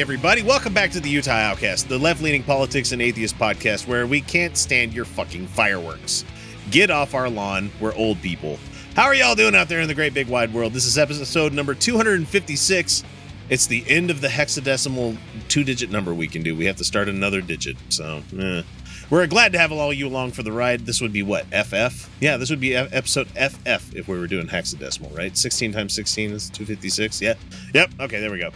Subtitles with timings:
[0.00, 4.06] Everybody, welcome back to the Utah Outcast, the left leaning politics and atheist podcast where
[4.06, 6.24] we can't stand your fucking fireworks.
[6.70, 8.58] Get off our lawn, we're old people.
[8.96, 10.72] How are y'all doing out there in the great big wide world?
[10.72, 13.04] This is episode number 256.
[13.50, 16.56] It's the end of the hexadecimal two digit number we can do.
[16.56, 17.76] We have to start another digit.
[17.90, 18.62] So, eh.
[19.10, 20.86] we're glad to have all you along for the ride.
[20.86, 21.44] This would be what?
[21.48, 22.08] FF?
[22.22, 25.36] Yeah, this would be episode FF if we were doing hexadecimal, right?
[25.36, 27.20] 16 times 16 is 256.
[27.20, 27.34] Yeah.
[27.74, 27.90] Yep.
[28.00, 28.50] Okay, there we go.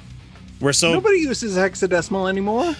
[0.60, 0.92] We're so.
[0.92, 2.74] Nobody uses hexadecimal anymore.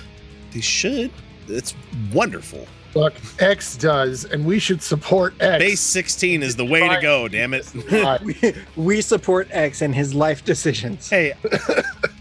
[0.53, 1.11] They should.
[1.49, 1.75] It's
[2.13, 2.67] wonderful.
[2.95, 5.59] Look, X does, and we should support X.
[5.63, 7.69] Base 16 is the way to go, damn it.
[8.23, 11.11] We, we support X and his life decisions.
[11.11, 11.33] hey,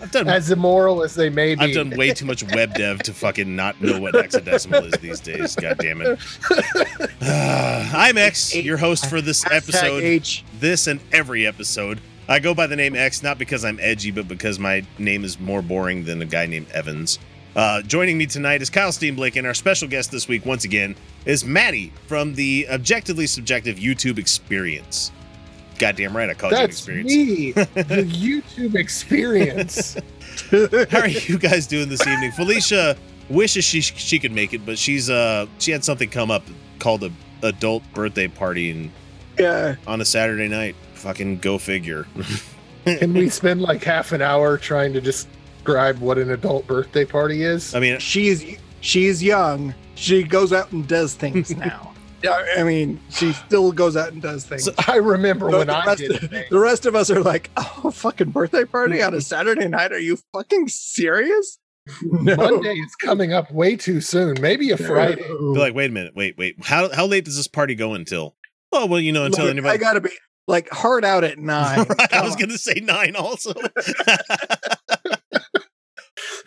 [0.01, 1.61] I've done as immoral as they may be.
[1.61, 5.19] I've done way too much web dev to fucking not know what hexadecimal is these
[5.19, 5.55] days.
[5.55, 6.19] God damn it.
[7.25, 10.03] Uh, I'm X, your host for this episode.
[10.03, 10.43] H.
[10.59, 12.01] This and every episode.
[12.27, 15.39] I go by the name X not because I'm edgy, but because my name is
[15.39, 17.19] more boring than a guy named Evans.
[17.55, 20.95] Uh, joining me tonight is Kyle Steenblake, and our special guest this week, once again,
[21.25, 25.11] is Maddie from the Objectively Subjective YouTube Experience.
[25.77, 27.11] Goddamn right, I called That's you an experience.
[27.11, 27.51] me,
[27.83, 29.95] the YouTube experience.
[30.91, 32.31] How are you guys doing this evening?
[32.31, 32.95] Felicia
[33.29, 36.43] wishes she she could make it, but she's uh she had something come up
[36.79, 37.11] called a
[37.43, 38.91] adult birthday party and
[39.37, 39.75] Yeah.
[39.85, 40.75] on a Saturday night.
[41.03, 42.07] Fucking go figure.
[42.85, 47.43] Can we spend like half an hour trying to describe what an adult birthday party
[47.43, 47.75] is?
[47.75, 49.73] I mean, She's she's young.
[49.95, 51.93] She goes out and does things now.
[52.23, 54.69] Yeah, I mean, she still goes out and does things.
[54.87, 56.49] I remember The when I rest, did it.
[56.49, 59.91] the rest of us are like, oh, fucking birthday party on a Saturday night?
[59.91, 61.59] Are you fucking serious?
[62.01, 62.37] No.
[62.37, 64.37] Monday is coming up way too soon.
[64.39, 65.21] Maybe a Friday.
[65.21, 66.55] be like, wait a minute, wait, wait.
[66.63, 68.35] How how late does this party go until?
[68.71, 69.73] Oh well, you know, until Look, anybody.
[69.73, 70.09] I gotta be
[70.47, 71.85] like hard out at nine.
[71.87, 72.39] Right, I was on.
[72.39, 73.53] gonna say nine also.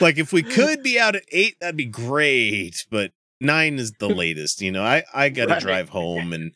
[0.00, 2.86] like if we could be out at eight, that'd be great.
[2.90, 4.60] But nine is the latest.
[4.60, 5.62] You know, I I gotta Right.
[5.62, 6.52] drive home and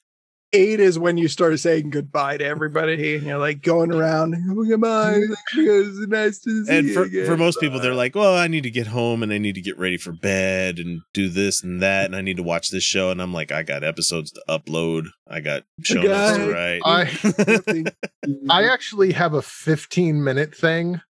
[0.53, 4.34] eight is when you start saying goodbye to everybody and you're like going around
[4.69, 5.21] goodbye
[5.55, 7.27] it's nice to see and you for, again.
[7.27, 9.61] for most people they're like well i need to get home and i need to
[9.61, 12.83] get ready for bed and do this and that and i need to watch this
[12.83, 16.82] show and i'm like i got episodes to upload i got show notes to write
[16.84, 17.84] I
[18.50, 21.00] I actually have a 15 minute thing.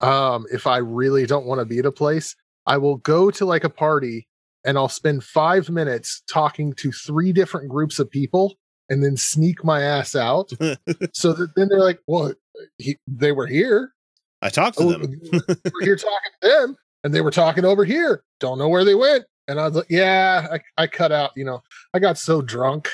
[0.00, 3.44] Um, if I really don't want to be at a place, I will go to
[3.44, 4.28] like a party
[4.64, 8.54] and I'll spend five minutes talking to three different groups of people
[8.90, 10.50] and then sneak my ass out.
[11.12, 12.32] so that then they're like, well,
[12.78, 13.92] he, they were here.
[14.42, 17.84] i talked to Oh, them we're here talking to them and they were talking over
[17.84, 18.22] here.
[18.40, 19.24] Don't know where they went.
[19.48, 21.62] And I was like, yeah, I, I cut out, you know,
[21.92, 22.88] I got so drunk.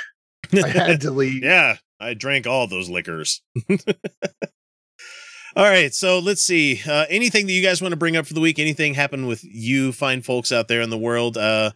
[0.53, 1.43] I had to leave.
[1.45, 7.63] yeah i drank all those liquors all right so let's see uh anything that you
[7.63, 10.67] guys want to bring up for the week anything happen with you fine folks out
[10.69, 11.71] there in the world uh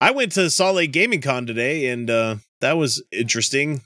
[0.00, 3.82] i went to salt lake gaming con today and uh that was interesting.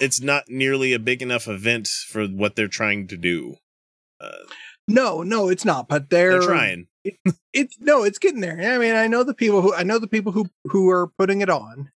[0.00, 3.56] It's not nearly a big enough event for what they're trying to do.
[4.20, 4.30] Uh,
[4.86, 6.86] no no it's not but they're, they're trying.
[7.52, 8.58] it's no it's getting there.
[8.74, 11.40] I mean i know the people who i know the people who who are putting
[11.40, 11.90] it on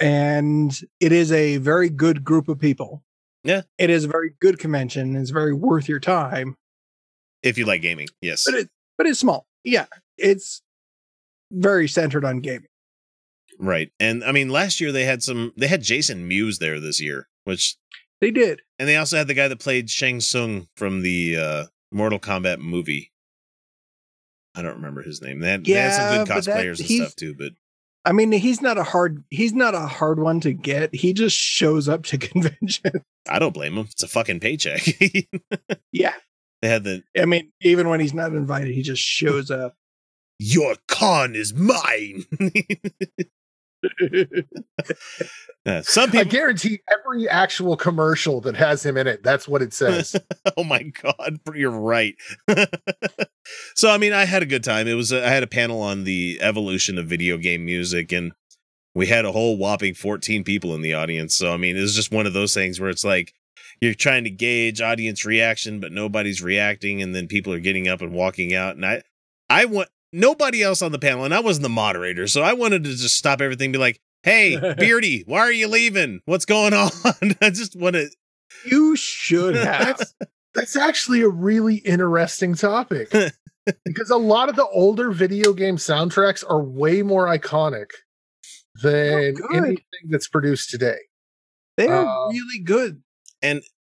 [0.00, 3.02] and it is a very good group of people.
[3.44, 3.62] Yeah.
[3.78, 5.14] it is a very good convention.
[5.14, 6.56] It's very worth your time.
[7.44, 8.44] If you like gaming yes.
[8.44, 8.68] But it
[8.98, 9.46] but it's small.
[9.64, 9.86] Yeah
[10.18, 10.62] it's
[11.52, 12.68] very centered on gaming
[13.58, 17.00] right and i mean last year they had some they had jason mewes there this
[17.00, 17.76] year which
[18.20, 21.64] they did And they also had the guy that played Shang Tsung from the uh,
[21.92, 23.12] Mortal Kombat movie.
[24.54, 25.40] I don't remember his name.
[25.40, 27.52] They had, they had some good but that- cosplayers and stuff too, but
[28.06, 30.94] I mean, he's not a hard he's not a hard one to get.
[30.94, 33.04] He just shows up to convention.
[33.28, 33.86] I don't blame him.
[33.90, 34.80] It's a fucking paycheck.
[35.92, 36.14] yeah.
[36.62, 39.74] they had the I mean, even when he's not invited, he just shows up.
[40.38, 42.24] your con is mine.
[45.66, 49.74] Yeah, some I guarantee every actual commercial that has him in it, that's what it
[49.74, 50.14] says.
[50.56, 52.14] oh my god, you're right.
[53.74, 54.86] so I mean, I had a good time.
[54.86, 58.30] It was I had a panel on the evolution of video game music, and
[58.94, 61.34] we had a whole whopping 14 people in the audience.
[61.34, 63.34] So I mean, it was just one of those things where it's like
[63.80, 68.02] you're trying to gauge audience reaction, but nobody's reacting, and then people are getting up
[68.02, 68.76] and walking out.
[68.76, 69.02] And I,
[69.50, 72.84] I want nobody else on the panel, and I wasn't the moderator, so I wanted
[72.84, 74.00] to just stop everything, and be like.
[74.22, 76.20] Hey, Beardy, why are you leaving?
[76.24, 76.90] What's going on?
[77.40, 78.10] I just want to
[78.64, 79.98] You should have.
[79.98, 80.14] that's,
[80.52, 83.12] that's actually a really interesting topic
[83.84, 87.90] because a lot of the older video game soundtracks are way more iconic
[88.82, 89.56] than good.
[89.56, 90.98] anything that's produced today.
[91.76, 93.02] They're Uh, really good.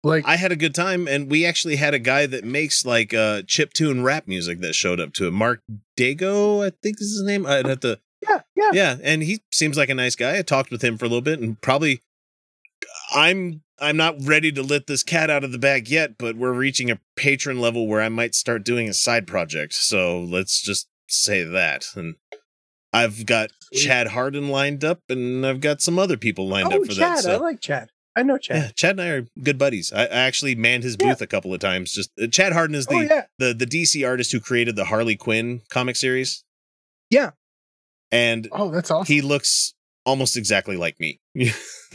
[0.05, 3.13] Like, I had a good time, and we actually had a guy that makes like
[3.13, 5.31] uh chip tune rap music that showed up to it.
[5.31, 5.61] Mark
[5.97, 7.45] Dago, I think is his name.
[7.45, 8.69] I'd have to Yeah, yeah.
[8.73, 10.37] yeah, and he seems like a nice guy.
[10.37, 12.01] I talked with him for a little bit, and probably
[13.15, 16.53] I'm I'm not ready to let this cat out of the bag yet, but we're
[16.53, 19.73] reaching a patron level where I might start doing a side project.
[19.73, 21.85] So let's just say that.
[21.95, 22.15] And
[22.93, 26.85] I've got Chad Hardin lined up, and I've got some other people lined Oh, up
[26.85, 26.97] for Chad.
[27.17, 27.19] that.
[27.23, 27.33] So.
[27.33, 27.89] I like Chad.
[28.15, 28.57] I know Chad.
[28.57, 29.91] Yeah, Chad and I are good buddies.
[29.93, 31.09] I, I actually manned his Yeah.
[31.09, 31.91] booth a couple of times.
[31.93, 33.25] Just uh, Chad Hardin is the, oh yeah.
[33.39, 36.43] the the DC artist who created the Harley Quinn comic series.
[37.09, 37.31] Yeah.
[38.11, 39.11] and oh, that's awesome.
[39.13, 39.73] he looks
[40.05, 41.19] almost exactly like me.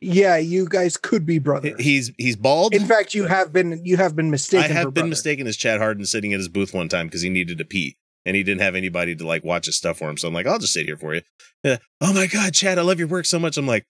[0.00, 1.80] yeah, you guys could be brothers.
[1.80, 2.74] he's he's bald.
[2.74, 4.68] In fact, you have been you have been I mistaken.
[4.68, 5.08] for have been brother.
[5.08, 7.96] mistaken as Chad Hardin sitting at his booth one time because he needed to pee
[8.24, 10.16] and he didn't have anybody to like watch his stuff for him.
[10.16, 11.22] So I'm like, I'll just sit here for you.
[11.64, 11.78] Yeah.
[12.00, 13.56] Oh my god, Chad, I love your work so much.
[13.56, 13.84] I'm like,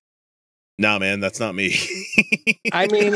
[0.81, 1.77] nah, man, that's not me.
[2.73, 3.15] I mean,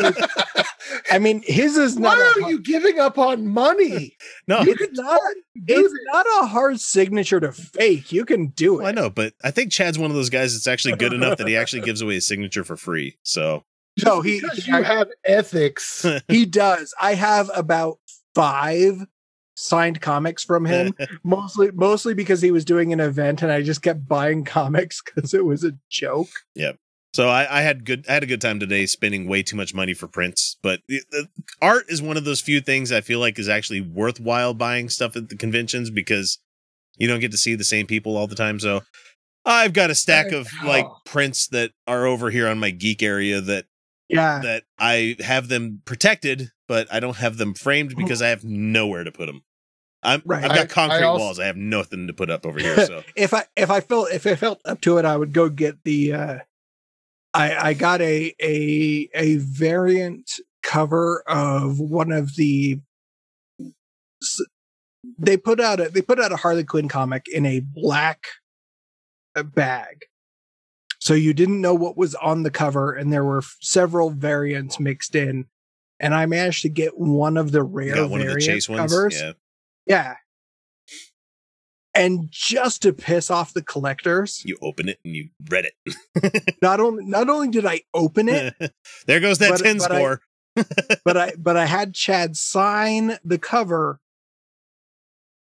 [1.10, 2.18] I mean, his is not.
[2.18, 4.16] Why are you giving up on money?
[4.48, 5.20] no, hard- It's not.
[5.66, 8.12] It's not a hard signature to fake.
[8.12, 8.78] You can do it.
[8.78, 11.38] Well, I know, but I think Chad's one of those guys that's actually good enough
[11.38, 13.16] that he actually gives away his signature for free.
[13.22, 13.64] So
[14.04, 16.04] No, he Because you have ethics.
[16.28, 16.94] he does.
[17.00, 17.98] I have about
[18.34, 19.06] five
[19.56, 23.82] signed comics from him, mostly mostly because he was doing an event and I just
[23.82, 26.28] kept buying comics because it was a joke.
[27.14, 29.72] So I, I had good I had a good time today spending way too much
[29.72, 31.28] money for prints, but the, the
[31.62, 35.14] art is one of those few things I feel like is actually worthwhile buying stuff
[35.14, 36.38] at the conventions because
[36.98, 38.58] you don't get to see the same people all the time.
[38.58, 38.82] So
[39.44, 40.96] I've got a stack of like Oh.
[41.06, 43.66] prints that are over here on my geek area that
[44.08, 44.40] Yeah.
[44.42, 49.04] that I have them protected, but I don't have them framed because I have nowhere
[49.04, 49.42] to put them.
[50.02, 50.42] I'm, Right.
[50.42, 51.38] I've got I- I concrete also- walls.
[51.38, 52.86] I have nothing to put up over here.
[52.86, 55.48] So if I if I felt if I felt up to it, I would go
[55.48, 56.38] get the uh
[57.34, 60.30] I I got a a a variant
[60.62, 62.80] cover of one of the
[65.18, 68.24] they put out a they put out a Harley Quinn comic in a black
[69.36, 70.06] uh, bag.
[71.00, 75.14] So you didn't know what was on the cover and there were several variants mixed
[75.14, 75.46] in
[76.00, 78.68] and I managed to get one of the rare got one of the variant chase
[78.68, 78.92] ones.
[78.92, 79.20] covers.
[79.20, 79.32] Yeah.
[79.86, 80.14] Yeah.
[81.96, 86.56] And just to piss off the collectors, You open it and you read it.
[86.62, 88.54] not only not only did I open it,
[89.06, 90.20] there goes that But- 10 but I- score.
[91.04, 93.98] but I but I had Chad sign the cover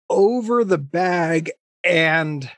[0.08, 1.52] over the bag
[1.84, 2.50] and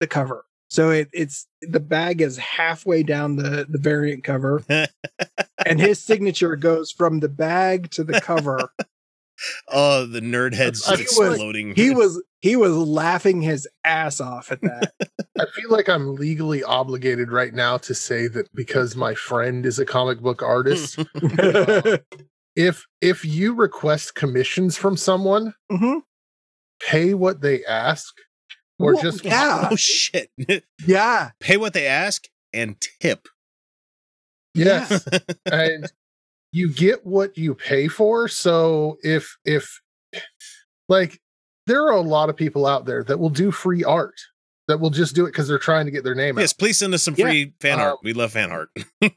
[0.00, 0.44] the cover.
[0.70, 4.64] So it, it's the bag is halfway down the the variant cover,
[5.66, 8.72] and his signature goes from the bag to the cover.
[9.68, 11.74] oh, the nerd head's I just exploding.
[11.74, 14.92] He was he was laughing his ass off at that.
[15.40, 19.78] I feel like I'm legally obligated right now to say that because my friend is
[19.78, 20.98] a comic book artist,
[22.56, 26.02] if if you request commissions from someone, Mhm.
[26.86, 28.12] pay what they ask,
[28.78, 29.68] or Well, just yeah.
[29.70, 30.30] oh, shit.
[30.86, 33.28] Yeah, Pay what they ask and tip.
[34.54, 35.06] yes,
[35.50, 35.90] and
[36.52, 38.28] you get what you pay for.
[38.28, 39.80] So if if
[40.88, 41.21] like
[41.66, 44.14] there are a lot of people out there that will do free art
[44.68, 46.40] that will just do it because they're trying to get their name out.
[46.40, 47.26] Yes, please send us some Yeah.
[47.26, 47.98] free fan Um, art.
[48.04, 48.70] We love fan art.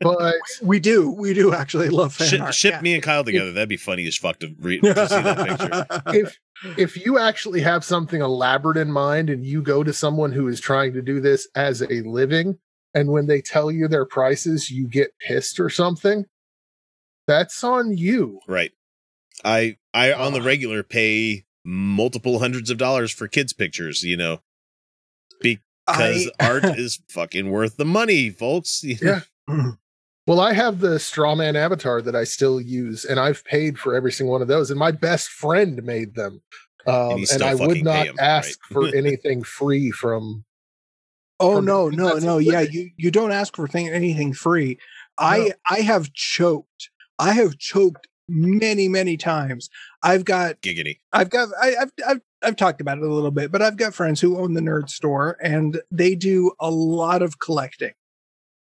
[0.00, 2.54] But we do we do actually love fan Ship, art.
[2.54, 2.80] ship yeah.
[2.80, 3.52] me and Kyle together.
[3.52, 6.02] That'd be funny as fuck to, read, to see that picture.
[6.18, 6.38] if
[6.78, 10.60] if you actually have something elaborate in mind and you go to someone who is
[10.60, 12.58] trying to do this as a living
[12.94, 16.24] and when they tell you their prices you get pissed or something
[17.26, 18.72] that's on you Right.
[19.44, 24.40] I I on the regular pay multiple hundreds of dollars for kids pictures, you know.
[25.40, 28.82] Because I art is fucking worth the money, folks.
[29.02, 29.20] Yeah.
[30.28, 34.10] Well, I have the Strawman avatar that I still use, and I've paid for every
[34.10, 34.72] single one of those.
[34.72, 36.42] And my best friend made them,
[36.84, 38.90] um, you and, I would not him, ask right?
[38.90, 40.44] for anything free from.
[41.38, 42.38] Oh from- no, no, no.
[42.38, 44.80] a Yeah, you you don't ask for thing, anything free.
[45.16, 46.90] I I have choked.
[47.20, 49.70] I have choked many many times.
[50.02, 50.98] I've got Giggity.
[51.12, 53.94] I've got I, I've I've I've talked about it a little bit, but I've got
[53.94, 57.92] friends who own the nerd store and they do a lot of collecting.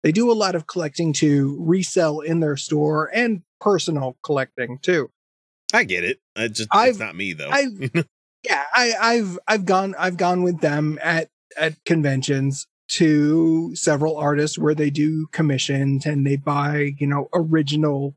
[0.03, 5.11] They do a lot of collecting to resell in their store and personal collecting too.
[5.73, 6.21] I get it.
[6.37, 7.51] I just it's not me though.
[7.51, 7.91] I've
[8.45, 14.59] yeah, I, I've I've gone I've gone with them at at conventions to several artists
[14.59, 18.17] where they do commissions and they buy you know original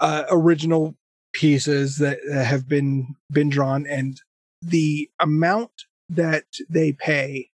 [0.00, 0.94] uh original
[1.32, 4.20] pieces that, that have been been drawn and
[4.62, 5.70] the amount
[6.08, 7.50] that they pay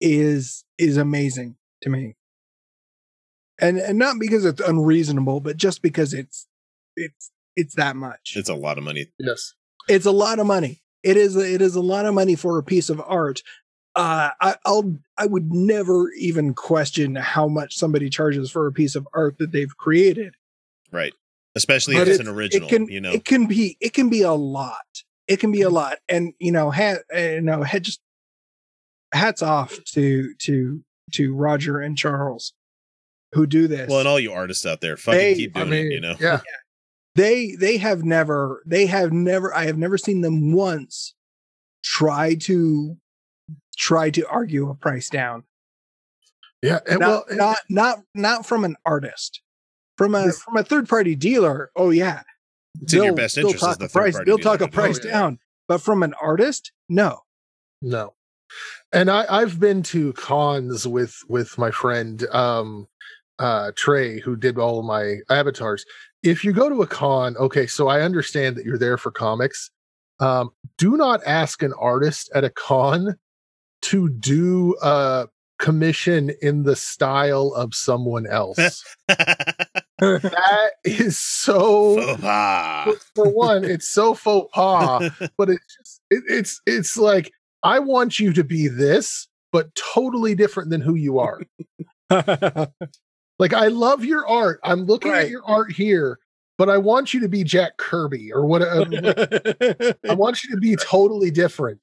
[0.00, 2.14] is is amazing to me
[3.60, 6.46] and and not because it's unreasonable but just because it's
[6.96, 9.06] it's it's that much it's a lot of money.
[9.18, 9.54] Yes.
[9.88, 10.80] it's a lot of money.
[11.02, 13.42] It is it is a lot of money for a piece of art.
[13.94, 18.96] Uh, I, I'll I would never even question how much somebody charges for a piece
[18.96, 20.34] of art that they've created.
[20.94, 21.12] Right.
[21.56, 23.12] Especially But if it's, an original, It can you know.
[23.12, 24.84] it can be it can be a lot.
[25.28, 28.00] It can be a lot, and you know, hat uh, you know, had just
[29.12, 30.82] hats off to to
[31.12, 32.52] to Roger and Charles
[33.32, 33.88] who do this.
[33.88, 36.00] well, and all you artists out there, fucking They- keep I doing mean, it, you
[36.00, 36.14] know.
[36.20, 36.40] yeah.
[37.14, 41.14] they they have never they have never i have never seen them once
[41.84, 42.96] try to
[43.76, 45.44] try to argue a price down
[46.62, 46.80] Yeah.
[46.88, 49.40] And not, well, not not not from an artist
[49.96, 52.22] from a This- from a third party dealer oh yeah
[52.82, 54.68] It's in your They'll- best they'll interest as talk the a price they'll talk a
[54.68, 55.06] price it.
[55.06, 55.10] yeah.
[55.12, 57.20] down but from an artist no
[57.82, 58.14] No.
[58.92, 62.86] And I, I've been to cons with with my friend um
[63.40, 65.84] uh Trey, who did all of my avatars.
[66.22, 69.70] If you go to a con, okay, so I understand that you're there for comics.
[70.20, 73.16] Um, do not ask an artist at a con
[73.82, 75.26] to do a
[75.58, 78.84] commission in the style of someone else.
[79.98, 86.60] That is so Faux for one, it's so faux pas, but it's just it, it's
[86.66, 87.30] it's like
[87.62, 91.40] I want you to be this, but totally different than who you are.
[93.38, 94.60] like I love your art.
[94.64, 95.24] I'm looking Right.
[95.24, 96.18] at your art here,
[96.58, 98.90] but I want you to be Jack Kirby or whatever.
[98.96, 101.80] Uh, I want you to be totally different.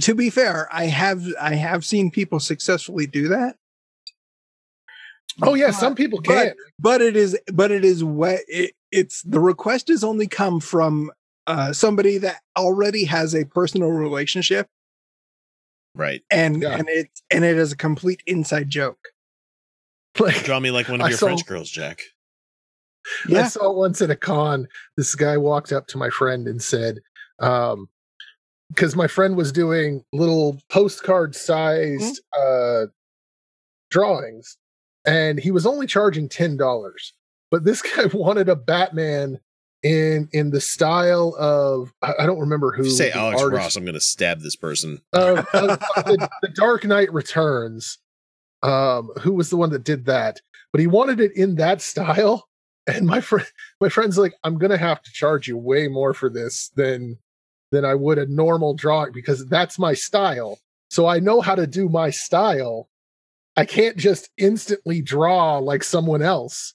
[0.00, 3.56] to be fair i have i have seen people successfully do that
[5.42, 6.54] Oh yeah, But- some people but- can.
[6.78, 11.10] but it is but it is what it, it's the request has only come from
[11.46, 14.68] uh somebody that already has a personal relationship
[15.94, 16.22] right.
[16.30, 16.76] and Yeah.
[16.78, 19.08] and it and it is a complete inside joke
[20.20, 22.02] Like Draw me like one of I your saw- French girls, Jack.
[23.26, 26.62] I yeah saw once at a con, this guy walked up to my friend and
[26.62, 26.98] said,
[27.40, 27.88] um,
[28.68, 32.86] because my friend was doing little postcard sized uh
[33.90, 34.56] drawings,
[35.04, 37.12] and he was only charging ten dollars.
[37.50, 39.40] But this guy wanted a Batman
[39.82, 43.94] in in the style of I, don't remember who say Alex artist- Ross, I'm going
[43.94, 45.00] to stab this person.
[45.12, 47.98] of the, the Dark Knight Returns.
[48.62, 50.40] Um, who was the one that did that?
[50.70, 52.48] But he wanted it in that style.
[52.86, 53.46] And my friend,
[53.80, 57.18] my friend's like, I'm gonna have to charge you way more for this than
[57.72, 60.58] than I would a normal drawing because that's my style.
[60.90, 62.88] So I know how to do my style.
[63.56, 66.74] I can't just instantly draw like someone else.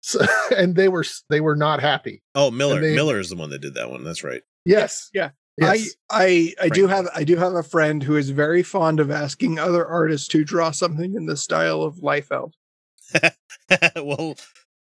[0.00, 0.20] So,
[0.56, 2.22] and they were they were not happy.
[2.34, 2.80] Oh, Miller.
[2.80, 4.04] they- Miller is the one that did that one.
[4.04, 4.42] That's right.
[4.64, 5.10] Yes.
[5.14, 5.30] Yeah.
[5.58, 5.94] Yes.
[6.10, 9.10] I I I do have I do have a friend who is very fond of
[9.10, 12.52] asking other artists to draw something in the style of Liefeld.
[13.96, 14.36] well,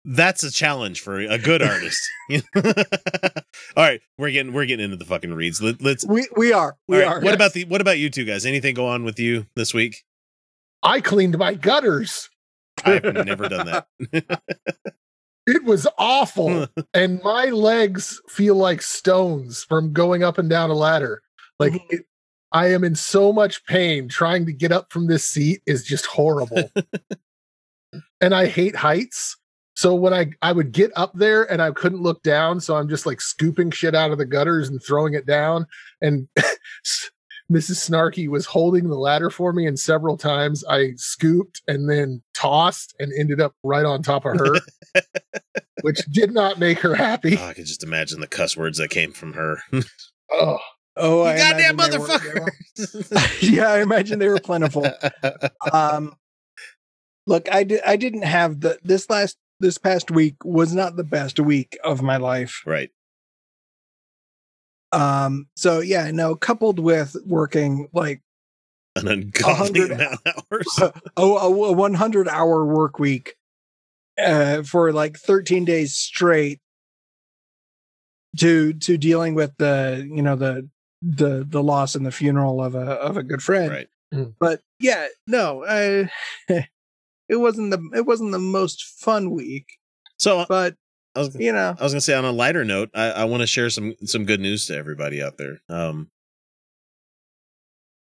[0.04, 2.00] that's a challenge for a good artist.
[2.57, 5.62] All right, we're getting we're getting into the fucking reads.
[5.62, 6.04] Let, let's.
[6.07, 7.21] We we are we all right, are.
[7.23, 8.45] What about the what about you two guys?
[8.45, 10.04] Anything go on with you this week?
[10.82, 12.28] I cleaned my gutters.
[12.85, 13.66] I've never done
[14.12, 14.40] that.
[15.50, 16.66] It was awful.
[16.94, 21.23] and my legs feel like stones from going up and down a ladder.
[21.58, 21.80] Like Mhm.
[21.88, 22.02] it,
[22.52, 26.04] I am in so much pain trying to get up from this seat is just
[26.04, 26.70] horrible.
[28.20, 29.38] and I hate heights.
[29.75, 32.88] So when I I would get up there and I couldn't look down, so I'm
[32.90, 35.66] just like scooping shit out of the gutters and throwing it down.
[36.02, 36.28] And
[37.50, 37.88] Mrs.
[37.88, 42.95] Snarky was holding the ladder for me, and several times I scooped and then tossed
[42.99, 44.57] and ended up right on top of her,
[45.83, 47.38] which did not make her happy.
[47.38, 49.59] Oh, I could just imagine the cuss words that came from her.
[50.31, 50.59] Oh,
[50.95, 53.43] Oh, You I goddamn imagine they were- they were- motherfucker.
[53.52, 54.87] yeah, I imagine they were plentiful.
[55.73, 56.14] Um,
[57.26, 57.81] look, I did.
[57.87, 62.02] I didn't have the this last this past week was not the best week of
[62.02, 62.62] my life.
[62.67, 62.90] right.
[64.92, 68.23] Um, so yeah, no, coupled with working like
[68.97, 70.92] An ungodly amount of hours.
[71.16, 73.35] a, a, a 100 hour work week
[74.18, 76.61] uh, for like 13 days straight
[78.38, 80.68] to to dealing with the you know the
[81.02, 83.71] the the loss and the funeral of a of a good friend
[84.12, 84.28] Right.
[84.38, 86.11] but yeah no I,
[87.28, 89.66] it wasn't the it wasn't the most fun week
[90.18, 90.75] So but
[91.15, 93.41] I was, you know I was gonna say on a lighter note, I, I want
[93.43, 95.61] to share some some good news to everybody out there.
[95.69, 96.11] Um,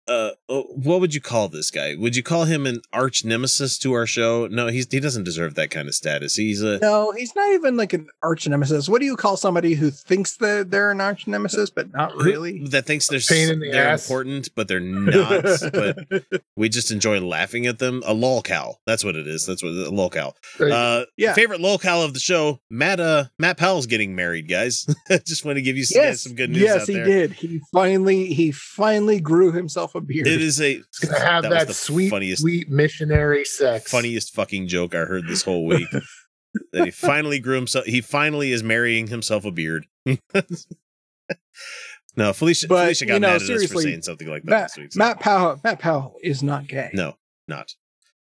[0.07, 1.95] uh, uh, what would you call this guy?
[1.97, 4.47] Would you call him an arch nemesis to our show?
[4.47, 6.35] No, he's he doesn't deserve that kind of status.
[6.35, 9.73] He's a no he's not even like an arch nemesis what do you call somebody
[9.73, 13.59] who thinks that they're an arch nemesis but not really that thinks they're Pain in
[13.59, 14.05] the they're ass.
[14.09, 15.43] important, but they're not.
[15.73, 15.97] but
[16.55, 18.01] we just enjoy laughing at them.
[18.05, 18.75] A lolcow.
[18.85, 19.45] That's what it is.
[19.45, 20.33] That's what a lolcow.
[20.59, 21.33] Uh, Yeah.
[21.33, 22.99] Favorite lolcow of the show, Matt.
[22.99, 24.85] Uh, Matt Powell's getting married, guys.
[25.25, 27.05] just want to give you some, guys some good news yes, out he there.
[27.05, 27.33] did.
[27.33, 30.27] He finally he finally grew himself a beard.
[30.27, 33.89] It is a It's gonna have that that, was the sweet, funniest sweet missionary sex.
[33.91, 35.87] funniest fucking joke I heard this whole week.
[36.71, 37.85] that he finally grew himself.
[37.85, 39.85] He finally is marrying himself a beard.
[42.15, 42.67] no, Felicia.
[42.67, 44.69] But, Felicia got you know, mad at us for seriously, saying something like that Matt,
[44.69, 44.93] this week.
[44.93, 45.59] so- Matt Powell.
[45.63, 46.89] Matt Powell is not gay.
[46.93, 47.73] No, not.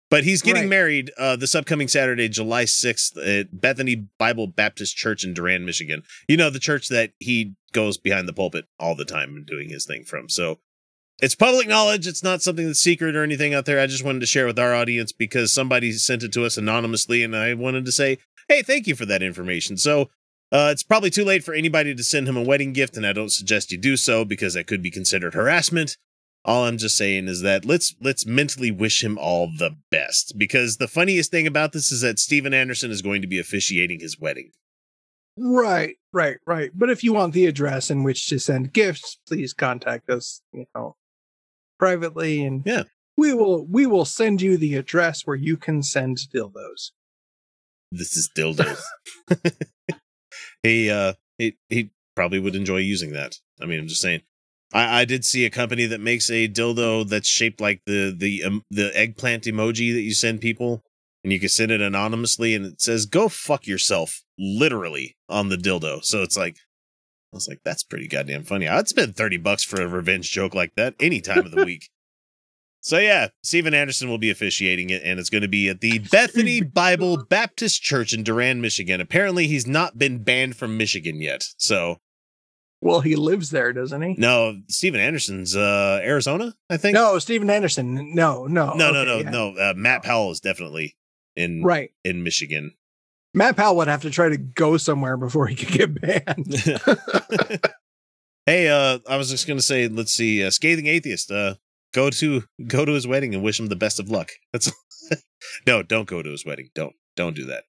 [0.08, 0.70] But he's getting Right.
[0.70, 6.02] married uh, this upcoming Saturday, July 6th, at Bethany Bible Baptist Church in Durand, Michigan.
[6.28, 9.68] You know, the church that he goes behind the pulpit all the time and doing
[9.68, 10.28] his thing from.
[10.28, 10.61] So
[11.20, 12.06] it's public knowledge.
[12.06, 13.80] It's not something that's secret or anything out there.
[13.80, 17.23] I just wanted to share with our audience because somebody sent it to us anonymously,
[17.23, 18.18] and I wanted to say,
[18.49, 19.76] hey, thank you for that information.
[19.76, 20.11] So
[20.52, 23.12] uh, it's probably too late for anybody to send him a wedding gift, and I
[23.12, 25.96] don't suggest you do so because that could be considered harassment.
[26.44, 30.76] All I'm just saying is that let's let's mentally wish him all the best because
[30.76, 34.20] the funniest thing about this is that Steven Anderson is going to be officiating his
[34.20, 34.52] wedding.
[35.37, 36.70] Right, right, right.
[36.73, 40.40] But if you want the address in which to send gifts, please contact us.
[40.52, 40.94] You know,
[41.78, 42.84] privately, and Yeah.
[43.16, 46.90] we will we will send you the address where you can send dildos.
[47.92, 48.80] This is dildos.
[50.62, 53.36] he uh he he probably would enjoy using that.
[53.60, 54.22] I mean, I'm just saying.
[54.72, 58.42] I, I did see a company that makes a dildo that's shaped like the the
[58.44, 60.82] um, the eggplant emoji that you send people,
[61.22, 65.56] and you can send it anonymously, and it says "Go fuck yourself" literally on the
[65.56, 66.02] dildo.
[66.04, 66.56] So it's like,
[67.32, 68.68] I was like, that's pretty goddamn funny.
[68.68, 71.88] I'd spend thirty bucks for a revenge joke like that any time of the week.
[72.82, 75.98] So yeah, Steven Anderson will be officiating it, and it's going to be at the
[76.12, 79.00] Bethany Bible Baptist Church in Durand, Michigan.
[79.00, 81.42] Apparently, he's not been banned from Michigan yet.
[81.56, 81.96] So
[82.80, 84.14] Well, he lives there, doesn't he?
[84.16, 86.94] no, Steven Anderson's uh, Arizona, I think.
[86.94, 88.14] No, Steven Anderson.
[88.14, 89.30] No, no, no, no, okay, no, yeah.
[89.30, 89.56] no.
[89.56, 90.96] Uh, Matt Powell is definitely
[91.34, 91.90] in Right.
[92.04, 92.74] in Michigan.
[93.37, 96.55] Matt Powell would have to try to go somewhere before he could get banned.
[98.46, 101.31] hey, uh, I was just gonna say, let's see, uh, scathing atheist.
[101.31, 101.57] Uh,
[101.94, 104.31] go to go to his wedding and wish him the best of luck.
[104.53, 104.72] That's
[105.66, 106.70] no, don't go to his wedding.
[106.75, 107.64] Don't don't do that.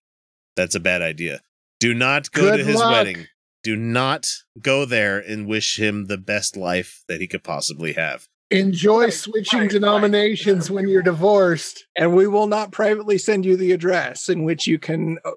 [0.56, 1.42] That's a bad idea.
[1.82, 2.92] Do not go Good to his luck.
[2.94, 3.28] wedding.
[3.62, 4.26] Do not
[4.62, 8.28] go there and wish him the best life that he could possibly have.
[8.50, 9.72] Enjoy Right, switching right, right.
[9.72, 11.86] denominations when you're divorced.
[11.98, 15.32] and we will not privately send you the address in which you can uh,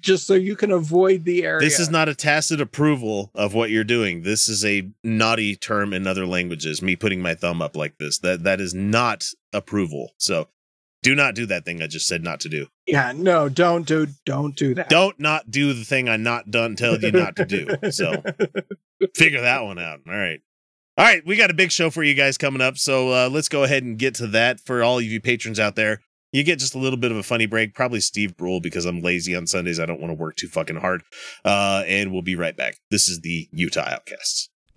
[0.00, 1.60] just so you can avoid the area.
[1.60, 4.22] This is not a tacit approval of what you're doing.
[4.22, 6.80] This is a naughty term in other languages.
[6.82, 8.18] Me putting my thumb up like this.
[8.18, 10.12] That that is not approval.
[10.18, 10.48] So
[11.02, 12.68] do not do that thing I just said not to do.
[12.86, 14.88] Yeah, no, don't do don't do that.
[14.88, 17.68] Don't not do the thing I not done told you not to do.
[17.90, 18.22] So
[19.16, 19.98] figure that one out.
[20.06, 20.40] All right.
[20.98, 22.76] All right, we got a big show for you guys coming up.
[22.76, 25.74] So uh, let's go ahead and get to that for all of you patrons out
[25.74, 26.00] there.
[26.32, 29.00] You get just a little bit of a funny break, probably Steve Brule because I'm
[29.00, 29.80] lazy on Sundays.
[29.80, 31.02] I don't want to work too fucking hard.
[31.44, 32.76] Uh, and we'll be right back.
[32.90, 34.50] This is the Utah Outcasts.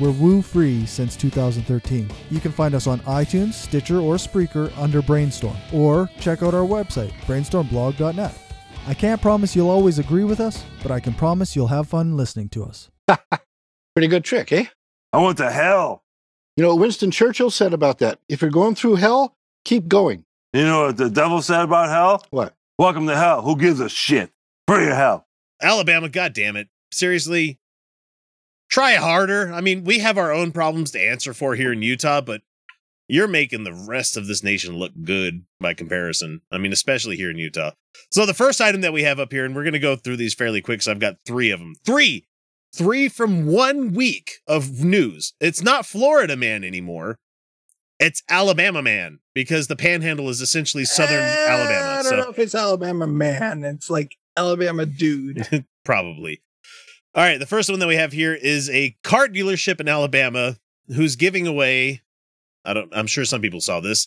[0.00, 2.10] we're woo free since 2013.
[2.30, 6.66] You can find us on iTunes, Stitcher, or Spreaker under Brainstorm, or check out our
[6.66, 8.38] website, brainstormblog.net.
[8.86, 12.16] I can't promise you'll always agree with us, but I can promise you'll have fun
[12.16, 12.90] listening to us.
[13.94, 14.66] Pretty good trick, eh?
[15.12, 16.04] I went to hell.
[16.56, 18.20] You know what Winston Churchill said about that?
[18.28, 20.24] If you're going through hell, keep going.
[20.52, 22.24] You know what the devil said about hell?
[22.30, 22.54] What?
[22.78, 23.42] Welcome to hell.
[23.42, 24.30] Who gives a shit?
[24.68, 25.26] Free of hell.
[25.60, 26.68] Alabama, God damn it.
[26.92, 27.58] Seriously,
[28.68, 29.52] try harder.
[29.52, 32.42] I mean, we have our own problems to answer for here in Utah, but
[33.08, 36.40] you're making the rest of this nation look good by comparison.
[36.50, 37.72] I mean, especially here in Utah.
[38.10, 40.16] So the first item that we have up here, and we're going to go through
[40.16, 41.74] these fairly quick, so I've got three of them.
[41.84, 42.26] Three!
[42.74, 45.32] Three from one week of news.
[45.40, 47.18] It's not Florida man anymore.
[47.98, 51.86] It's Alabama man because the panhandle is essentially southern Eh, Alabama.
[51.86, 53.64] I don't So know if it's Alabama man.
[53.64, 55.64] It's like Alabama dude.
[55.84, 56.42] Probably.
[57.16, 57.40] All right.
[57.40, 60.56] The first one that we have here is a car dealership in Alabama
[60.88, 62.02] who's giving away.
[62.62, 62.90] I don't.
[62.94, 64.06] I'm sure some people saw this.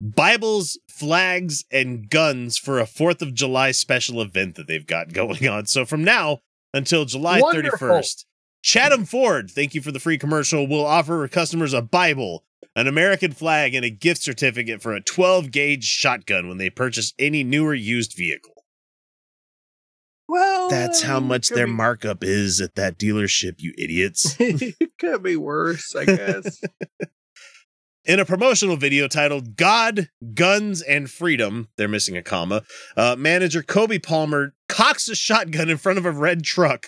[0.00, 5.46] Bibles, flags, and guns for a Fourth of July special event that they've got going
[5.46, 5.66] on.
[5.66, 6.38] So from now
[6.72, 7.86] until July Wonderful.
[7.86, 8.24] 31st,
[8.64, 13.32] Chatom Ford, thank you for the free commercial, will offer customers a Bible, an American
[13.32, 17.66] flag, and a gift certificate for a 12 gauge shotgun when they purchase any new
[17.66, 18.57] or used vehicle.
[20.28, 24.36] Well, That's how much their be- markup is at that dealership, you idiots.
[24.38, 26.60] it could be worse, I guess.
[28.04, 32.62] In a promotional video titled God, Guns, and Freedom, they're missing a comma,
[32.96, 36.86] uh, manager Cody Palmer cocks a shotgun in front of a red truck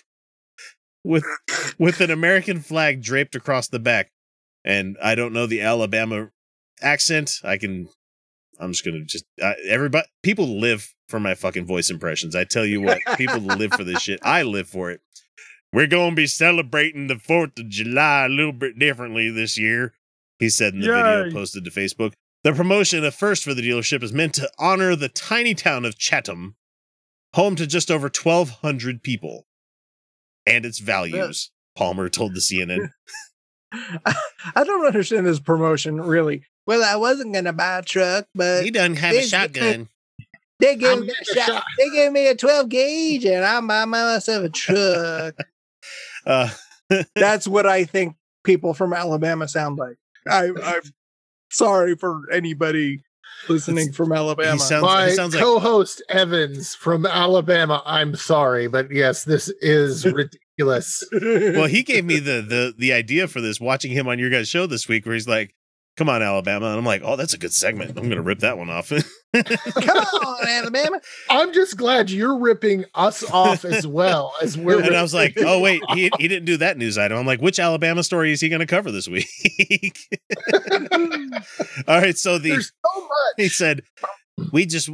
[1.05, 1.25] with
[1.79, 4.11] with an American flag draped across the back.
[4.65, 6.31] And I don't know the Alabama
[6.81, 7.41] accent.
[7.45, 7.89] I can
[8.61, 12.37] I'm just gonna just uh, everybody people live for my fucking voice impressions.
[12.37, 14.21] I tell you what, people live for this shit.
[14.23, 15.01] I live for it.
[15.73, 19.95] We're gonna be celebrating the Fourth of July a little bit differently this year,
[20.39, 22.13] he said in the video posted to Facebook.
[22.43, 25.97] The promotion, a first for the dealership, is meant to honor the tiny town of
[25.97, 26.55] Chatom,
[27.35, 29.47] home to just over 1,200 people,
[30.47, 31.51] and its values.
[31.77, 32.91] Palmer told the CNN.
[33.73, 36.45] I don't understand this promotion really.
[36.67, 39.89] Well, I wasn't gonna buy a truck, but he doesn't have a shotgun.
[40.59, 41.47] they gave me a shot.
[41.47, 41.65] shot.
[41.79, 45.35] They gave me a 12 gauge, and I'm buying myself a truck.
[46.27, 46.51] Uh,
[47.15, 49.97] That's what I think people from Alabama sound like.
[50.29, 50.83] I, I'm
[51.51, 53.03] sorry for anybody
[53.49, 54.53] listening from Alabama.
[54.53, 57.83] he sounds, My he sounds like co-host Evans from Alabama.
[57.87, 61.05] I'm sorry, but yes, this is ridiculous.
[61.13, 64.49] well, he gave me the the the idea for this watching him on your guys'
[64.49, 65.55] show this week, where he's like,
[66.01, 67.99] "Come on, Alabama," and I'm like, "Oh, that's a good segment.
[67.99, 68.89] I'm gonna rip that one off."
[69.35, 70.99] Come on, Alabama.
[71.29, 74.81] I'm just glad you're ripping us off as well as we're.
[74.81, 77.43] and I was like, "Oh wait, he he didn't do that news item." I'm like,
[77.43, 79.29] "Which Alabama story is he gonna cover this week?"
[81.87, 83.35] All right, so the There's so much.
[83.37, 83.83] he said,
[84.55, 84.89] "We just."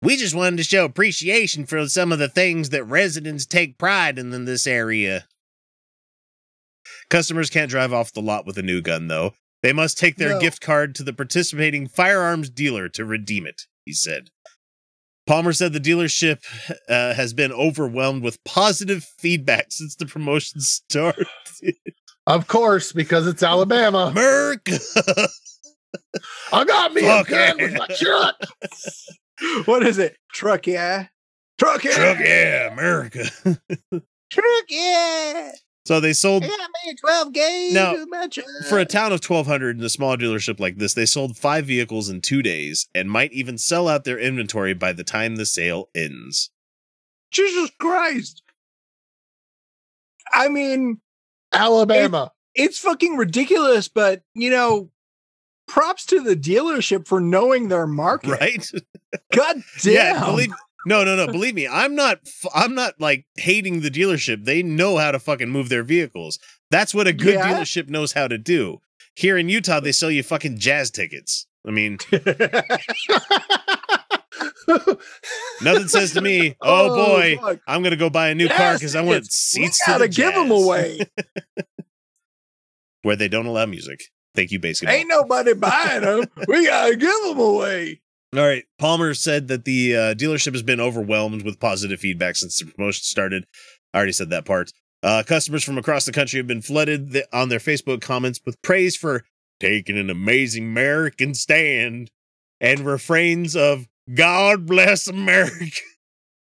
[0.00, 4.18] We just wanted to show appreciation for some of the things that residents take pride
[4.18, 5.26] in in this area.
[7.08, 9.34] Customers can't drive off the lot with a new gun, though.
[9.62, 10.40] They must take their No.
[10.40, 14.30] gift card to the participating firearms dealer to redeem it, he said.
[15.26, 16.42] Palmer said the dealership
[16.88, 21.26] uh, has been overwhelmed with positive feedback since the promotion started.
[22.26, 24.08] Of course, because it's Alabama.
[24.10, 24.78] America!
[26.52, 27.64] I got me Fuck a gun yeah.
[27.64, 28.36] with my truck.
[29.64, 30.16] What is it?
[30.32, 31.06] Truck, yeah.
[31.58, 31.94] Truck, yeah.
[31.96, 33.24] Truck, yeah, America.
[34.30, 35.50] Truck, yeah.
[35.84, 37.72] So they sold I got me a 12 gauge.
[37.74, 38.46] Now, with my truck.
[38.68, 42.08] for a town of 1200 in a small dealership like this they sold five vehicles
[42.08, 45.88] in two days and might even sell out their inventory by the time the sale
[45.94, 46.50] ends
[47.32, 48.42] Jesus Christ.
[50.32, 51.00] I mean,
[51.52, 52.30] Alabama.
[52.54, 54.90] it's fucking ridiculous, but you know,
[55.66, 58.30] props to the dealership for knowing their market.
[58.30, 58.70] right
[59.34, 59.92] God damn.
[59.92, 60.52] yeah believe
[60.86, 62.18] no no no believe me i'm not
[62.54, 66.38] i'm not like hating the dealership they know how to fucking move their vehicles
[66.70, 67.52] that's what a good Yeah?
[67.58, 68.80] dealership knows how to do
[69.14, 71.98] here in utah they sell you fucking jazz tickets i mean
[75.62, 77.58] nothing says to me oh, oh, boy fuck.
[77.66, 79.54] i'm gonna go buy a new car because i want tickets.
[79.56, 81.00] We seats to gotta the give them away.
[83.02, 84.00] where they don't allow music.
[84.34, 84.94] Thank you, basically.
[84.94, 86.24] Ain't nobody buying them.
[86.46, 88.00] We gotta give them away.
[88.34, 88.64] All right.
[88.78, 93.02] Palmer said that the uh, dealership has been overwhelmed with positive feedback since the promotion
[93.02, 93.44] started.
[93.92, 94.72] I already said that part.
[95.02, 98.60] Uh, customers from across the country have been flooded th- on their Facebook comments with
[98.62, 99.24] praise for
[99.60, 102.10] taking an amazing American stand
[102.60, 105.82] and refrains of "God bless America."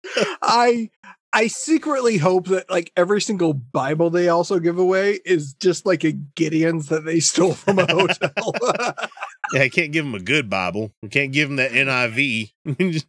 [0.42, 0.90] I
[1.34, 6.04] I secretly hope that like every single Bible they also give away is just like
[6.04, 8.54] a Gideon's that they stole from a hotel.
[9.52, 10.94] Yeah, I can't give them a good Bible.
[11.04, 12.52] I can't give them that NIV.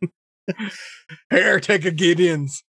[1.30, 2.62] Here, take a Gideon's.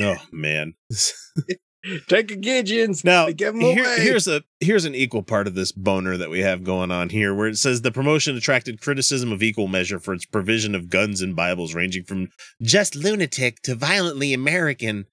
[0.00, 0.74] oh man.
[2.08, 3.04] Take a Gideon's.
[3.04, 3.96] Now, here- away.
[4.00, 7.34] here's a here's an equal part of this boner that we have going on here,
[7.34, 11.20] where it says the promotion attracted criticism of equal measure for its provision of guns
[11.20, 12.28] and Bibles, ranging from
[12.62, 15.06] just lunatic to violently American.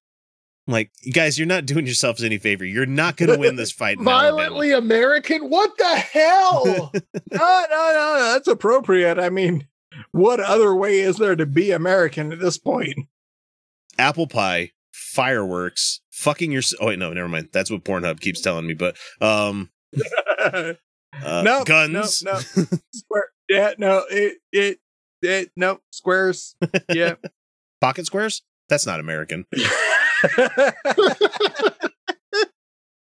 [0.67, 2.63] I'm Like, you guys, you're not doing yourselves any favor.
[2.65, 3.97] You're not going to win this fight.
[3.99, 4.19] Alabama.
[4.19, 5.49] Violently American?
[5.49, 6.63] What the hell?
[6.93, 7.01] no,
[7.33, 8.31] no, no, no.
[8.33, 9.17] That's appropriate.
[9.19, 9.67] I mean,
[10.11, 12.95] what other way is there to be American at this point?
[13.97, 16.61] apple pie, fireworks, fucking your.
[16.79, 17.49] Oh wait, no, never mind.
[17.53, 18.73] That's what Pornhub keeps telling me.
[18.73, 19.69] But um,
[20.39, 20.73] uh,
[21.21, 22.23] no, guns.
[22.23, 22.39] No, no.
[22.93, 23.25] Square.
[23.49, 24.79] Yeah, no, it, it,
[25.21, 26.55] it, no, squares.
[26.89, 27.15] Yeah.
[27.81, 28.43] pocket squares.
[28.69, 29.45] That's not American.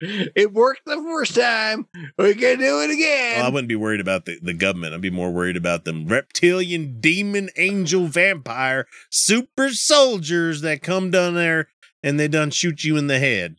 [0.00, 1.86] it worked the first time.
[2.18, 3.38] We can do it again.
[3.38, 4.94] Well, I wouldn't be worried about the, the government.
[4.94, 11.34] I'd be more worried about them reptilian, demon, angel, vampire, super soldiers that come down
[11.34, 11.68] there
[12.02, 13.56] and they done shoot you in the head.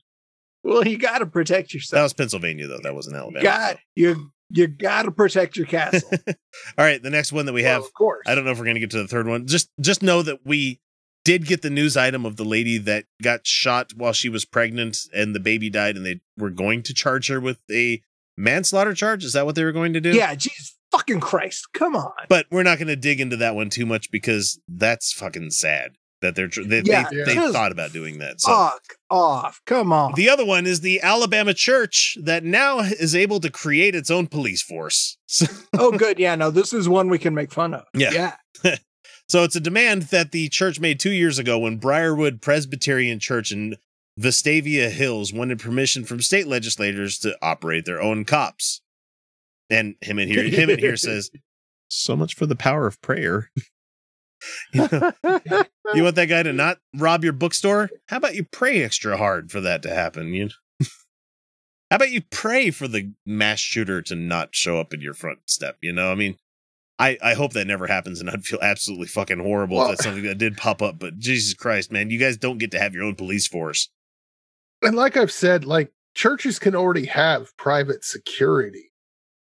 [0.70, 1.98] Well, you got to protect yourself.
[1.98, 2.80] That was Pennsylvania, though.
[2.82, 3.44] That wasn't Alabama.
[3.44, 6.10] God, you you got to protect your castle.
[6.28, 7.80] All right, the next one that we have.
[7.80, 8.26] Well, of course.
[8.28, 9.48] I don't know if we're going to get to the third one.
[9.48, 10.80] Just just know that we
[11.26, 14.98] did get the news item of the lady that got shot while she was pregnant
[15.14, 18.02] and the baby died, and they were going to charge her with a
[18.38, 19.24] manslaughter charge.
[19.24, 20.12] Is that what they were going to do?
[20.12, 22.12] yeah, Jesus fucking Christ, come on.
[22.28, 25.92] But we're not going to dig into that one too much because that's fucking sad
[26.22, 28.42] that they're they, Yeah, they, they thought about doing that.
[28.42, 30.14] So Fuck off, come on.
[30.16, 34.28] the other one is the Alabama church that now is able to create its own
[34.28, 35.18] police force.
[35.82, 36.20] Oh, good.
[36.20, 37.86] Yeah, no, this is one we can make fun of.
[37.94, 38.34] Yeah.
[38.64, 38.76] yeah.
[39.30, 43.54] so it's a demand that the church made two years ago when Briarwood Presbyterian Church
[43.54, 43.78] in
[44.20, 48.82] Vestavia Hills wanted permission from state legislators to operate their own cops.
[49.70, 51.32] And Hemant here, Hemant here says,
[51.88, 53.52] "So much for the power of prayer."
[54.74, 55.12] you, know,
[55.96, 57.90] you want that guy to not rob your bookstore?
[58.08, 60.34] How about you pray extra hard for that to happen?
[60.34, 60.50] You.
[61.92, 65.40] How about you pray for the mass shooter to not show up in your front
[65.48, 65.78] step?
[65.82, 66.36] You know, I mean,
[67.00, 70.04] I, I hope that never happens, and I'd feel absolutely fucking horrible Well- if that's
[70.04, 71.00] something that did pop up.
[71.00, 73.90] But Jesus Christ, man, you guys don't get to have your own police force.
[74.84, 78.92] and like I've said, like churches can already have private security.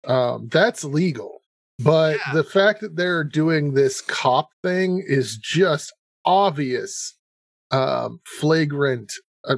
[0.04, 1.42] Um, that's legal.
[1.78, 2.32] But Yeah.
[2.34, 5.92] the fact that they're doing this cop thing is just
[6.24, 7.16] obvious,
[7.70, 9.12] um, flagrant
[9.44, 9.56] uh,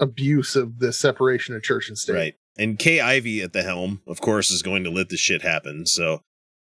[0.00, 2.14] abuse of the separation of church and state.
[2.14, 2.34] Right.
[2.56, 5.86] And Kay Ivey at the helm, of course, is going to let this shit happen.
[5.86, 6.22] So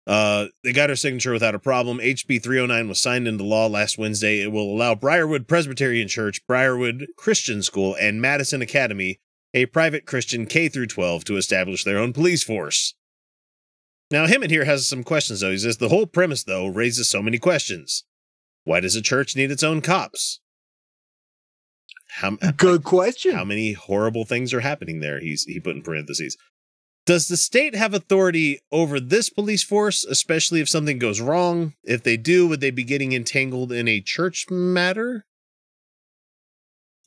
[0.07, 1.97] uh they got her signature without a problem.
[1.97, 4.41] HB 309 was signed into law last Wednesday.
[4.41, 9.19] It will allow Briarwood Presbyterian Church, Briarwood Christian School, and Madison Academy,
[9.53, 12.93] a private Christian K through 12, to establish their own police force.
[14.11, 15.51] Now, in here has some questions though.
[15.51, 18.03] He says the whole premise though raises so many questions.
[18.65, 20.41] Why does a church need its own cops?
[22.09, 23.33] How, Good question.
[23.33, 25.19] how many horrible things are happening there?
[25.19, 26.37] He's he put in parentheses.
[27.05, 31.73] Does the state have authority over this police force especially if something goes wrong?
[31.83, 35.25] If they do would they be getting entangled in a church matter?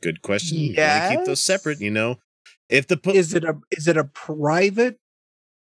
[0.00, 0.58] Good question.
[0.58, 2.16] Yeah, keep those separate you know?
[2.68, 5.00] If the po- is it a is it a private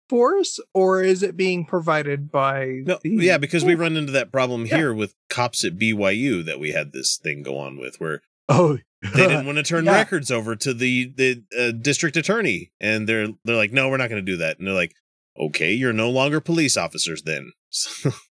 [0.09, 4.33] force or is it being provided by no, the- yeah because we run into that
[4.33, 4.77] problem Yeah.
[4.77, 8.79] here with cops at byu that we had this thing go on with where Oh,
[9.03, 9.93] They didn't want to turn Yeah.
[9.93, 14.09] records over to the the uh, district attorney, and they're they're like, no, we're not
[14.09, 14.59] going to do that.
[14.59, 14.95] And they're like,
[15.39, 17.53] okay, you're no longer police officers then.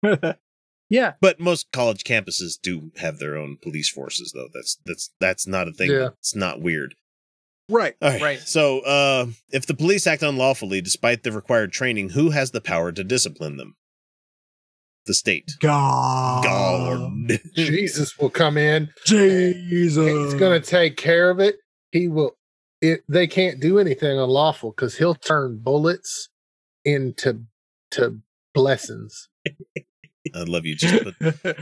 [0.90, 1.14] yeah.
[1.22, 4.48] but most college campuses do have their own police forces, though.
[4.54, 5.92] That's that's that's not a thing.
[5.92, 6.10] Yeah.
[6.18, 6.96] It's not weird.
[7.70, 7.96] Right.
[8.02, 8.22] All right.
[8.22, 8.40] Right.
[8.40, 12.92] So, uh, if the police act unlawfully despite the required training, who has the power
[12.92, 13.76] to discipline them?
[15.06, 15.52] The state.
[15.60, 16.44] God.
[16.44, 17.40] God.
[17.56, 18.90] Jesus will come in.
[19.06, 20.06] Jesus.
[20.06, 21.58] He's going to take care of it.
[21.92, 22.36] He will.
[22.82, 26.30] It, they can't do anything unlawful because he'll turn bullets
[26.86, 27.44] into
[27.92, 28.20] to
[28.54, 29.28] blessings.
[30.36, 30.76] I love you.
[30.76, 31.16] Just put,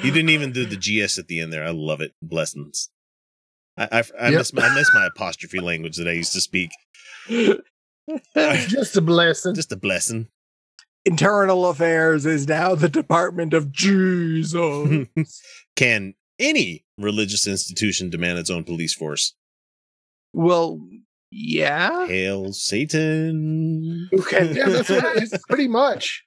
[0.03, 1.63] you didn't even do the GS at the end there.
[1.63, 2.13] I love it.
[2.21, 2.89] Blessings.
[3.77, 4.37] I I, I Yep.
[4.39, 6.71] miss I miss my apostrophe language that I used to speak.
[8.35, 9.53] Just a blessing.
[9.55, 10.27] Just a blessing.
[11.05, 15.07] Internal Affairs is now the Department of Jesus.
[15.75, 19.33] Can any religious institution demand its own police force?
[20.33, 20.79] well,
[21.31, 22.05] yeah.
[22.07, 24.09] Hail Satan.
[24.13, 24.53] Okay.
[24.53, 25.33] yeah, that's what it is.
[25.49, 26.23] Pretty much.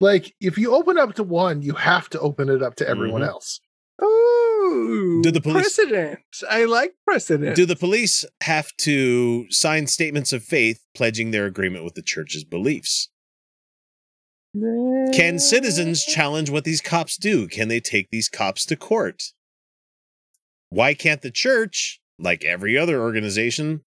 [0.00, 3.22] Like if you open up to one, you have to open it up to everyone
[3.22, 3.28] Mhm.
[3.28, 3.60] else.
[4.74, 5.22] Ooh.
[5.22, 6.20] Do the police- precedent?
[6.48, 7.56] I like precedent.
[7.56, 12.44] Do the police have to sign statements of faith pledging their agreement with the church's
[12.44, 13.08] beliefs?
[15.12, 17.48] Can citizens challenge what these cops do?
[17.48, 19.32] Can they take these cops to court?
[20.68, 23.82] Why can't the church, like every other organization,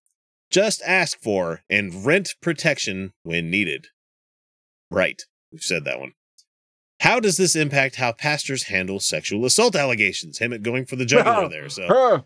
[0.51, 3.87] just ask for and rent protection when needed?
[4.91, 5.21] Right.
[5.51, 6.13] We've said that one.
[7.01, 10.39] How does this impact how pastors handle sexual assault allegations?
[10.39, 11.69] Him going for the jugular there.
[11.69, 12.25] So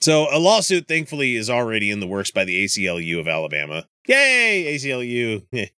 [0.00, 3.86] So a lawsuit, thankfully, is already in the works by the ACLU of Alabama.
[4.06, 5.42] Yay, ACLU!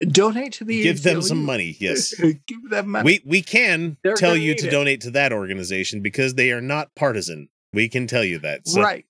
[0.00, 1.76] Donate to the Give them some money.
[1.80, 2.14] Yes,
[2.46, 3.04] Give them money.
[3.04, 4.70] we we can They're tell you to it.
[4.70, 7.48] donate to that organization because they are not partisan.
[7.72, 8.68] We can tell you that.
[8.68, 9.04] So right.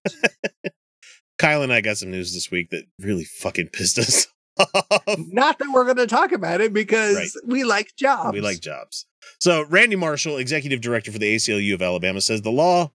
[1.39, 4.33] Kyle and I got some news this week that really fucking pissed us off.
[5.19, 7.31] Not that we're going to talk about it because Right.
[7.47, 8.33] we like jobs.
[8.33, 9.07] We like jobs.
[9.41, 12.93] So, Randy Marshall, executive director for the ACLU of Alabama, says the law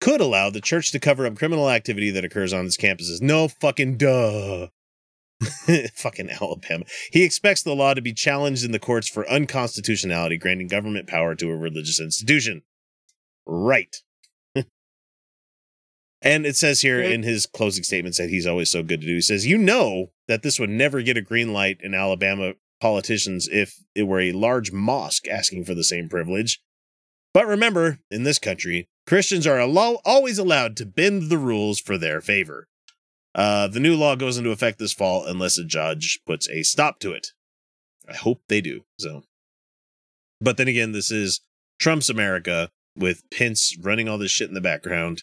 [0.00, 3.22] could allow the church to cover up criminal activity that occurs on its campuses.
[3.22, 4.68] No fucking duh.
[5.94, 6.84] fucking Alabama.
[7.12, 11.34] He expects the law to be challenged in the courts for unconstitutionality, granting government power
[11.34, 12.62] to a religious institution.
[13.46, 13.96] Right.
[16.22, 19.14] and it says here in his closing statements that he's always so good to do.
[19.16, 23.48] He says, You know that this would never get a green light in Alabama politicians
[23.50, 26.60] if it were a large mosque asking for the same privilege.
[27.32, 31.96] But remember, in this country, Christians are allo- always allowed to bend the rules for
[31.98, 32.66] their favor.
[33.34, 36.98] Uh, the new law goes into effect this fall unless a judge puts a stop
[37.00, 37.28] to it.
[38.08, 38.84] I hope they do.
[38.98, 39.24] So,
[40.40, 41.40] but then again, this is
[41.78, 45.22] Trump's America with Pence running all this shit in the background.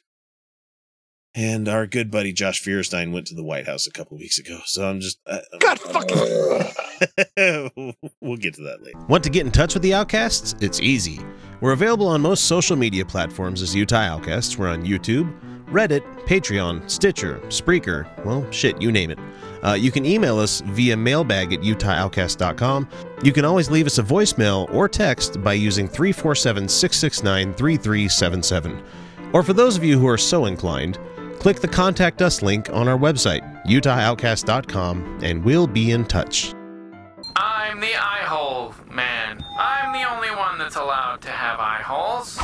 [1.35, 4.59] And our good buddy Josh Feuerstein went to the White House a couple weeks ago.
[4.65, 5.19] So I'm just.
[5.25, 6.17] Uh, God fucking.
[8.21, 8.99] we'll get to that later.
[9.07, 10.55] Want to get in touch with the Outcasts?
[10.61, 11.19] It's easy.
[11.59, 14.57] We're available on most social media platforms as Utah Outcasts.
[14.57, 15.33] We're on YouTube,
[15.65, 19.17] Reddit, Patreon, Stitcher, Spreaker, well, shit, you name it.
[19.63, 22.87] Uh, you can email us via mailbag at utahoutcast.com.
[23.23, 28.83] You can always leave us a voicemail or text by using 347 669 3377.
[29.33, 30.99] Or for those of you who are so inclined,
[31.43, 36.53] click the Contact Us link on our website, utahoutcast.com, and we'll be in touch.
[37.35, 39.43] I'm the eye hole man.
[39.59, 42.37] I'm the only one that's allowed to have eye holes.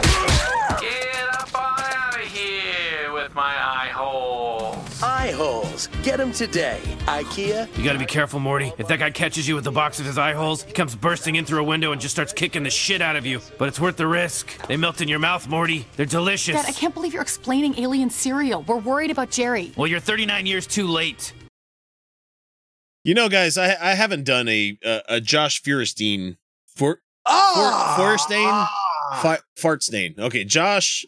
[0.82, 4.79] Get up on out of here with my eye holes.
[5.02, 5.88] Eye holes.
[6.04, 6.80] Get them today.
[7.06, 7.76] IKEA.
[7.78, 8.74] You gotta be careful, Morty.
[8.78, 11.36] If that guy catches you with the box of his eye holes, he comes bursting
[11.36, 13.40] in through a window and just starts kicking the shit out of you.
[13.58, 14.68] But it's worth the risk.
[14.68, 15.86] They melt in your mouth, Morty.
[15.96, 16.56] They're delicious.
[16.56, 18.64] Dad, I can't believe you're explaining alien cereal.
[18.64, 19.72] We're worried about Jerry.
[19.78, 21.34] Well, you're 39 years too late.
[23.04, 26.38] You know, guys, I I haven't done a a, a Josh Feuerstein
[26.76, 27.94] for Ah!
[27.96, 28.68] For, Feuerstein
[29.22, 30.20] Fi, Fartstain.
[30.20, 31.06] Okay, Josh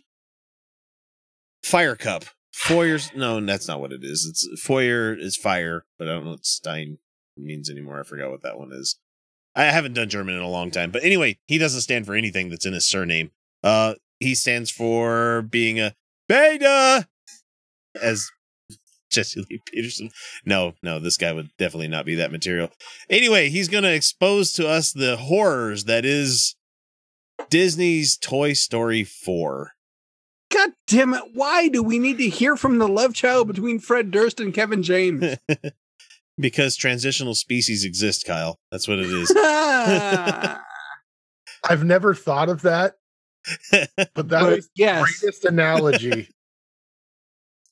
[1.64, 2.26] Fire Cup.
[2.54, 4.26] Foyer's no, that's not what it is.
[4.26, 6.98] It's Foyer is fire, but I don't know what Stein
[7.38, 8.00] means anymore.
[8.00, 9.00] I forgot what that one is.
[9.56, 10.92] I haven't done German in a long time.
[10.92, 13.32] But anyway, he doesn't stand for anything that's in his surname.
[13.64, 15.96] Uh he stands for being a
[16.28, 17.08] beta
[18.00, 18.30] as
[19.12, 20.10] Jesse Lee Peterson.
[20.46, 22.70] No, no, this guy would definitely not be that material.
[23.10, 26.56] Anyway, he's going to expose to us the horrors that is
[27.50, 29.74] Disney's Toy Story 4.
[30.62, 31.24] God damn it.
[31.34, 34.84] Why do we need to hear from the love child between Fred Durst and Kevin
[34.84, 35.38] James?
[36.38, 38.60] because transitional species exist, Kyle.
[38.72, 39.32] That's what it is.
[41.64, 42.96] I've never thought of that
[43.72, 45.00] But that But was yes.
[45.20, 46.30] the greatest analogy.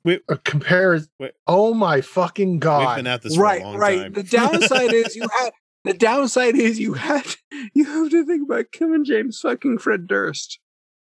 [0.03, 1.09] We- compares.
[1.19, 1.33] Wait.
[1.45, 2.95] Oh my fucking We've god!
[2.95, 4.01] been at this for right, a long right.
[4.03, 4.13] time.
[4.13, 5.51] The downside is you have
[5.83, 7.37] the downside is you have
[7.73, 10.59] you have to think about Kevin James fucking Fred Durst.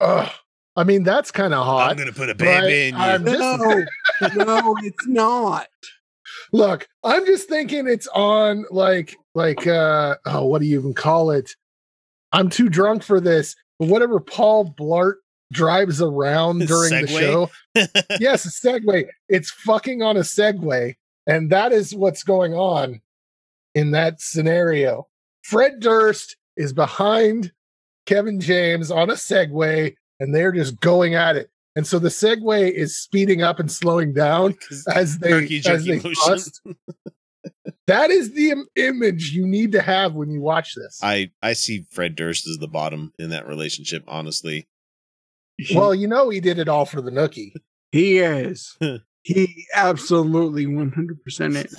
[0.01, 0.31] Ugh.
[0.77, 1.91] I mean, that's kind of hot.
[1.91, 3.01] I'm gonna put a but baby in you.
[3.01, 3.39] I'm just-
[4.37, 5.69] No, no, it's not.
[6.53, 11.31] Look, I'm just thinking it's on like like uh oh, what do you even call
[11.31, 11.55] it?
[12.33, 13.55] I'm too drunk for this.
[13.79, 15.15] But whatever Paul Blart
[15.53, 17.51] drives around during the show.
[18.21, 19.07] yes, a Segway.
[19.29, 20.97] It's fucking on a Segway,
[21.27, 23.01] and that is what's going on
[23.75, 25.09] in that scenario.
[25.43, 27.53] Fred Durst is behind
[28.07, 31.51] Kevin James on a Segway, and they're just going at it.
[31.75, 34.57] And so the Segway is speeding up and slowing down
[34.95, 36.15] as they Jerky, as they motion.
[36.27, 36.61] bust.
[37.89, 41.01] That is the Im- image you need to have when you watch this.
[41.03, 44.05] I I see Fred Durst as the bottom in that relationship.
[44.07, 44.69] Honestly,
[45.75, 47.53] well, you know he did it all for the nookie.
[47.91, 48.77] He is.
[49.23, 51.77] he absolutely 100% is.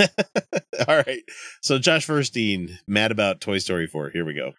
[0.87, 1.23] all right.
[1.61, 4.09] So Josh Furstein, mad about Toy Story 4.
[4.09, 4.53] Here we go.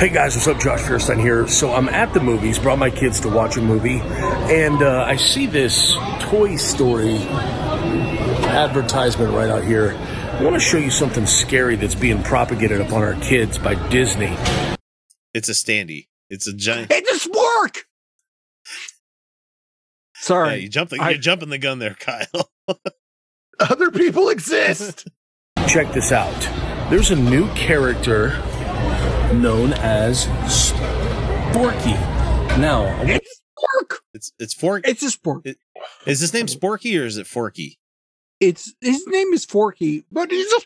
[0.00, 0.58] Hey guys, what's up?
[0.58, 1.46] Josh Feuerstein here.
[1.46, 5.16] So I'm at the movies, brought my kids to watch a movie, and uh, I
[5.16, 7.18] see this Toy Story
[8.48, 9.90] advertisement right out here.
[9.92, 14.34] I want to show you something scary that's being propagated upon our kids by Disney.
[15.34, 16.06] It's a standee.
[16.30, 16.90] It's a giant.
[16.90, 17.80] It's a spork.
[20.14, 20.48] Sorry.
[20.48, 22.50] Yeah, you jump the, I- you're jumping the gun there, Kyle.
[23.60, 25.08] Other people exist.
[25.68, 26.40] Check this out.
[26.88, 28.30] There's a new character
[29.34, 31.94] known as Sporky.
[32.58, 33.96] Now, I It's spork.
[34.12, 34.86] It's it's Fork.
[34.88, 35.54] It's a spork.
[36.06, 37.78] Is his name Sporky or is it Forky?
[38.40, 40.60] It's his name is Forky, but he's a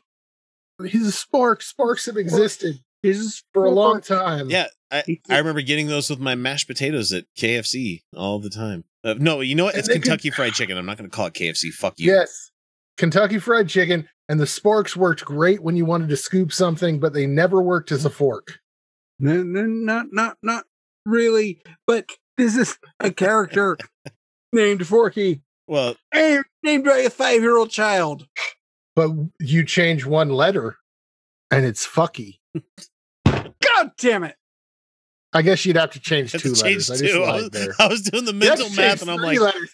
[0.88, 1.62] He's a spork.
[1.62, 4.50] Sporks have existed he's for a long time.
[4.50, 8.82] Yeah, I, I remember getting those with my mashed potatoes at KFC all the time.
[9.04, 9.76] Uh, no, you know what?
[9.76, 10.76] It's they could- Kentucky Fried Chicken.
[10.76, 11.70] I'm not going to call it KFC.
[11.70, 12.10] Fuck you.
[12.12, 12.50] Yes.
[12.96, 17.12] Kentucky Fried Chicken and the sporks worked great when you wanted to scoop something, but
[17.12, 18.58] they never worked as a fork.
[19.18, 20.64] No, no, not not not
[21.06, 21.62] really.
[21.86, 23.76] But this is a character
[24.52, 28.26] named Forky, Well, and named by a five-year-old child.
[28.96, 29.10] But
[29.40, 30.76] you change one letter
[31.50, 32.38] and it's fucky.
[33.24, 34.36] God damn it!
[35.32, 36.62] I guess you'd have to change two letters.
[36.62, 37.22] changed I just too.
[37.22, 37.76] I was.
[37.80, 39.70] I was doing the mental math, and I'm like, letters.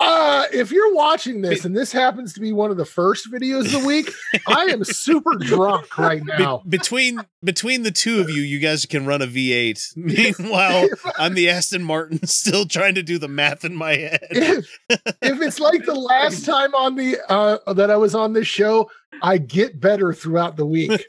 [0.00, 3.66] Uh, if you're watching this and this happens to be one of the first videos
[3.74, 4.12] of the week,
[4.46, 6.62] I am super drunk right be- now.
[6.68, 9.96] between between the two of you, you guys can run a V8.
[9.96, 10.88] Meanwhile,
[11.18, 14.20] I'm the Aston Martin, still trying to do the math in my head.
[14.30, 18.46] if, if it's like the last time on the uh that I was on this
[18.46, 18.88] show,
[19.20, 21.04] I get better throughout the week.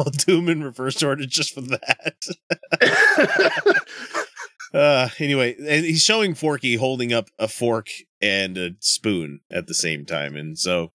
[0.00, 2.16] I'll do them in reverse order just for that.
[4.72, 7.88] Uh, anyway, and he's showing Forky holding up a fork
[8.20, 10.92] and a spoon at the same time, and so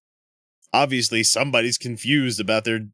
[0.74, 2.88] obviously somebody's confused about their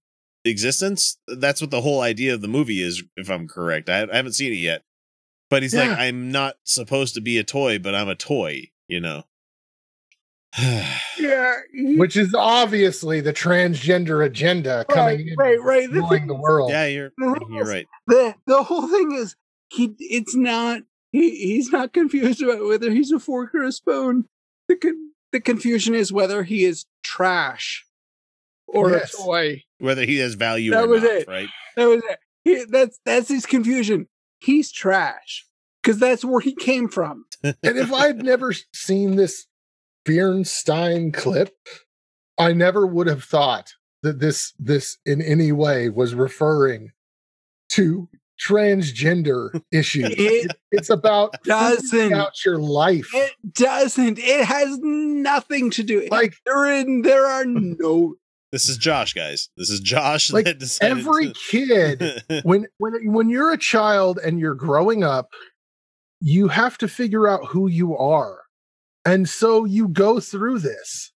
[0.45, 1.17] existence.
[1.27, 3.89] That's what the whole idea of the movie is, if I'm correct.
[3.89, 4.83] I, I haven't seen it yet,
[5.49, 8.99] but he's like, I'm not supposed to be a toy, but I'm a toy, you
[8.99, 9.23] know.
[11.19, 11.57] Yeah,
[11.97, 15.91] Which is obviously the transgender agenda coming in right, right.
[15.91, 16.71] The thing the world.
[16.71, 17.85] yeah, you're you're right.
[18.07, 19.35] the the whole thing is
[19.71, 24.25] he it's not he, he's not confused about whether he's a fork or a spoon
[24.67, 27.85] the con- the confusion is whether he is trash
[28.67, 29.13] or Yes.
[29.13, 31.27] a toy Whether he has value That or was not, it.
[31.27, 31.49] right?
[31.77, 34.07] that was it he, that's that's his confusion
[34.39, 35.45] he's trash
[35.81, 39.47] because that's where he came from and if I'd never seen this
[40.05, 41.55] Bernstein clip,
[42.37, 46.91] I never would have thought that this this in any way was referring
[47.69, 48.09] to
[48.41, 50.05] transgender issue.
[50.05, 52.13] It It- it's about doesn't.
[52.13, 53.09] out your life.
[53.13, 58.15] it doesn't it has nothing to do Like- there in there are no
[58.51, 59.49] This is Josh, guys.
[59.57, 64.39] This is Josh Like that every to- kid when when when you're a child and
[64.39, 65.29] you're growing up
[66.21, 68.41] you have to figure out who you are
[69.05, 71.11] and so you go through this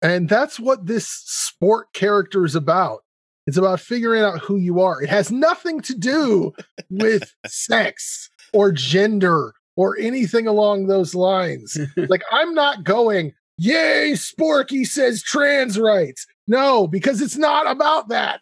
[0.00, 3.00] and that's what this sport character is about
[3.46, 6.52] it's about figuring out who you are it has nothing to do
[6.90, 14.86] with sex or gender or anything along those lines like i'm not going yay sporky
[14.86, 18.40] says trans rights no because it's not about that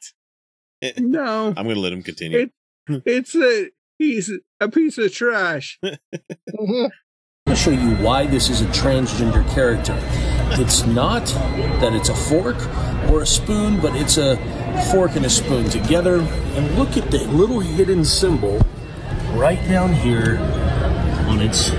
[0.99, 2.39] no I'm going to let him continue.
[2.89, 6.91] it, it's a he's a piece of trash Mhm.
[7.47, 9.95] I'll show you why this is a transgender character.
[10.63, 11.27] It's not
[11.81, 12.57] that it's a fork
[13.11, 14.37] or a spoon, but it's a
[14.91, 16.20] fork and a spoon together.
[16.20, 18.61] And look at the little hidden symbol
[19.33, 20.39] right down here
[21.29, 21.70] on its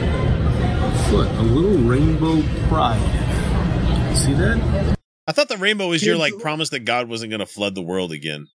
[1.09, 2.99] foot, a little rainbow pride.
[4.15, 4.97] See that?
[5.27, 7.81] I thought the rainbow was your like promise that God wasn't going to flood the
[7.81, 8.47] world again.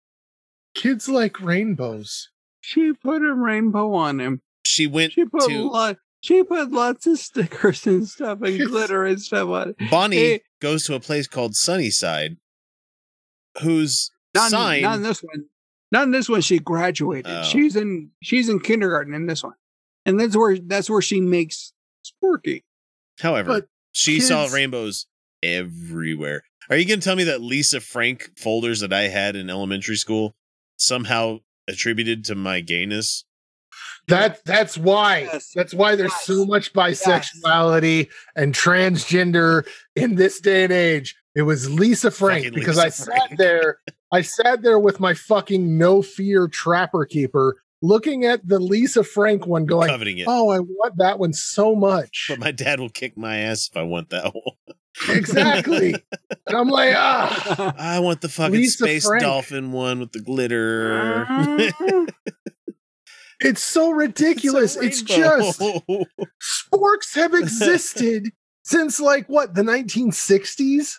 [0.75, 2.29] Kids like rainbows.
[2.61, 4.43] She put a rainbow on him.
[4.65, 5.97] She went She put to lot.
[6.21, 9.91] She put lots of stickers and stuff and glitter and stuff on it.
[9.91, 12.37] Bonnie Hey, goes to a place called Sunnyside,
[13.63, 14.11] whose
[14.53, 15.45] not, in- not in this one.
[15.91, 16.41] Not in this one.
[16.43, 17.33] She graduated.
[17.33, 17.43] Oh.
[17.45, 18.11] She's in.
[18.23, 19.55] She's in kindergarten in this one,
[20.05, 21.73] and that's where that's where she makes
[22.07, 22.65] Sporky.
[23.21, 25.07] However, But she saw rainbows
[25.43, 26.45] everywhere.
[26.71, 29.97] Are you going to tell me that Lisa Frank folders that I had in elementary
[29.97, 30.35] school
[30.77, 33.25] somehow attributed to my gayness?
[34.09, 35.29] That that's why.
[35.55, 39.67] That's why there's so much bisexuality and transgender
[39.97, 41.17] in this day and age.
[41.39, 43.79] It was Lisa Frank Fucking because Lisa I sat there,
[44.11, 49.47] I sat there with my fucking no fear trapper keeper, looking at the Lisa Frank
[49.47, 50.27] one, going, Coveting it.
[50.27, 53.77] "Oh, I want that one so much." But my dad will kick my ass if
[53.77, 55.17] I want that one.
[55.17, 55.95] Exactly.
[55.95, 59.23] and I'm like, ah, I want the fucking Lisa space Frank.
[59.23, 61.25] dolphin one with the glitter.
[63.41, 64.75] it's so ridiculous.
[64.75, 68.33] It's, just sporks have existed
[68.65, 70.95] since like what the 1960s.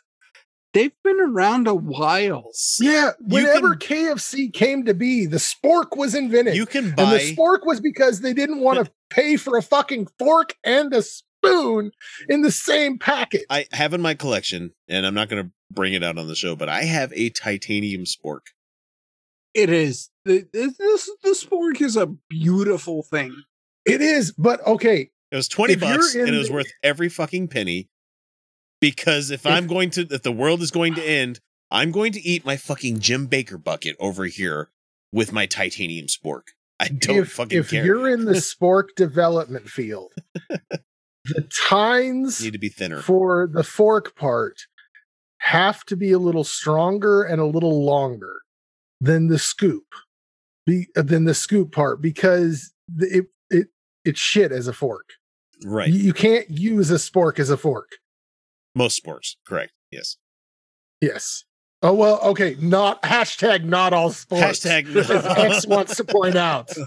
[0.73, 2.51] They've been around a while.
[2.79, 6.55] Yeah, whenever KFC came to be, the spork was invented.
[6.55, 9.61] You can and buy- the spork was because they didn't want to pay for a
[9.63, 11.91] fucking fork and a spoon
[12.27, 13.45] in the same packet.
[13.49, 16.35] I have in my collection, and I'm not going to bring it out on the
[16.35, 18.41] show, but I have a titanium spork.
[19.55, 20.09] It is.
[20.25, 23.35] The- This this the Spork is a beautiful thing.
[23.85, 25.09] It is, but okay.
[25.31, 27.89] It was 20 If bucks, and it was the- worth every fucking penny.
[28.81, 31.39] Because if, I'm going to, if the world is going to end,
[31.71, 34.69] I'm going to eat my fucking Jim Bakker bucket over here
[35.11, 36.43] with my titanium spork.
[36.79, 37.81] I don't if, fucking if care.
[37.81, 40.13] If you're in the spork development field,
[41.25, 43.01] the tines need to be thinner.
[43.01, 44.55] for the fork part
[45.39, 48.41] have to be a little stronger and a little longer
[49.01, 49.85] than the scoop
[50.65, 53.67] be, uh, than the scoop part because the, it it
[54.05, 55.09] it's shit as a fork
[55.65, 55.89] Right.
[55.89, 57.97] you, you can't use a spork as a fork
[58.75, 59.73] Most sports, correct.
[59.91, 60.17] Yes.
[61.01, 61.45] yes
[61.81, 64.85] oh well okay not hashtag not all sports Hashtag
[65.37, 66.69] x wants to point out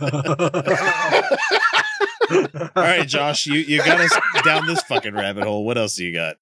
[2.31, 5.67] All right, Josh, you, you got us down this fucking rabbit hole.
[5.67, 6.37] What else do you got?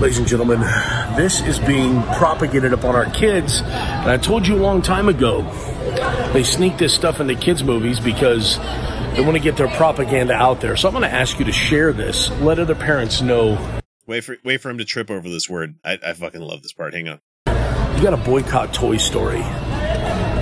[0.00, 0.60] Ladies and gentlemen,
[1.16, 3.60] this is being propagated upon our kids.
[3.60, 5.42] And I told you a long time ago,
[6.32, 8.58] they sneak this stuff into kids' movies because
[9.16, 10.76] they want to get their propaganda out there.
[10.76, 13.80] So I'm going to ask you to share this, let other parents know.
[14.06, 15.76] Wait for wait for him to trip over this word.
[15.82, 16.94] I, I fucking love this part.
[16.94, 17.20] Hang on.
[17.96, 19.40] You got to boycott Toy Story.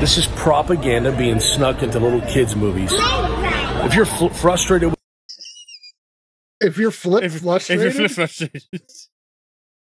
[0.00, 2.90] This is propaganda being snuck into little kids' movies.
[2.92, 4.98] If you're fl- frustrated with
[6.60, 8.64] if you're flip If frustrated you're frustrated,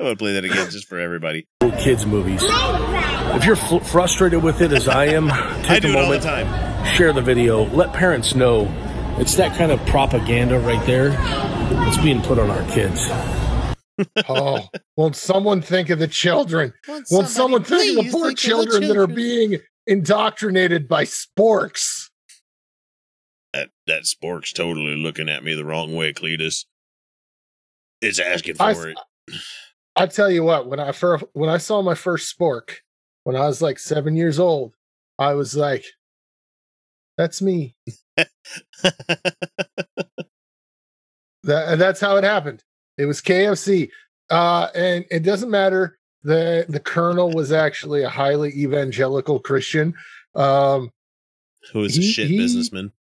[0.01, 1.47] I want to play that again just for everybody.
[1.63, 5.29] little kids' movies, if you're fl- frustrated with it as I am,
[5.63, 6.97] take I do a it all the moment, time.
[6.97, 8.67] share the video, let parents know
[9.19, 13.01] it's that kind of propaganda right there that's being put on our kids.
[14.29, 14.67] oh,
[14.97, 16.73] won't someone think of the children?
[16.89, 20.89] Won't Won't, someone think of the poor think of the children, that are being indoctrinated
[20.89, 22.11] by sporks?
[23.53, 26.65] That that spork's totally looking at me the wrong way, Cletus.
[28.01, 28.99] It's asking I, for it.
[29.97, 32.71] I tell you what, when I first when I saw my first spork,
[33.25, 34.75] when I was like seven years old,
[35.19, 35.85] I was like,
[37.17, 37.77] "That's me."
[38.17, 38.29] that
[41.45, 42.63] that's how it happened.
[42.99, 43.91] It was KFC,
[44.31, 45.99] uh, and it doesn't matter.
[46.23, 49.95] the The colonel was actually a highly evangelical Christian.
[50.35, 50.91] Um,
[51.73, 52.93] Who is a shit he- businessman?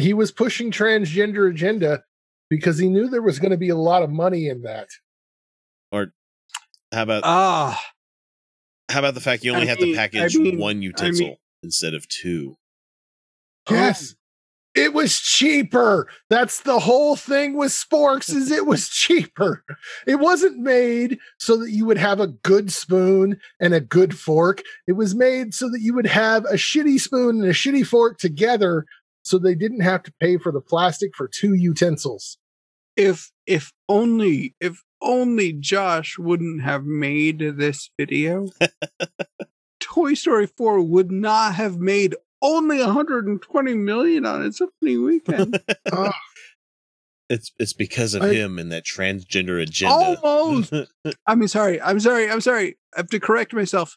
[0.00, 2.04] he was pushing transgender agenda
[2.48, 4.86] because he knew there was going to be a lot of money in that.
[5.92, 6.12] Or
[6.92, 7.82] how about Ah,
[8.90, 10.80] how about the fact you only I have mean- to I package mean- one I
[10.80, 12.56] utensil mean- instead of two?
[13.70, 14.14] Yes.
[14.74, 16.08] It was cheaper.
[16.30, 19.64] That's the whole thing with sporks is it was cheaper.
[20.06, 24.62] It wasn't made so that you would have a good spoon and a good fork.
[24.86, 28.18] It was made so that you would have a shitty spoon and a shitty fork
[28.18, 28.84] together
[29.22, 32.38] so they didn't have to pay for the plastic for two utensils.
[32.98, 38.48] If if only if only Josh wouldn't have made this video,
[39.80, 45.62] Toy Story 4 would not have made only 120 million on its opening weekend.
[45.92, 46.12] Ah,
[47.30, 50.18] It's it's because of I- him and that transgender agenda.
[50.22, 50.72] Almost.
[51.26, 51.80] I mean, sorry.
[51.80, 52.28] I'm sorry.
[52.28, 52.76] I'm sorry.
[52.94, 53.96] I have to correct myself.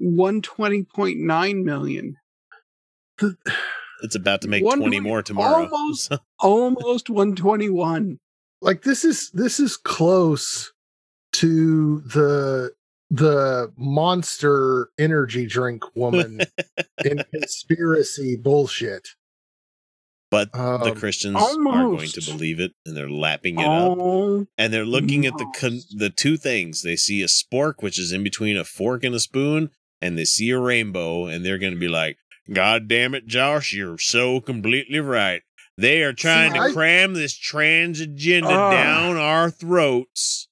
[0.00, 2.16] 120.9 million.
[4.02, 5.68] It's about to make 20 more tomorrow.
[5.70, 8.18] Almost, almost 121.
[8.60, 10.72] like this is this is close
[11.32, 12.72] to the
[13.10, 16.40] the monster energy drink woman
[17.04, 19.08] in conspiracy bullshit.
[20.28, 23.96] But the Um, Christians are going to believe it and they're lapping it up.
[24.58, 26.82] And they're looking at the con- the two things.
[26.82, 29.70] They see a spork, which is in between a fork and a spoon,
[30.02, 32.18] and they see a rainbow, and they're going to be like,
[32.52, 35.42] God damn it, Josh, you're so completely right.
[35.78, 38.70] They are trying See, to I- cram this trans agenda Ah.
[38.70, 40.48] down our throats.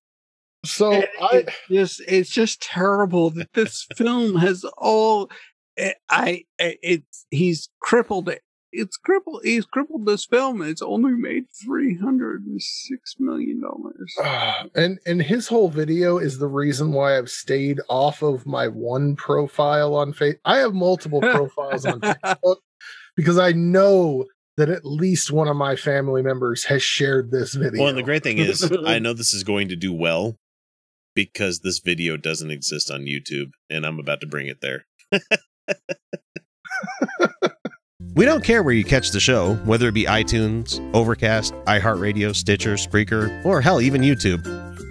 [0.65, 5.31] So It- I it's just it's just terrible that this film has all
[5.79, 6.45] I, I
[6.83, 8.43] it's he's crippled it.
[8.77, 9.43] It's crippled.
[9.45, 10.63] He's crippled this film.
[10.63, 14.15] It's only made three hundred and six million dollars.
[14.21, 18.69] Ah, and and his whole video is the reason why I've stayed off of my
[18.69, 20.41] one profile on Facebook.
[20.45, 22.57] I have multiple profiles on Facebook
[23.17, 27.81] because I know that at least one of my family members has shared this video.
[27.81, 30.39] Well, and the great thing is, I know this is going to do well
[31.15, 34.87] because this video doesn't exist on YouTube, and I'm about to bring it there.
[38.15, 42.75] we don't care where you catch the show, whether it be iTunes, Overcast, iHeartRadio, Stitcher,
[42.75, 44.47] Spreaker, or hell, even YouTube.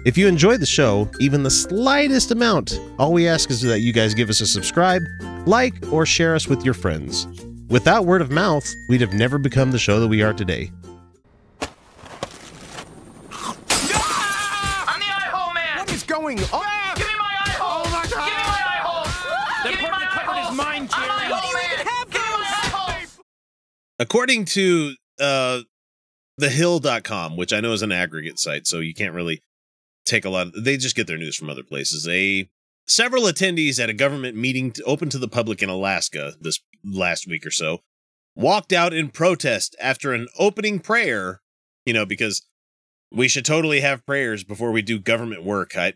[0.06, 3.92] If you enjoy the show, even the slightest amount, all we ask is that you
[3.94, 5.02] guys give us a subscribe,
[5.46, 7.26] like, or share us with your friends.
[7.68, 10.70] Without word of mouth, we'd have never become the show that we are today.
[13.30, 13.56] I'm
[15.00, 15.78] the eye hole man.
[15.78, 16.63] What is going on?
[23.98, 25.60] According to uh
[26.40, 29.40] thehill.com which i know is an aggregate site so you can't really
[30.04, 32.06] take a lot of, they just get their news from other places.
[32.08, 32.48] A
[32.86, 37.26] several attendees at a government meeting to, open to the public in alaska this last
[37.26, 37.78] week or so
[38.36, 41.40] walked out in protest after an opening prayer
[41.86, 42.42] you know because
[43.10, 45.76] we should totally have prayers before we do government work.
[45.76, 45.94] I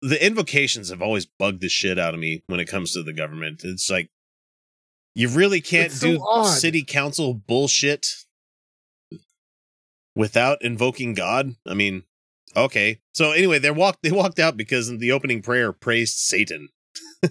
[0.00, 3.12] the invocations have always bugged the shit out of me when it comes to the
[3.12, 3.62] government.
[3.64, 4.08] It's like
[5.16, 6.44] you really can't so do odd.
[6.44, 8.06] city council bullshit
[10.14, 11.54] without invoking God.
[11.66, 12.02] I mean,
[12.54, 13.00] okay.
[13.14, 16.68] So anyway, they walked they walked out because the opening prayer praised Satan.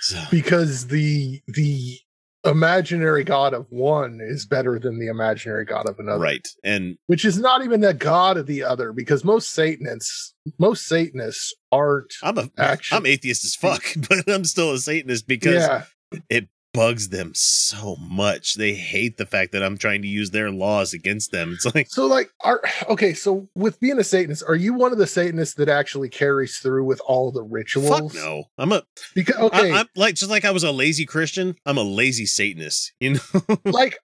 [0.00, 1.98] so, because the the
[2.46, 6.18] imaginary god of one is better than the imaginary god of another.
[6.20, 6.46] right.
[6.64, 11.54] And Which is not even the god of the other, because most Satanists most Satanists
[11.72, 15.84] aren't I'm a actually I'm atheist as fuck, but I'm still a Satanist because Yeah.
[16.30, 18.54] it bugs them so much.
[18.54, 21.52] They hate the fact that I'm trying to use their laws against them.
[21.54, 24.98] It's like So like are okay, so with being a Satanist, are you one of
[24.98, 27.88] the Satanists that actually carries through with all the rituals?
[27.88, 28.44] fuck no.
[28.58, 28.82] I'm a
[29.14, 32.26] Because okay, I, am like just like I was a lazy Christian, I'm a lazy
[32.26, 32.92] Satanist.
[33.00, 33.20] You know,
[33.64, 33.98] like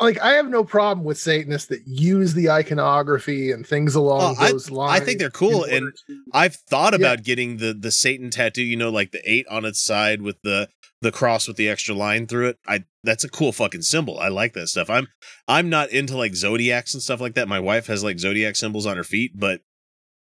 [0.00, 4.42] like I have no problem with Satanists that use the iconography and things along Oh,
[4.44, 5.00] I- those lines.
[5.00, 6.98] I think they're cool, and to- I've thought Yeah.
[6.98, 8.62] about getting the the Satan tattoo.
[8.62, 10.68] You know, like the eight on its side with the
[11.02, 12.58] the cross with the extra line through it.
[12.66, 14.18] I that's a cool fucking symbol.
[14.18, 14.88] I like that stuff.
[14.88, 15.08] I'm
[15.46, 17.48] I'm not into like zodiacs and stuff like that.
[17.48, 19.60] My wife has like zodiac symbols on her feet, but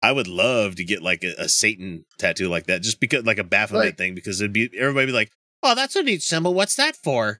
[0.03, 3.37] I would love to get like a, a Satan tattoo like that, just because like
[3.39, 5.31] a Baphomet Like- thing, because it'd be everybody be like,
[5.63, 6.53] "Oh, that's a neat symbol.
[6.53, 7.39] What's that for?"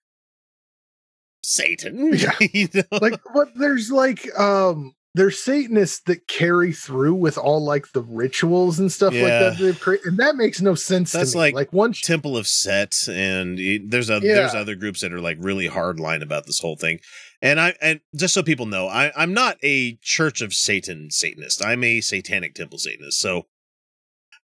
[1.44, 2.14] Satan.
[2.16, 2.32] Yeah.
[2.54, 2.84] You know?
[3.02, 8.80] like but there's like um there's Satanists that carry through with all like the rituals
[8.80, 11.42] and stuff like that they've created, and that makes no sense That's to me.
[11.42, 13.58] like like one Temple of Set, and
[13.90, 14.36] there's a, Yeah.
[14.36, 17.00] there's other groups that are like really hard line about this whole thing.
[17.42, 21.64] And I and just so people know, I I'm not a Church of Satan Satanist.
[21.66, 23.18] I'm a Satanic Temple Satanist.
[23.20, 23.48] So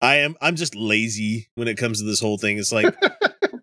[0.01, 2.59] I am I'm just lazy when it comes to this whole thing.
[2.59, 2.95] It's like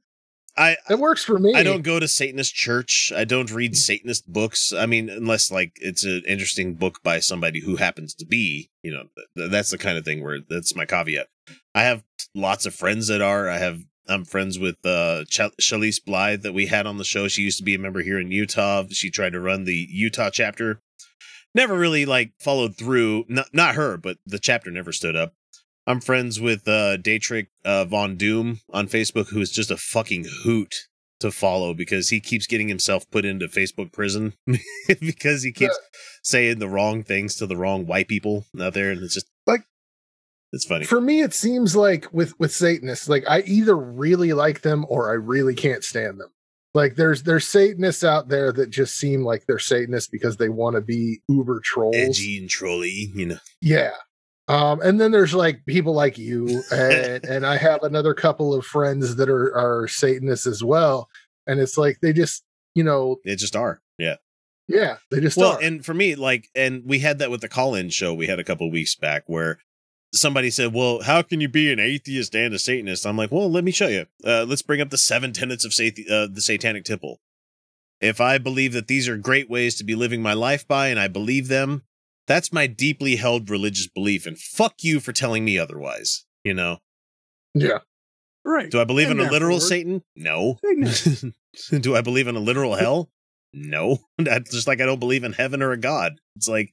[0.56, 1.54] I it works for me.
[1.54, 3.12] I don't go to Satanist church.
[3.14, 4.72] I don't read Satanist books.
[4.72, 8.92] I mean, unless like it's an interesting book by somebody who happens to be, you
[8.92, 9.04] know,
[9.36, 11.28] th- that's the kind of thing where that's my caveat.
[11.74, 12.04] I have
[12.34, 13.48] lots of friends that are.
[13.48, 13.82] I have.
[14.08, 17.26] I'm friends with uh Ch- Shalise Blythe that we had on the show.
[17.26, 18.84] She used to be a member here in Utah.
[18.90, 20.80] She tried to run the Utah chapter.
[21.56, 23.24] Never really like followed through.
[23.28, 25.34] Not not her, but the chapter never stood up.
[25.86, 30.26] I'm friends with uh Daytrick uh, Von Doom on Facebook, who is just a fucking
[30.42, 30.74] hoot
[31.20, 34.34] to follow because he keeps getting himself put into Facebook prison
[35.00, 35.78] because he keeps
[36.22, 39.62] saying the wrong things to the wrong white people out there, and it's just like
[40.52, 40.84] it's funny.
[40.84, 45.10] For me, it seems like with with Satanists, like I either really like them or
[45.10, 46.30] I really can't stand them.
[46.74, 50.76] Like there's there's Satanists out there that just seem like they're Satanists because they want
[50.76, 51.96] to be uber trolls.
[51.96, 53.38] Edgy and trolly, you know.
[53.60, 53.92] Yeah.
[54.48, 58.64] Um, and then there's like people like you, and, and I have another couple of
[58.64, 61.08] friends that are are Satanists as well.
[61.48, 62.44] And it's like they just,
[62.74, 63.80] you know, They just are.
[63.98, 64.16] Yeah.
[64.68, 65.62] yeah, they just well, are.
[65.62, 68.44] and for me, like, and we had that with the call-in show we had a
[68.44, 69.58] couple weeks back where
[70.14, 73.50] somebody said, "Well, how can you be an atheist and a Satanist?" I'm like, "Well,
[73.50, 74.06] let me show you.
[74.24, 77.20] Uh, let's bring up the seven tenets of sat- uh, the Satanic Temple.
[78.00, 81.00] If I believe that these are great ways to be living my life by, and
[81.00, 81.82] I believe them,
[82.26, 84.26] that's my deeply held religious belief.
[84.26, 86.24] And fuck you for telling me otherwise.
[86.44, 86.78] You know."
[87.54, 87.78] yeah.
[88.44, 88.70] Right.
[88.70, 90.02] Do I believe in a literal therefore- Satan?
[90.14, 90.58] No.
[91.80, 93.10] Do I believe in a literal hell?
[93.52, 93.98] No.
[94.18, 96.20] That's just like I don't believe in heaven or a god.
[96.36, 96.72] It's like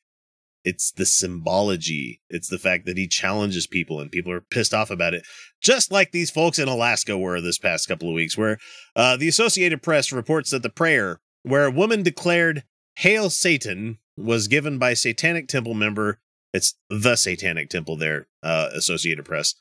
[0.64, 2.22] it's the symbology.
[2.30, 5.26] It's the fact that he challenges people and people are pissed off about it.
[5.62, 8.58] Just like these folks in Alaska were this past couple of weeks, where
[8.96, 12.64] uh, the Associated Press reports that the prayer where a woman declared
[12.98, 16.20] Hail Satan was given by Satanic Temple member.
[16.54, 19.56] It's the Satanic Temple there, uh, Associated Press.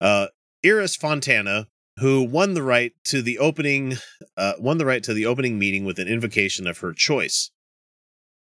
[0.00, 0.28] Uh,
[0.64, 3.96] Iris Fontana, who won the right to the opening
[4.36, 7.50] uh, won the right to the opening meeting with an invocation of her choice.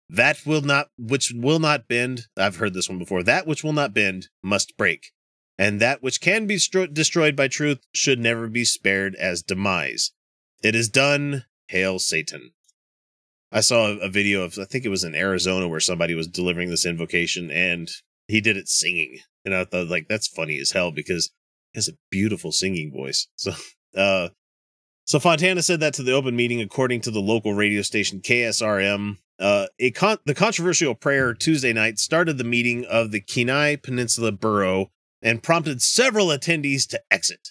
[0.08, 2.26] That will not which will not bend.
[2.36, 3.22] I've heard this one before.
[3.22, 5.12] That which will not bend must break,
[5.58, 10.12] and that which can be stro- destroyed by truth should never be spared as demise.
[10.62, 11.44] It is done.
[11.68, 12.52] Hail Satan.
[13.54, 16.26] I saw a, a video of I think it was in Arizona where somebody was
[16.26, 17.88] delivering this invocation and
[18.26, 19.20] he did it singing.
[19.44, 21.30] And I thought like that's funny as hell because
[21.72, 23.28] he has a beautiful singing voice.
[23.36, 23.52] So
[23.96, 24.28] uh
[25.06, 29.18] so Fontana said that to the open meeting according to the local radio station KSRM.
[29.38, 34.32] Uh a con- the controversial prayer Tuesday night started the meeting of the Kenai Peninsula
[34.32, 34.90] Borough
[35.22, 37.50] and prompted several attendees to exit.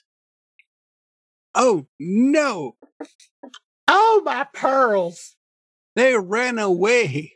[1.55, 2.75] Oh no!
[3.87, 5.35] Oh my pearls!
[5.95, 7.33] They ran away.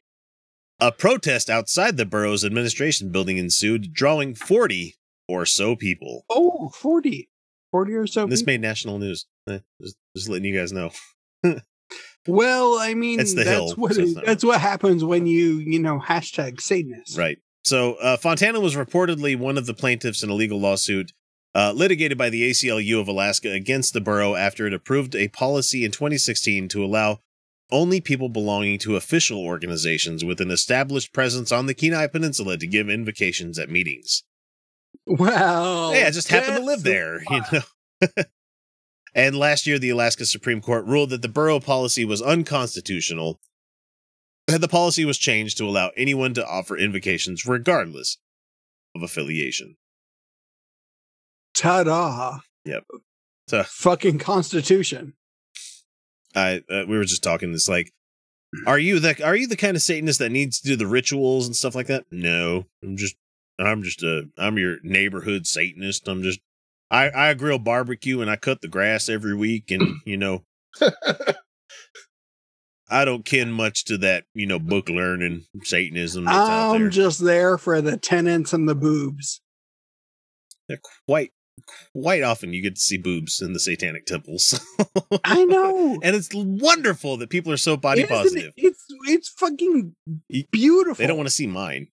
[0.79, 4.95] A protest outside the borough's administration building ensued, drawing 40
[5.27, 6.23] or so people.
[6.29, 7.29] Oh, 40.
[7.71, 8.25] 40 or so.
[8.27, 8.53] This people?
[8.53, 9.25] made national news.
[9.49, 10.91] Eh, just, just letting you guys know.
[12.27, 15.25] well, I mean, the that's hill, what so it's it- not- that's what happens when
[15.27, 17.17] you you know hashtag Satanist.
[17.17, 17.37] Right.
[17.63, 21.11] So uh, Fontana was reportedly one of the plaintiffs in a legal lawsuit
[21.53, 25.83] uh, litigated by the ACLU of Alaska against the borough after it approved a policy
[25.83, 27.19] in 2016 to allow
[27.71, 32.67] only people belonging to official organizations with an established presence on the Kenai Peninsula to
[32.67, 34.23] give invocations at meetings.
[35.05, 38.23] Well, hey, I just happen to live there, you know.
[39.15, 43.39] and last year, the Alaska Supreme Court ruled that the borough policy was unconstitutional,
[44.47, 48.17] and the policy was changed to allow anyone to offer invocations regardless
[48.95, 49.77] of affiliation.
[51.53, 52.39] Ta-da!
[52.65, 52.83] Yep.
[53.47, 55.13] So Fucking Constitution.
[56.37, 57.53] I uh, we were just talking.
[57.53, 57.91] It's like,
[58.65, 61.47] are you the are you the kind of Satanist that needs to do the rituals
[61.47, 62.05] and stuff like that?
[62.11, 63.15] No, I'm just
[63.59, 66.07] I'm just a I'm your neighborhood Satanist.
[66.07, 66.39] I'm just
[66.91, 70.43] I I grill barbecue and I cut the grass every week, and you know.
[72.89, 76.85] I don't kin much to that, you know, book learning Satanism that's out there.
[76.85, 79.41] I'm just there for the tenants and the boobs.
[80.69, 81.33] They're quite
[81.93, 84.59] quite often you get to see boobs in the satanic temples.
[85.23, 85.99] I know.
[86.03, 88.53] and it's wonderful that people are so body Isn't it- positive.
[88.57, 89.95] It's it's fucking
[90.51, 90.95] beautiful.
[91.01, 91.87] They don't want to see mine.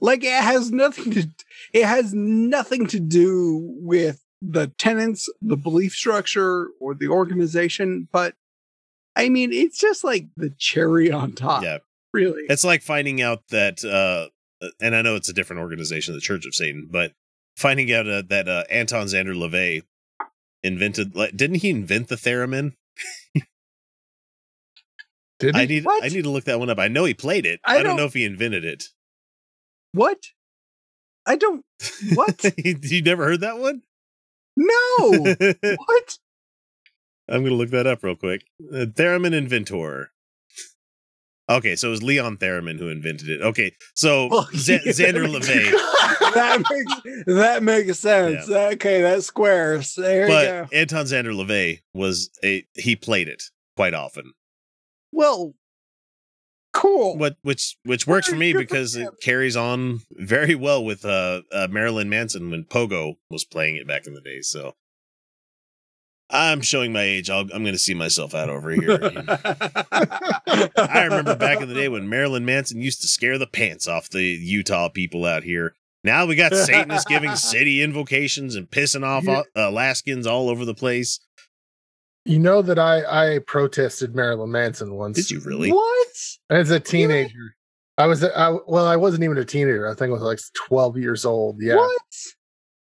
[0.00, 1.28] like it has nothing to
[1.72, 8.34] it has nothing to do with the tenants the belief structure or the organization but
[9.16, 11.78] i mean it's just like the cherry on top Yeah.
[12.12, 14.28] really It's like finding out that uh
[14.80, 17.12] and I know it's a different organization, the Church of Satan, but
[17.58, 19.82] finding out uh, that uh, Anton Szandor LaVey
[20.62, 22.74] invented like didn't he invent the theremin?
[25.38, 26.02] Did I need What?
[26.04, 26.78] I need to look that one up.
[26.78, 27.60] I know he played it.
[27.64, 28.84] I I, don't, don't- know if he invented it.
[29.92, 30.18] what
[31.26, 31.62] i don't
[32.14, 33.82] what you never heard that one?
[34.56, 35.08] no
[35.76, 36.18] what
[37.30, 38.46] I'm gonna look that up real quick.
[38.72, 40.10] Uh, Theremin inventor.
[41.50, 43.40] Okay, so it was Leon Theremin who invented it.
[43.40, 45.70] Okay, so Well, Z- yeah, Szandor LaVey.
[46.34, 51.80] that makes that makes sense okay that squares there you go but Anton Szandor LaVey
[51.94, 53.44] was a he played it
[53.76, 54.32] quite often.
[55.10, 55.54] well
[56.74, 61.42] cool What which which works for me because it carries on very well with uh,
[61.50, 64.42] uh Marilyn Manson when Pogo was playing it back in the day.
[64.42, 64.74] So
[66.30, 67.30] I'm showing my age.
[67.30, 68.98] I'll, I'm going to see myself out over here.
[70.76, 74.10] I remember back in the day when Marilyn Manson used to scare the pants off
[74.10, 75.74] the Utah people out here.
[76.04, 81.18] Now we got Satanists giving city invocations and pissing off Alaskans all over the place.
[82.24, 85.72] You know that I I protested Marilyn Manson once Did you really?
[85.72, 86.08] what
[86.50, 87.54] as a teenager.
[87.96, 89.88] I was, I, well, I wasn't even a teenager.
[89.88, 91.56] I think I was like 12 years old.
[91.60, 91.76] Yeah.
[91.76, 92.14] What?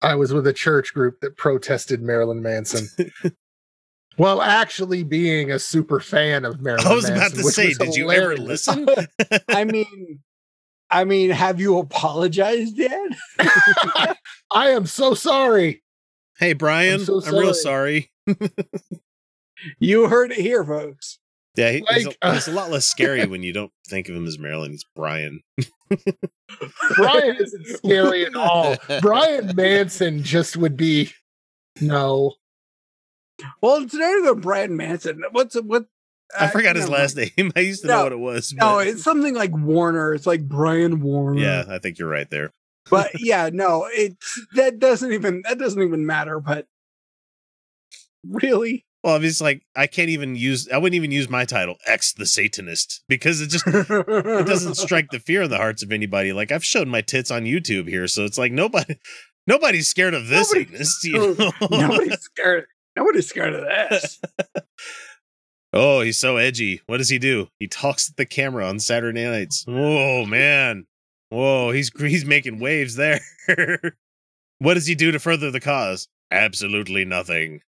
[0.02, 2.88] I was with a church group that protested Marilyn Manson.
[4.18, 7.78] well, actually being a super fan of Marilyn I was about to which say, was
[7.78, 8.88] did you ever listen?
[9.50, 10.20] I mean,
[10.90, 13.12] I mean, have you apologized yet?
[14.52, 15.84] I am so sorry.
[16.40, 18.12] Hey, Brian, I'm, so real sorry.
[18.28, 18.38] sorry.
[19.80, 21.20] You heard it here, folks.
[21.56, 24.16] Yeah, he, he's, a, uh, he's a lot less scary when you don't think of
[24.16, 24.72] him as Marilyn.
[24.72, 25.42] He's Brian.
[26.96, 28.76] Brian isn't scary at all.
[29.02, 31.12] Brian Manson just would be
[31.82, 32.34] no.
[33.62, 35.24] Well, it's not even Brad Manson.
[35.32, 35.86] What's what?
[36.38, 37.32] I uh, forgot his never last mind.
[37.38, 37.52] name.
[37.56, 38.54] I used to No, know what it was.
[38.54, 40.14] No, it's something like Warner.
[40.14, 41.40] It's like Brian Warner.
[41.40, 42.52] yeah, I think you're right there.
[42.90, 46.40] but yeah, no, it's that doesn't even that doesn't even matter.
[46.40, 46.66] But
[48.28, 50.68] really, Well, obviously, like I can't even use.
[50.68, 55.12] I wouldn't even use my title, X the Satanist, because it just it doesn't strike
[55.12, 56.34] the fear in the hearts of anybody.
[56.34, 59.00] Like I've shown my tits on YouTube here, so it's like nobody,
[59.48, 61.04] nobody's scared of this Nobody- Satanist.
[61.06, 61.52] You know?
[61.72, 62.66] nobody's scared.
[62.98, 64.20] Nobody's scared of this.
[65.74, 66.82] oh, he's so edgy.
[66.88, 67.48] What does he do?
[67.62, 69.64] He talks at the camera on Saturday nights.
[69.66, 70.86] Whoa, man.
[71.30, 73.22] Whoa, he's he's making waves there.
[74.60, 76.10] what does he do to further the cause?
[76.30, 77.62] Absolutely nothing.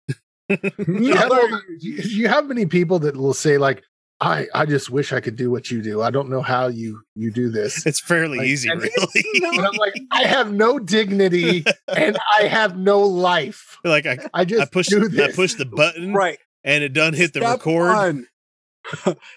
[0.89, 3.83] You have, all- you you have many people that will say like,
[4.21, 6.03] I, I just wish I could do what you do.
[6.03, 7.87] I don't know how you you do this.
[7.87, 9.25] It's fairly Like, easy, and really.
[9.57, 13.77] And I'm like, I have no dignity and I have no life.
[13.85, 15.37] like I, I just I pushed I this.
[15.37, 16.39] pushed the button right.
[16.65, 17.95] and it done hit the Step record.
[17.95, 18.27] One.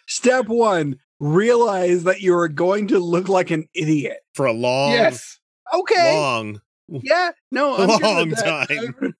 [0.07, 4.18] Step one: realize that you are going to look like an idiot.
[4.34, 5.39] for a long, Yes.
[5.74, 6.16] Okay.
[6.18, 7.32] long, Yeah.
[7.51, 7.76] No.
[7.78, 9.16] I'm long time.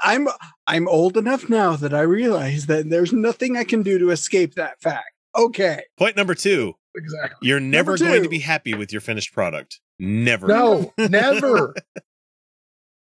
[0.00, 0.28] I'm
[0.66, 4.54] I'm old enough now that I realize that there's nothing I can do to escape
[4.54, 5.12] that fact.
[5.36, 5.82] Okay.
[5.98, 7.48] Point number two: Exactly.
[7.48, 9.80] you're never going to be happy with your finished product.
[9.98, 10.46] Never.
[10.46, 11.74] No, never.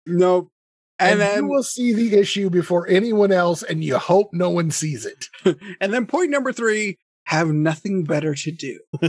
[0.07, 0.51] Nope.
[0.99, 4.51] And, And, then you will see the issue before anyone else, and you hope no
[4.51, 5.27] one sees it.
[5.81, 8.81] and then point number three: have nothing better to do.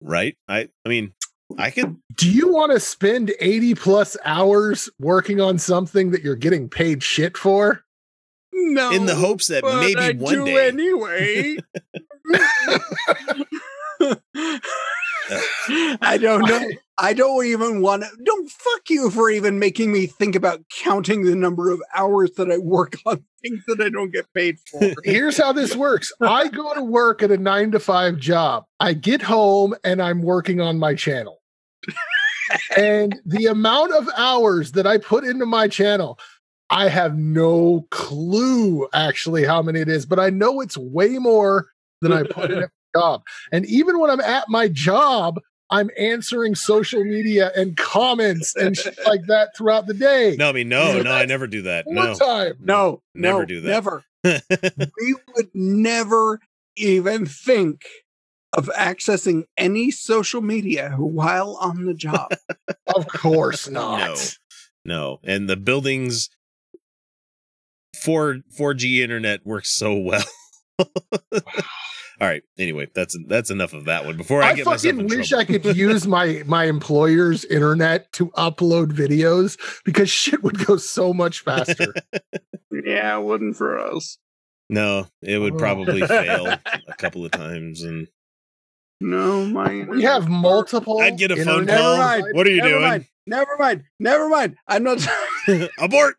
[0.00, 0.36] Right?
[0.46, 0.68] I.
[0.84, 1.14] I mean,
[1.58, 1.96] I could.
[2.14, 7.02] Do you want to spend 80 plus hours working on something that you're getting paid
[7.02, 7.84] shit for?
[8.52, 8.92] No.
[8.92, 11.56] In the hopes that but maybe I one do day- anyway.
[16.00, 16.68] I don't know.
[16.98, 18.08] I don't even want to.
[18.22, 22.52] Don't fuck you for even making me think about counting the number of hours that
[22.52, 24.92] I work on things that I don't get paid for.
[25.02, 28.64] Here's how this works I go to work at a nine to five job.
[28.78, 31.40] I get home and I'm working on my channel.
[32.76, 36.18] and the amount of hours that I put into my channel,
[36.70, 41.68] I have no clue actually how many it is, but I know it's way more
[42.00, 43.22] than I put in at my job.
[43.52, 45.40] And even when I'm at my job,
[45.70, 50.36] I'm answering social media and comments and shit like that throughout the day.
[50.38, 51.86] No, I mean, no, no, I never do that.
[51.88, 52.54] No, time.
[52.60, 53.68] No, Never no, do that.
[53.68, 54.04] Never.
[54.24, 56.40] we would never
[56.76, 57.82] even think
[58.56, 62.32] of accessing any social media while on the job.
[62.94, 63.98] Of course not.
[63.98, 64.16] no,
[64.84, 65.20] no.
[65.24, 66.28] And the buildings
[68.00, 70.24] four four G internet works so well.
[72.20, 72.42] All right.
[72.58, 74.16] Anyway, that's that's enough of that one.
[74.16, 75.54] Before I, I get myself fucking in wish trouble.
[75.54, 81.12] I could use my my employer's internet to upload videos because shit would go so
[81.12, 81.92] much faster.
[82.70, 84.18] yeah, it wouldn't for us.
[84.70, 85.58] No, it would Oh.
[85.58, 86.46] probably fail
[86.88, 88.06] a couple of times, and
[89.00, 91.00] No, my we have multiple.
[91.00, 91.96] I'd get a phone call.
[91.96, 92.24] Never mind.
[92.32, 92.82] What are you never doing?
[92.82, 93.06] Mind.
[93.26, 93.84] Never mind.
[93.98, 94.56] Never mind.
[94.68, 95.06] I'm not.
[95.78, 96.16] Abort!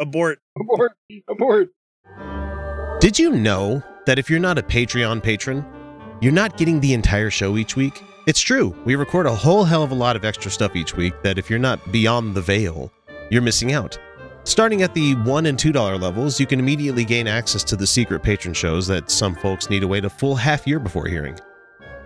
[0.00, 0.38] Abort!
[0.58, 0.92] abort.
[1.28, 1.68] Abort.
[3.00, 5.64] Did you know that if you're not a Patreon patron,
[6.20, 8.02] you're not getting the entire show each week?
[8.26, 8.74] It's true.
[8.84, 11.50] We record a whole hell of a lot of extra stuff each week that if
[11.50, 12.90] you're not beyond the veil,
[13.30, 13.98] you're missing out.
[14.44, 18.22] Starting at the $1 and $2 levels, you can immediately gain access to the secret
[18.22, 21.36] patron shows that some folks need to wait a full half year before hearing.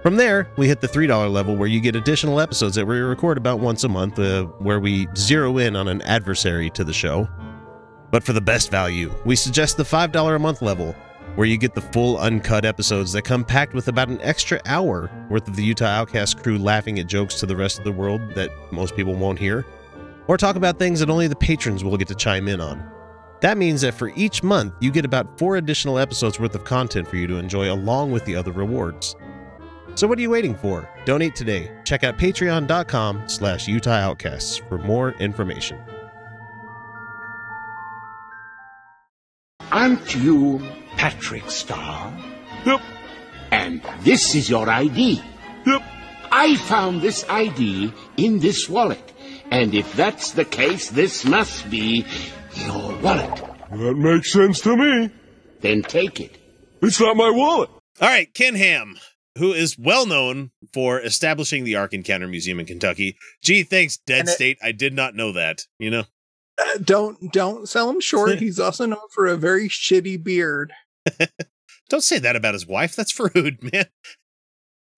[0.02, 3.36] From there, we hit the $3 level where you get additional episodes that we record
[3.36, 7.28] about once a month, uh, where we zero in on an adversary to the show.
[8.10, 10.96] But for the best value, we suggest the $5 a month level,
[11.36, 15.10] where you get the full uncut episodes that come packed with about an extra hour
[15.30, 18.20] worth of the Utah Outcast crew laughing at jokes to the rest of the world
[18.34, 19.64] that most people won't hear,
[20.26, 22.88] or talk about things that only the patrons will get to chime in on.
[23.40, 27.08] That means that for each month, you get about four additional episodes worth of content
[27.08, 29.16] for you to enjoy along with the other rewards.
[29.94, 30.88] So what are you waiting for?
[31.04, 31.70] Donate today.
[31.84, 35.78] Check out patreon.com slash Utah Outcasts for more information.
[39.72, 40.60] Aren't you
[41.04, 42.12] Patrick Star?
[42.66, 42.82] Yep.
[43.50, 45.22] And this is your ID.
[45.64, 45.82] Yep.
[46.30, 49.10] I found this ID in this wallet.
[49.50, 52.04] And if that's the case, this must be
[52.54, 53.42] your wallet.
[53.70, 55.08] That makes sense to me.
[55.62, 56.36] Then take it.
[56.82, 57.70] It's not my wallet.
[58.02, 58.98] All right, Ken Ham,
[59.38, 63.16] who is well known for establishing the Ark Encounter Museum in Kentucky.
[63.42, 64.58] Gee, thanks, Dead it- State.
[64.62, 65.62] I did not know that.
[65.78, 66.04] You know,
[66.60, 68.38] Uh, don't don't sell him short.
[68.38, 70.74] He's also known for a very shitty beard.
[71.88, 72.96] don't say that about his wife.
[72.96, 73.86] That's rude, man.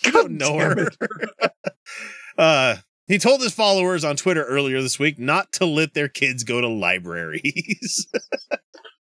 [0.05, 0.91] You don't know her.
[2.39, 2.77] uh,
[3.07, 6.61] he told his followers on Twitter earlier this week not to let their kids go
[6.61, 8.07] to libraries.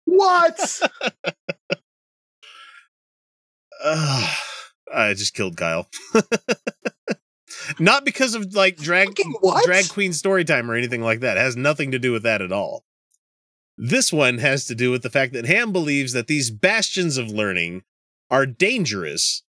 [0.06, 0.80] What?
[3.84, 4.36] Ugh,
[4.94, 5.88] I just killed Kyle.
[7.80, 9.16] Not because of like drag
[9.64, 11.38] drag queen story time or anything like that.
[11.38, 12.84] It has nothing to do with that at all.
[13.78, 17.30] This one has to do with the fact that Ham believes that these bastions of
[17.30, 17.84] learning
[18.30, 19.44] are dangerous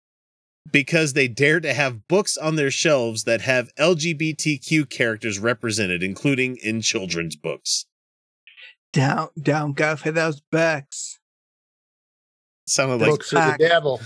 [0.72, 6.56] because they dare to have books on their shelves that have LGBTQ characters represented, including
[6.56, 7.86] in children's books.
[8.92, 11.18] Down down go for those books.
[12.66, 14.00] Sounded like Books are the devil.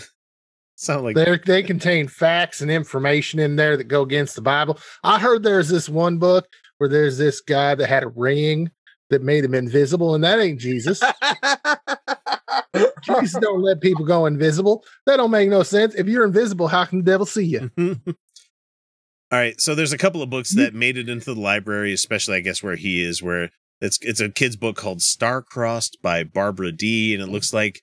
[0.75, 4.79] Sound like they they contain facts and information in there that go against the Bible.
[5.03, 6.47] I heard there's this one book
[6.79, 8.71] where there's this guy that had a ring
[9.11, 11.01] that made him invisible, and that ain't Jesus.
[13.03, 14.85] Jesus don't let people go invisible.
[15.07, 15.95] That don't make no sense.
[15.95, 17.71] If you're invisible, how can the devil see you?
[19.33, 22.37] All right, so there's a couple of books that made it into the library, especially
[22.37, 23.51] I guess where he is, where
[23.81, 27.83] it's it's a kid's book called Star Crossed by Barbara Dee, and it looks like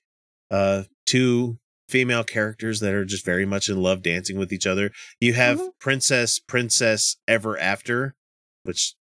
[0.50, 1.58] uh two
[1.88, 4.90] female characters that are just very much in love dancing with each other.
[5.20, 8.14] You have Princess Princess Ever After,
[8.62, 8.94] which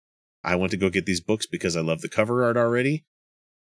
[0.46, 3.04] I went to go get these books because I love the cover art already.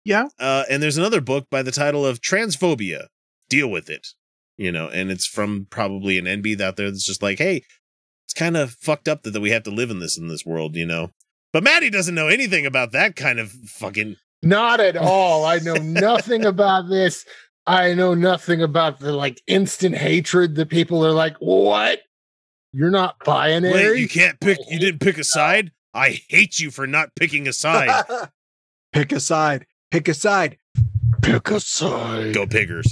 [0.05, 0.29] Yeah.
[0.39, 3.07] Uh, and there's another book by the title of Transphobia.
[3.49, 4.09] Deal with it.
[4.57, 7.63] You know, and it's from probably an NB out there that's just like, hey,
[8.27, 10.45] it's kind of fucked up that, that we have to live in this in this
[10.45, 11.11] world, you know.
[11.53, 15.45] But Maddie doesn't know anything about that kind of fucking Not at all.
[15.45, 17.25] I know nothing about this.
[17.67, 22.01] I know nothing about the like instant hatred that people are like, what?
[22.73, 23.73] You're not binary.
[23.73, 25.71] Wait, you can't pick you didn't pick a side?
[25.95, 28.05] I hate you for not picking a side.
[28.93, 29.67] Pick a side.
[29.91, 30.59] Pick a side.
[31.23, 32.35] Pick a side.
[32.35, 32.89] Go piggers.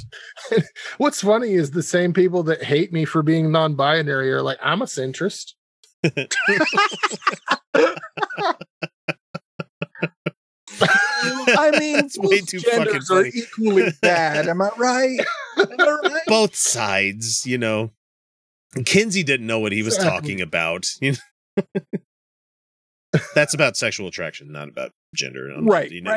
[0.98, 4.82] What's funny is the same people that hate me for being non-binary are like, I'm
[4.82, 5.52] a centrist.
[10.78, 13.30] I mean, That's way both too fucking genders are funny.
[13.34, 14.48] equally bad.
[14.48, 15.18] Am I right?
[15.58, 16.22] Am I right?
[16.26, 17.92] Both sides, you know.
[18.84, 20.86] Kinsey didn't know what he was talking about.
[21.00, 21.64] You know?
[23.34, 25.50] That's about sexual attraction, not about gender.
[25.62, 26.12] Right, people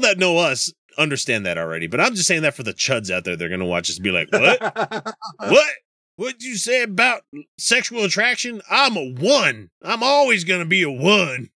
[0.00, 3.24] that know us understand that already, but I'm just saying that for the chuds out
[3.24, 3.36] there.
[3.36, 4.60] They're going to watch us be like, what?
[5.38, 5.68] what?
[6.16, 7.22] What'd you say about
[7.58, 8.62] sexual attraction?
[8.70, 9.70] I'm a one.
[9.82, 11.50] I'm always going to be a one.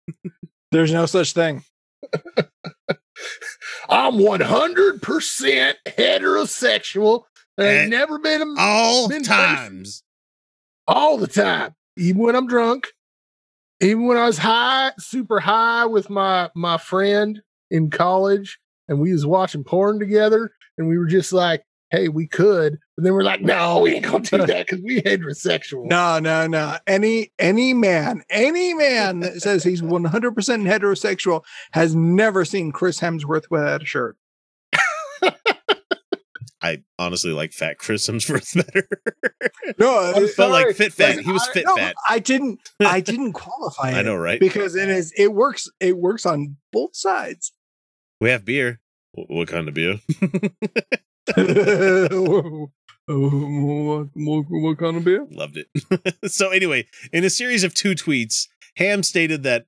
[0.72, 1.64] There's no such thing.
[3.90, 7.24] I'm 100% heterosexual.
[7.58, 10.04] There ain't And never been a All been times.
[10.88, 12.88] all the time, even when I'm drunk,
[13.82, 19.12] even when I was high, super high with my my friend in college, and we
[19.12, 23.24] was watching porn together, and we were just like, "Hey, we could," but then we're
[23.24, 26.78] like, "No, we ain't gonna do that because we heterosexual." No, no, no.
[26.88, 33.46] Any any man, any man that says he's 100% heterosexual has never seen Chris Hemsworth
[33.50, 34.18] without a shirt.
[36.62, 38.88] I honestly like fat Chris Hemsworth better.
[39.78, 41.10] No, but it's- like fit fat.
[41.18, 41.96] Listen, He was I- fit no, fat.
[42.10, 42.60] I didn't.
[42.80, 43.92] I didn't qualify.
[43.92, 44.40] I know, right?
[44.40, 45.14] Because it is.
[45.18, 45.70] It works.
[45.80, 47.54] It works on both sides.
[48.20, 48.80] We have beer.
[49.14, 50.00] Wh- What kind of beer?
[51.36, 52.70] what,
[54.16, 55.28] what, what kind of beer?
[55.32, 55.68] Loved it.
[56.32, 58.48] so anyway, in a series of two tweets,
[58.78, 59.66] Ham stated that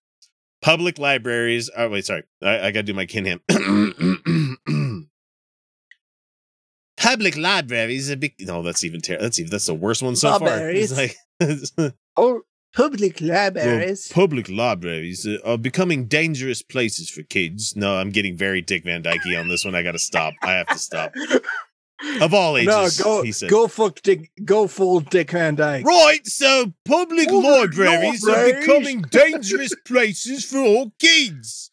[0.61, 1.69] public libraries.
[1.75, 3.41] Oh wait, sorry, I, I got to do my Ken Ham.
[6.99, 8.11] public libraries.
[8.11, 9.25] Are big, no, that's even terrible.
[9.25, 10.69] That's even that's the worst one so far.
[10.69, 11.71] It's Libraries.
[11.77, 12.41] like Oh,
[12.75, 14.09] public well, libraries.
[14.11, 17.75] public libraries are becoming dangerous places for kids.
[17.75, 19.75] No, I'm getting very Dick Van Dyke on this one.
[19.75, 20.33] I got to stop.
[20.43, 21.13] I have to stop.
[22.21, 23.49] Of all ages, no, go he said.
[23.49, 24.31] go full Dick.
[24.45, 25.83] Go full Dick Van Dyke.
[25.85, 27.43] Right, so public Public
[27.77, 31.71] libraries are becoming dangerous places for all kids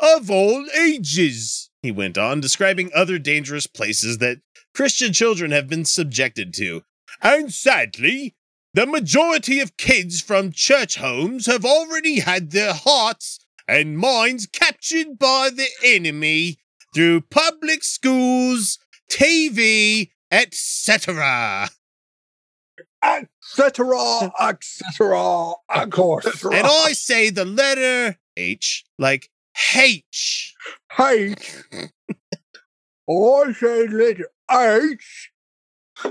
[0.00, 1.70] of all ages.
[1.82, 4.38] He went on, describing other dangerous places that
[4.78, 6.84] Christian children have been subjected to.
[7.20, 8.36] And sadly,
[8.74, 15.18] the majority of kids from church homes have already had their hearts and minds captured
[15.18, 16.58] by the enemy
[16.94, 18.78] through public schools,
[19.10, 21.70] TV, etc.
[23.02, 25.54] etc., etc.
[25.74, 26.44] Of course.
[26.44, 29.28] And I say the letter H like
[29.74, 30.54] H.
[31.00, 31.64] H.
[33.10, 35.30] I say letter H.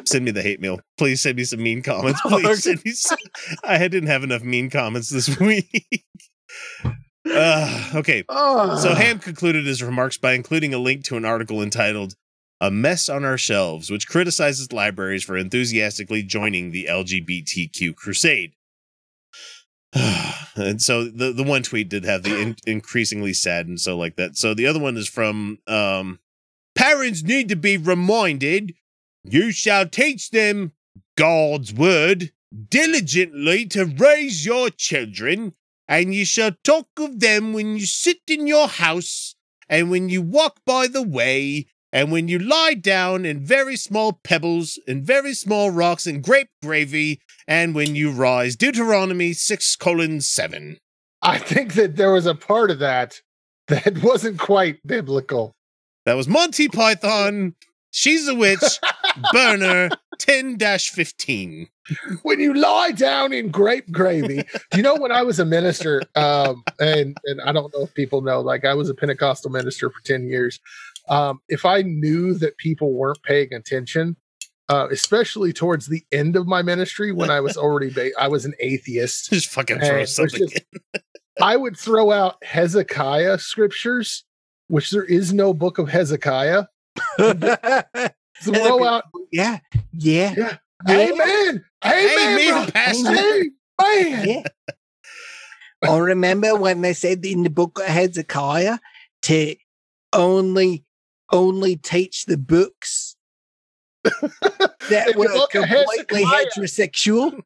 [0.06, 0.80] Send me the hate mail.
[0.98, 2.20] Please send me some mean comments.
[2.28, 3.18] Please send me some.
[3.64, 6.06] I didn't have enough mean comments this week.
[7.26, 8.24] Uh, okay.
[8.30, 12.16] So Ham concluded his remarks by including a link to an article entitled
[12.60, 18.54] A Mess on Our Shelves, which criticizes libraries for enthusiastically joining the LGBTQ crusade.
[20.56, 24.18] and so the, the one tweet did have the in- increasingly sad and so like
[24.18, 24.36] that.
[24.38, 26.20] So the other one is from um,
[26.78, 28.76] Parents need to be reminded
[29.24, 30.74] you shall teach them
[31.16, 32.32] God's word
[32.70, 35.54] diligently to raise your children,
[35.88, 39.36] and you shall talk of them when you sit in your house,
[39.68, 44.14] and when you walk by the way, and when you lie down in very small
[44.14, 48.56] pebbles, and very small rocks, and grape gravy, and when you rise.
[48.56, 50.78] Deuteronomy 6 colon 7.
[51.24, 53.22] I think that there was a part of that
[53.68, 55.57] that wasn't quite biblical.
[56.08, 57.54] That was Monty Python.
[57.92, 58.62] She's a witch.
[59.34, 59.90] Burner
[60.20, 61.68] 10 15.
[62.22, 64.46] when you lie down in grape gravy.
[64.74, 68.22] You know when I was a minister, um, and and I don't know if people
[68.22, 70.62] know, like I was a Pentecostal minister for 10 years.
[71.10, 74.16] Um, if I knew that people weren't paying attention,
[74.70, 78.46] uh, especially towards the end of my ministry when I was already ba- I was
[78.46, 79.32] an atheist.
[79.32, 80.64] Just fucking throw something just-
[81.42, 84.24] I would throw out Hezekiah scriptures,
[84.68, 86.66] which there is no book of Hezekiah.
[87.20, 89.60] out yeah,
[89.94, 90.58] yeah, yeah.
[90.90, 91.66] Amen.
[91.86, 92.40] Amen.
[92.40, 92.72] Amen.
[92.72, 93.44] Pastor.
[93.82, 94.28] Amen.
[94.28, 94.44] Yeah.
[95.84, 98.80] I remember when they said in the book of Hezekiah
[99.24, 99.56] to
[100.14, 100.86] only
[101.32, 103.16] only teach the books
[104.04, 107.42] that were completely heterosexual.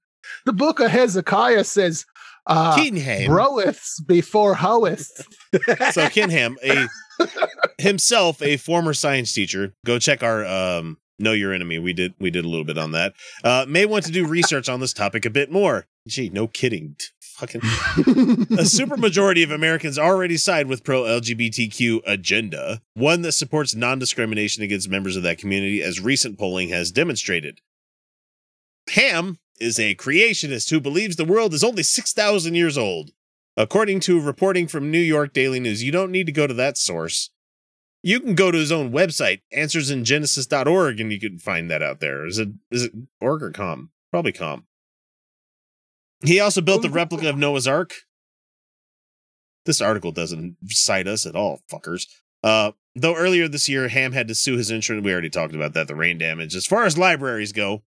[0.46, 2.06] The book of Hezekiah says,
[2.48, 5.24] uh, broeths before hoeths.
[5.92, 6.88] so Ken Ham, a
[7.78, 11.80] himself a former science teacher, go check our um Know Your Enemy.
[11.80, 13.14] We did we did a little bit on that.
[13.44, 15.86] Uh may want to do research on this topic a bit more.
[16.08, 16.96] Gee, no kidding.
[17.20, 24.64] Fucking a supermajority of Americans already side with pro LGBTQ agenda, one that supports non-discrimination
[24.64, 27.60] against members of that community as recent polling has demonstrated.
[28.90, 33.12] Ham is a creationist who believes the world is only 6,000 years old.
[33.56, 36.78] According to reporting from New York Daily News, you don't need to go to that
[36.78, 37.30] source.
[38.02, 42.26] You can go to his own website, answersingenesis.org, and you can find that out there.
[42.26, 43.92] Is it is it org or com?
[44.10, 44.66] Probably com.
[46.24, 47.94] He also built the replica of Noah's Ark.
[49.66, 52.08] This article doesn't cite us at all, fuckers.
[52.44, 55.06] Uh, though earlier this year, Ham had to sue his insurance.
[55.06, 56.56] We already talked about that, the rain damage.
[56.56, 57.84] As far as libraries go,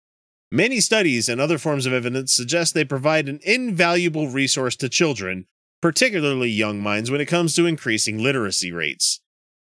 [0.50, 5.46] many studies and other forms of evidence suggest they provide an invaluable resource to children,
[5.80, 9.20] particularly young minds, when it comes to increasing literacy rates.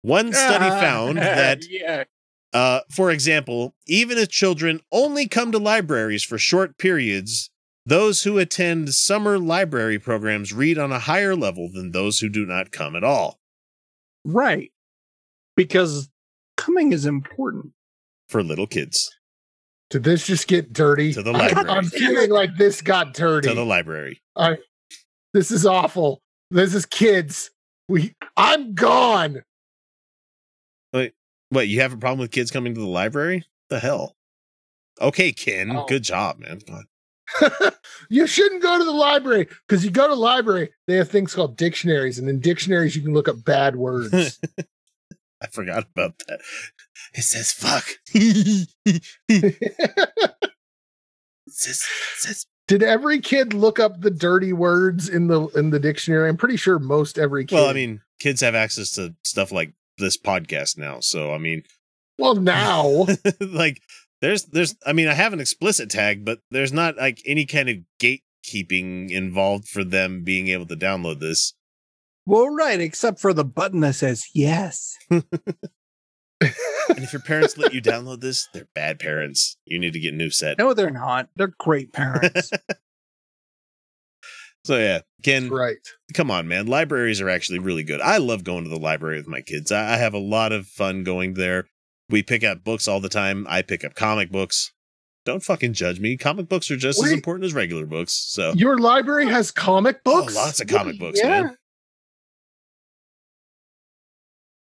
[0.03, 2.05] One study found that yeah.
[2.53, 7.51] uh, for example, even if children only come to libraries for short periods,
[7.85, 12.45] those who attend summer library programs read on a higher level than those who do
[12.45, 13.39] not come at all.
[14.25, 14.73] Right.
[15.55, 16.09] Because
[16.57, 17.73] coming is important.
[18.29, 19.17] For little kids.
[19.91, 21.13] Did this just get dirty?
[21.13, 21.69] To the library.
[21.69, 23.49] I'm feeling like this got dirty.
[23.49, 24.21] To the library.
[24.35, 24.59] I,
[25.33, 26.21] this is awful.
[26.51, 27.51] This is kids.
[27.89, 29.43] We I'm gone.
[30.93, 31.13] Wait,
[31.53, 33.45] wait, you have a problem with kids coming to the library?
[33.69, 34.17] The hell?
[35.01, 35.71] Okay, Ken.
[35.71, 35.85] Oh.
[35.87, 36.61] Good job, man.
[38.09, 41.35] You shouldn't go to the library because you go to the library, they have things
[41.35, 44.39] called dictionaries, and in dictionaries you can look up bad words.
[45.43, 46.41] I forgot about that.
[47.15, 47.85] It says fuck.
[48.15, 48.69] it
[51.49, 55.81] says, it says Did every kid look up the dirty words in the in the
[55.81, 56.29] dictionary?
[56.29, 57.57] I'm pretty sure most every kid.
[57.57, 61.01] Well, I mean, kids have access to stuff like this podcast now.
[61.01, 61.63] So, I mean,
[62.19, 63.07] well now
[63.41, 63.83] like
[64.21, 67.69] there's there's I mean, I have an explicit tag, but there's not like any kind
[67.69, 71.55] of gatekeeping involved for them being able to download this.
[72.27, 74.97] Well, right, except for the button that says yes.
[75.11, 75.25] And
[77.05, 79.57] if your parents let you download this, they're bad parents.
[79.65, 80.59] You need to get a new set.
[80.59, 81.29] No, they're not.
[81.37, 82.51] They're great parents.
[84.65, 85.77] So yeah, Ken, right.
[86.15, 86.67] come on, man.
[86.67, 88.01] Libraries are actually really good.
[88.01, 89.71] I love going to the library with my kids.
[89.71, 91.69] I, I have a lot of fun going there.
[92.11, 93.47] We pick up books all the time.
[93.49, 94.73] I pick up comic books.
[95.25, 96.17] Don't fucking judge me.
[96.17, 98.13] Comic books are just as important as regular books.
[98.29, 100.35] So your library has comic Oh, books.
[100.35, 101.43] lots of comic books, Yeah.
[101.43, 101.57] man.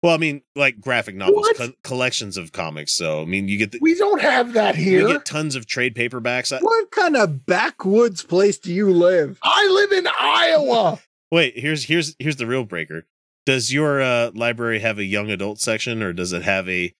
[0.06, 2.94] Well, I mean, like graphic novels, co- collections of comics.
[2.94, 5.00] So, I mean, you get the, We don't have that here.
[5.00, 6.56] you get tons of trade paperbacks.
[6.56, 9.38] I- What kind of backwoods place do you live?
[9.42, 11.00] I live in Iowa.
[11.32, 13.04] Wait, here's here's here's the real breaker.
[13.46, 16.94] Does your uh, library have a young adult section, or does it have a?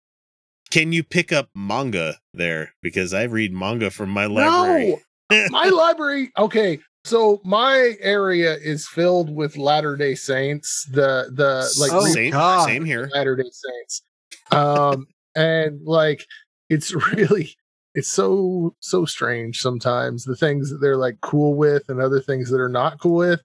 [0.73, 2.75] Can you pick up manga there?
[2.83, 5.01] Because I read manga from my library.
[5.31, 6.33] No, my library.
[6.37, 10.85] Okay, so my area is filled with Latter Day Saints.
[10.91, 12.33] The the like Oh, same,
[12.65, 13.09] same here.
[13.15, 14.03] Latter Day Saints,
[14.51, 15.07] um,
[15.37, 16.27] and like
[16.69, 17.57] it's really
[17.95, 22.51] it's so so strange sometimes the things that they're like cool with and other things
[22.51, 23.41] that are not cool with.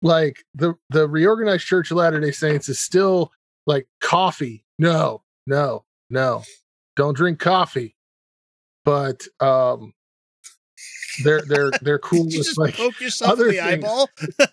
[0.00, 3.30] Like the the reorganized Church of Latter Day Saints is still
[3.66, 4.64] like coffee.
[4.78, 6.42] No, no, no,
[6.96, 7.94] don't drink coffee.
[8.84, 9.92] But um,
[11.22, 14.08] they're they're they're cool with just like poke yourself other in the eyeball?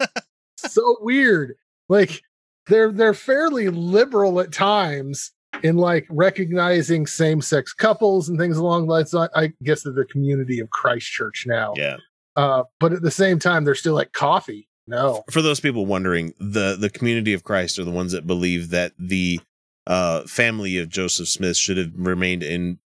[0.57, 1.55] so weird.
[1.89, 2.21] Like
[2.67, 5.31] they're they're fairly liberal at times
[5.63, 9.31] in like recognizing same sex couples and things along those lines.
[9.35, 11.73] I guess they're the community of Christchurch now.
[11.75, 11.97] Yeah.
[12.35, 14.67] Uh, but at the same time, they're still like coffee.
[14.87, 15.23] No.
[15.29, 18.93] For those people wondering, the the community of Christ are the ones that believe that
[18.97, 19.39] the
[19.87, 22.79] uh, family of Joseph Smith should have remained in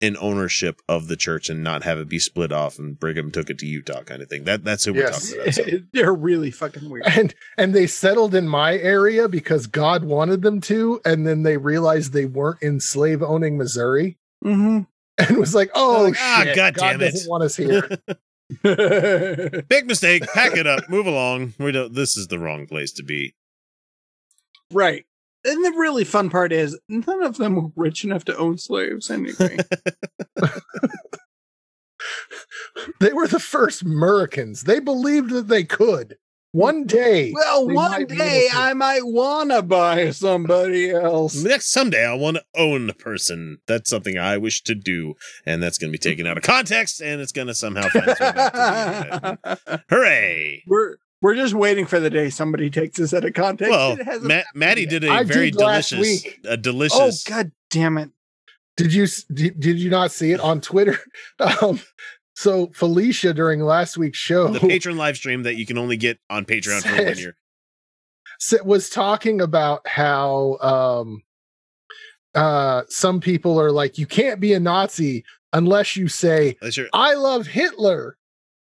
[0.00, 3.48] in ownership of the church and not have it be split off and Brigham took
[3.48, 4.44] it to Utah kind of thing.
[4.44, 5.32] That that's who Yes.
[5.32, 5.80] we're talking about.
[5.80, 5.86] So.
[5.92, 7.06] They're really fucking weird.
[7.06, 11.56] And and they settled in my area because God wanted them to, and then they
[11.56, 14.82] realized they weren't in slave owning Missouri, Mm-hmm.
[15.18, 17.88] and was like, "Oh Like, ah, shit, God damn it." doesn't want us here."
[19.68, 20.24] Big mistake.
[20.34, 20.88] Pack it up.
[20.90, 21.54] Move along.
[21.58, 21.94] We don't.
[21.94, 23.34] This is the wrong place to be.
[24.70, 25.04] right.
[25.46, 29.10] And the really fun part is none of them were rich enough to own slaves
[29.10, 29.58] anyway.
[33.00, 34.64] they were the first Americans.
[34.64, 36.16] They believed that they could.
[36.56, 37.32] One day.
[37.34, 38.48] well, one day.
[38.50, 41.34] I might want to buy somebody else.
[41.36, 43.58] Next someday I want to own a person.
[43.66, 47.02] That's something I wish to do, and that's going to be taken out of context,
[47.02, 49.84] and it's going to somehow find its way back to the internet.
[49.90, 50.62] Hooray!
[50.66, 53.70] we're we're just waiting for the day somebody takes us out of context.
[53.70, 56.40] Well, Ma- Maddie did a I very did delicious, week.
[56.44, 57.24] a Oh delicious.
[57.24, 58.10] god damn it!
[58.76, 60.98] Did you did, did you not see it on Twitter?
[61.40, 61.80] Um,
[62.34, 66.18] so Felicia during last week's show the patron live stream that you can only get
[66.28, 67.36] on Patreon for one year.
[68.38, 71.22] sa- was talking about how um,
[72.34, 75.24] uh, some people are like, you can't be a Nazi
[75.54, 78.18] unless you say That's your- I love Hitler,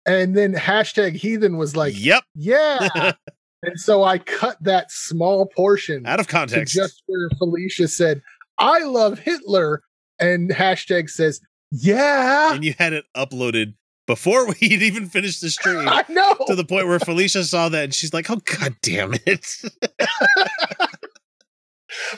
[0.05, 3.13] and then hashtag heathen was like, yep, yeah.
[3.63, 6.73] and so I cut that small portion out of context.
[6.73, 8.21] just where Felicia said,
[8.57, 9.81] I love Hitler,
[10.19, 11.41] and hashtag says,
[11.71, 12.53] yeah.
[12.53, 13.73] and you had it uploaded
[14.07, 15.77] before we'd even finished the stream.
[15.87, 16.35] I know.
[16.47, 19.47] to the point where Felicia saw that and she's like, "Oh god damn it!"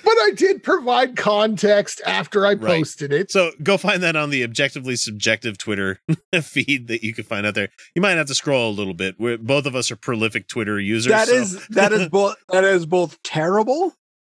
[0.03, 2.59] But I did provide context after I Right.
[2.79, 3.31] posted it.
[3.31, 5.99] so go find that on the objectively subjective Twitter
[6.41, 7.69] feed that you can find out there.
[7.95, 9.15] You might have to scroll a little bit.
[9.19, 11.11] We're, both of us are prolific Twitter users.
[11.11, 13.93] That so- is that is both that is both terrible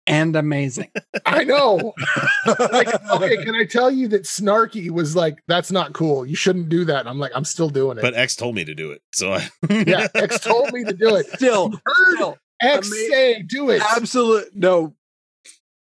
[0.05, 0.91] and amazing.
[1.25, 1.93] I know.
[2.59, 6.25] like, okay, can I tell you that Snarky was like, that's not cool.
[6.25, 6.99] You shouldn't do that.
[7.01, 8.01] And I'm like, I'm still doing it.
[8.01, 11.15] but X told me to do it, so I yeah, X told me to do
[11.15, 11.27] it.
[11.27, 11.71] Still,
[12.15, 13.81] still X Ama- say, do it.
[13.81, 14.93] absolute no.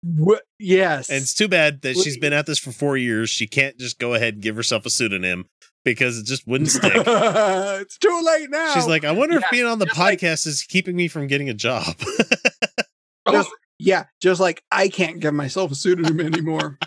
[0.04, 3.28] Wh- yes, And it's too bad that she's been at this for four years.
[3.30, 5.46] She can't just go ahead and give herself a pseudonym
[5.84, 6.92] because it just wouldn't stick.
[6.96, 8.72] it's too late now.
[8.74, 11.26] She's like, I wonder if being on the just like- podcast is keeping me from
[11.26, 11.96] getting a job.
[13.30, 16.78] Just- yeah, just like I can't give myself a pseudonym anymore.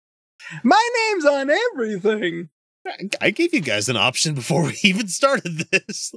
[0.64, 2.50] My name's on everything.
[3.20, 6.12] I gave you guys an option before we even started this.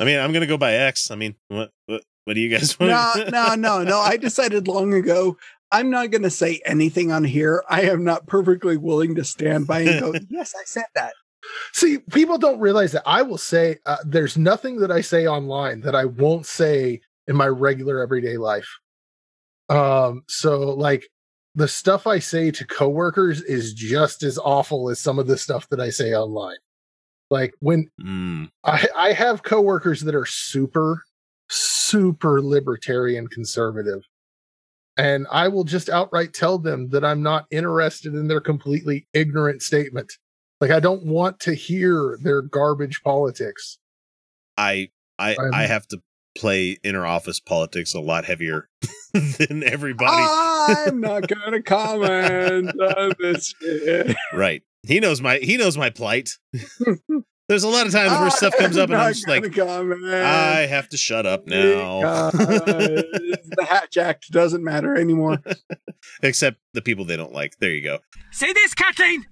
[0.00, 1.10] I mean, I'm gonna go by X.
[1.10, 2.90] I mean, what what, what do you guys want?
[2.90, 3.98] No, no, no, no.
[3.98, 5.36] I decided long ago
[5.70, 7.64] I'm not going to say anything on here.
[7.68, 11.14] I am not perfectly willing to stand by and go, yes, I said that.
[11.72, 15.80] See, people don't realize that I will say uh, there's nothing that I say online
[15.80, 18.68] that I won't say in my regular everyday life.
[19.68, 21.08] Um, so like
[21.54, 25.68] the stuff I say to coworkers is just as awful as some of the stuff
[25.70, 26.58] that I say online.
[27.30, 31.02] Like when Mm, I, I have coworkers that are super,
[31.88, 34.02] super libertarian conservative.
[34.96, 39.60] And I will just outright tell them that I'm not interested in their completely ignorant
[39.62, 40.12] statement.
[40.60, 43.78] Like I don't want to hear their garbage politics.
[44.56, 45.98] I I I'm- I have to
[46.36, 48.68] play inner office politics a lot heavier
[49.12, 50.26] than everybody.
[50.88, 53.54] I'm not going to comment on this.
[53.60, 54.16] shit.
[54.32, 54.62] Right.
[54.86, 56.30] He knows my he knows my plight.
[57.46, 59.54] There's a lot of times where stuff comes up and I'm ah, just like, gonna
[59.54, 60.14] comment.
[60.14, 62.30] I have to shut up now.
[63.54, 65.38] The Hatch Act doesn't matter anymore.
[66.22, 67.58] Except the people they don't like.
[67.60, 67.98] There you go.
[68.32, 69.26] See this, Kathleen?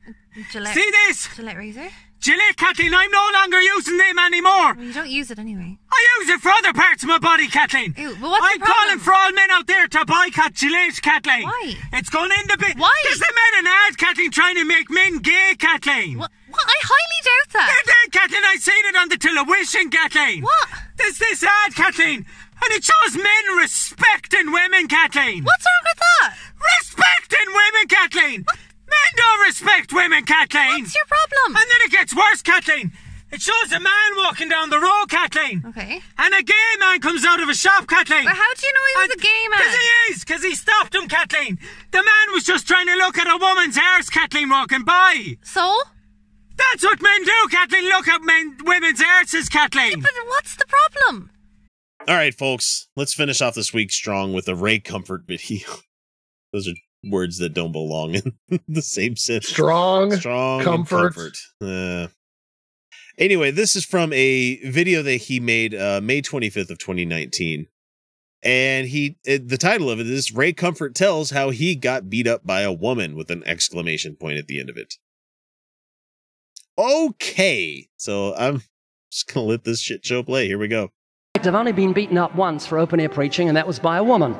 [0.52, 0.74] Gillette.
[0.74, 1.28] See this?
[1.34, 1.88] Gillette razor?
[2.20, 4.74] Gillette, Kathleen, I'm no longer using them anymore.
[4.74, 5.76] Well, you don't use it anyway.
[5.90, 7.94] I use it for other parts of my body, Kathleen.
[7.98, 11.44] Ew, well, what's I'm the calling for all men out there to boycott Gillette, Kathleen.
[11.44, 11.74] Why?
[11.94, 12.76] It's going in the bit.
[12.76, 12.94] Why?
[13.02, 16.18] Because they made an ad, Kathleen, trying to make men gay, Kathleen.
[16.18, 16.30] What?
[16.52, 16.66] What?
[16.68, 17.68] I highly doubt that.
[17.72, 18.44] They did, Kathleen.
[18.44, 20.42] I seen it on the television, Kathleen.
[20.42, 20.68] What?
[20.96, 25.44] There's this ad, Kathleen, and it shows men respecting women, Kathleen.
[25.44, 26.36] What's wrong with that?
[26.78, 28.44] Respecting women, Kathleen.
[28.46, 30.84] Men don't respect women, Kathleen.
[30.84, 31.56] What's your problem?
[31.56, 32.92] And then it gets worse, Kathleen.
[33.32, 35.64] It shows a man walking down the road, Kathleen.
[35.66, 36.02] Okay.
[36.18, 38.24] And a gay man comes out of a shop, Kathleen.
[38.24, 39.58] But how do you know he was a gay man?
[39.58, 41.58] Because he is, because he stopped him, Kathleen.
[41.92, 45.38] The man was just trying to look at a woman's arse, Kathleen, walking by.
[45.42, 45.74] So?
[46.56, 47.84] That's what men do, Kathleen.
[47.84, 50.00] Look at men, women's arses, Kathleen.
[50.00, 51.30] But what's the problem?
[52.08, 55.68] All right, folks, let's finish off this week strong with a Ray Comfort video.
[56.52, 56.74] Those are
[57.04, 58.32] words that don't belong in
[58.68, 59.48] the same sentence.
[59.48, 61.14] Strong, strong, comfort.
[61.14, 61.38] comfort.
[61.60, 62.08] Uh,
[63.18, 67.66] anyway, this is from a video that he made uh, May 25th of 2019.
[68.44, 72.26] And he, it, the title of it is Ray Comfort tells how he got beat
[72.26, 74.94] up by a woman with an exclamation point at the end of it.
[76.78, 78.62] Okay, so I'm
[79.10, 80.46] just gonna let this shit show play.
[80.46, 80.90] Here we go.
[81.36, 84.04] I've only been beaten up once for open air preaching, and that was by a
[84.04, 84.34] woman.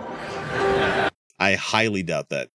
[1.39, 2.49] I highly doubt that.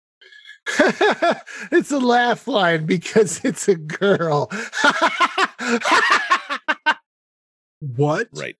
[1.72, 4.50] it's a laugh line because it's a girl.
[7.80, 8.28] what?
[8.34, 8.56] Right.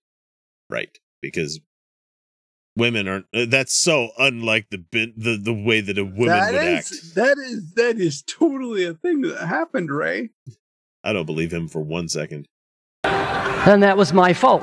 [0.68, 0.98] Right.
[1.22, 1.60] Because
[2.76, 6.52] women aren't uh, that's so unlike the bin- the the way that a woman That
[6.52, 7.14] would is- act.
[7.14, 10.30] that is that is totally a thing that happened, Ray.
[11.06, 12.46] I don't believe him for one second.
[13.04, 14.62] And that was my fault.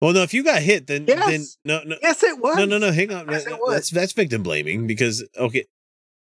[0.00, 1.26] Well, no, if you got hit, then Yes.
[1.26, 2.56] then no, no, Yes, it was.
[2.56, 2.92] no, no, no.
[2.92, 3.72] Hang on, Yes, it No, was.
[3.74, 5.64] that's that's victim blaming because okay,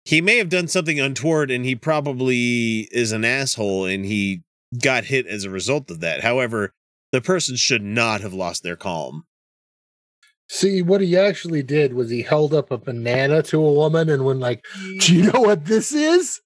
[0.05, 4.43] he may have done something untoward, and he probably is an asshole, and he
[4.81, 6.21] got hit as a result of that.
[6.21, 6.71] However,
[7.11, 9.25] the person should not have lost their calm.
[10.47, 14.23] See, what he actually did was he held up a banana to a woman and
[14.25, 14.63] went like,
[14.99, 16.39] "Do you know what this is?"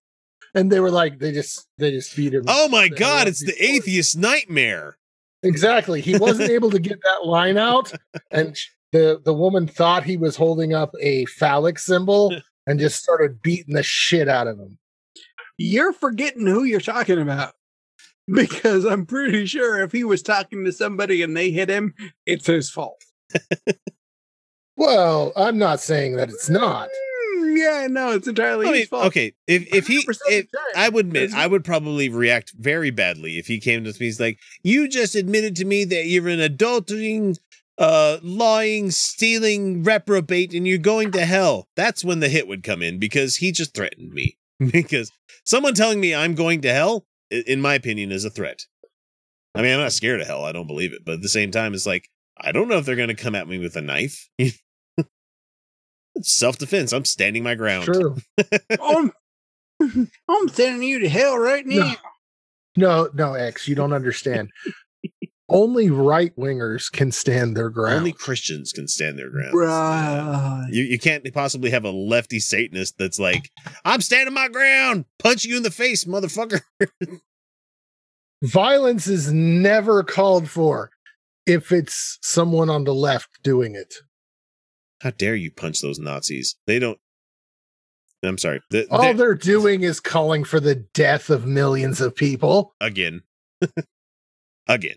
[0.55, 2.43] And they were like, they just they just beat him.
[2.47, 4.97] Oh my god, it's the atheist nightmare.
[5.41, 5.99] Exactly.
[5.99, 7.91] He wasn't able to get that line out,
[8.31, 8.55] and
[8.91, 12.35] the the woman thought he was holding up a phallic symbol
[12.67, 14.77] and just started beating the shit out of him.
[15.57, 17.53] You're forgetting who you're talking about.
[18.25, 21.93] Because I'm pretty sure if he was talking to somebody and they hit him,
[22.25, 23.03] it's his fault.
[24.75, 26.89] Well, I'm not saying that it's not.
[27.57, 29.05] Yeah, no, it's entirely I mean, his fault.
[29.07, 30.47] okay, if if he, if.
[30.75, 33.95] I would admit, I would probably react very badly if he came to me.
[33.99, 37.37] He's like, "You just admitted to me that you're an adultering,
[37.77, 42.81] uh, lying, stealing reprobate, and you're going to hell." That's when the hit would come
[42.81, 44.37] in because he just threatened me.
[44.71, 45.11] because
[45.45, 48.65] someone telling me I'm going to hell, in my opinion, is a threat.
[49.55, 50.45] I mean, I'm not scared of hell.
[50.45, 52.85] I don't believe it, but at the same time, it's like I don't know if
[52.85, 54.29] they're going to come at me with a knife.
[56.21, 56.93] Self defense.
[56.93, 57.85] I'm standing my ground.
[57.85, 58.17] True.
[58.81, 59.11] I'm,
[60.29, 61.95] I'm sending you to hell right now.
[62.75, 64.49] No, no, X, you don't understand.
[65.49, 67.97] Only right wingers can stand their ground.
[67.97, 69.53] Only Christians can stand their ground.
[69.53, 70.67] Right.
[70.71, 73.51] You you can't possibly have a lefty Satanist that's like,
[73.83, 76.61] I'm standing my ground, punch you in the face, motherfucker.
[78.41, 80.91] Violence is never called for
[81.45, 83.93] if it's someone on the left doing it.
[85.03, 86.55] How dare you punch those Nazis?
[86.65, 86.97] They don't.
[88.23, 88.61] I'm sorry.
[88.69, 92.73] The- All they- they're doing is calling for the death of millions of people.
[92.79, 93.21] again,
[94.67, 94.95] again.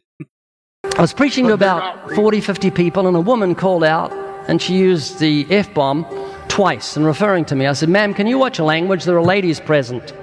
[0.97, 4.13] I was preaching to about 40, 50 people, and a woman called out
[4.49, 6.07] and she used the F bomb
[6.47, 7.67] twice and referring to me.
[7.67, 9.05] I said, Ma'am, can you watch your language?
[9.05, 10.15] There are ladies present.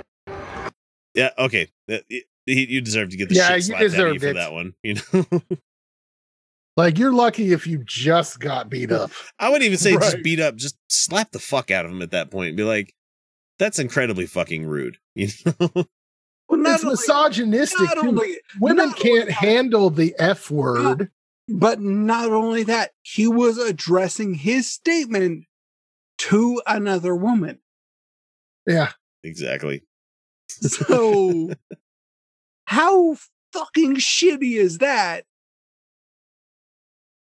[1.13, 1.31] Yeah.
[1.37, 1.63] Okay.
[1.91, 4.19] Uh, y- y- You deserve to get the Yeah, shit you slapped out of you
[4.21, 4.33] for it.
[4.35, 4.73] that one.
[4.81, 5.25] You know.
[6.75, 9.11] Like you're lucky if you just got beat up.
[9.39, 10.55] I wouldn't even say just beat up.
[10.55, 12.57] Just slap the fuck out of him at that point.
[12.57, 12.93] Be like,
[13.59, 14.97] that's incredibly fucking rude.
[15.15, 15.85] You know.
[16.49, 17.79] Well, not it's only- misogynistic.
[17.79, 18.07] not too.
[18.09, 21.09] only- Women not can't handle the F word.
[21.47, 25.45] But not only that, he was addressing his statement
[26.19, 27.59] to another woman.
[28.65, 28.91] Yeah.
[29.23, 29.83] exactly.
[30.47, 31.51] So,
[32.65, 33.17] how
[33.51, 35.25] fucking shitty is that?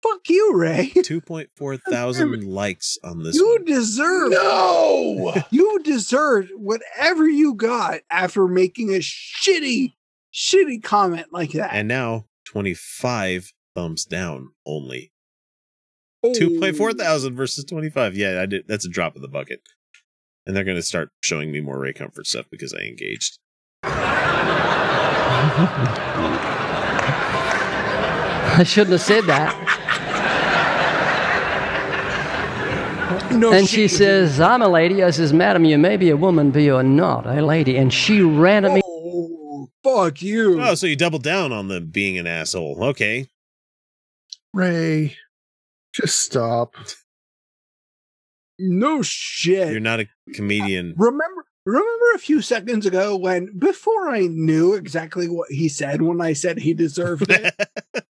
[0.07, 0.91] Fuck you, Ray.
[1.03, 3.35] Two point four thousand likes on this.
[3.37, 3.65] You one.
[3.65, 5.35] deserve No.
[5.51, 9.95] you deserve whatever you got after making a shitty,
[10.33, 11.75] shitty comment like that.
[11.75, 15.13] And now 25 thumbs down only.
[16.23, 16.33] Oh.
[16.33, 18.17] 2.4 thousand versus 25.
[18.17, 18.69] Yeah, I did.
[18.69, 19.61] That's a drop in the bucket.
[20.47, 23.39] And they're going to start showing me more Ray Comfort stuff because I engaged.
[28.59, 29.86] I shouldn't have said that.
[33.33, 35.03] No and she says, I'm a lady.
[35.03, 37.77] I says, Madam, you may be a woman, but you're not a lady.
[37.77, 38.81] And she ran at me.
[38.85, 40.61] Oh, fuck you.
[40.61, 42.83] Oh, so you doubled down on the being an asshole.
[42.83, 43.29] Okay.
[44.55, 45.17] Ray,
[45.93, 46.75] just stop.
[48.59, 49.71] No shit.
[49.71, 50.93] You're not a comedian.
[50.99, 56.01] Uh, remember remember a few seconds ago when before I knew exactly what he said
[56.01, 57.55] when I said he deserved it.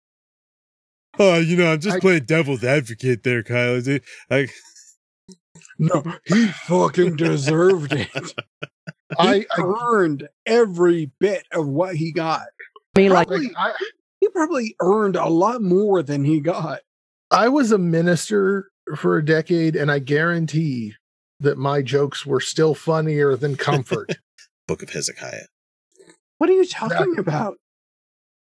[1.20, 3.76] Oh, you know, I'm just playing devil's advocate there, Kyle.
[3.76, 4.48] Is it- I,
[5.80, 8.34] no, he fucking deserved it.
[9.18, 12.48] I, earned every bit of what he got.
[12.96, 13.52] Me like Probably-
[14.20, 16.82] he probably earned a lot more than he got.
[17.30, 20.94] I was a minister for a decade, and I guarantee
[21.40, 24.12] that my jokes were still funnier than Comfort.
[24.68, 25.48] Book of Hezekiah.
[26.38, 27.58] What are you talking about?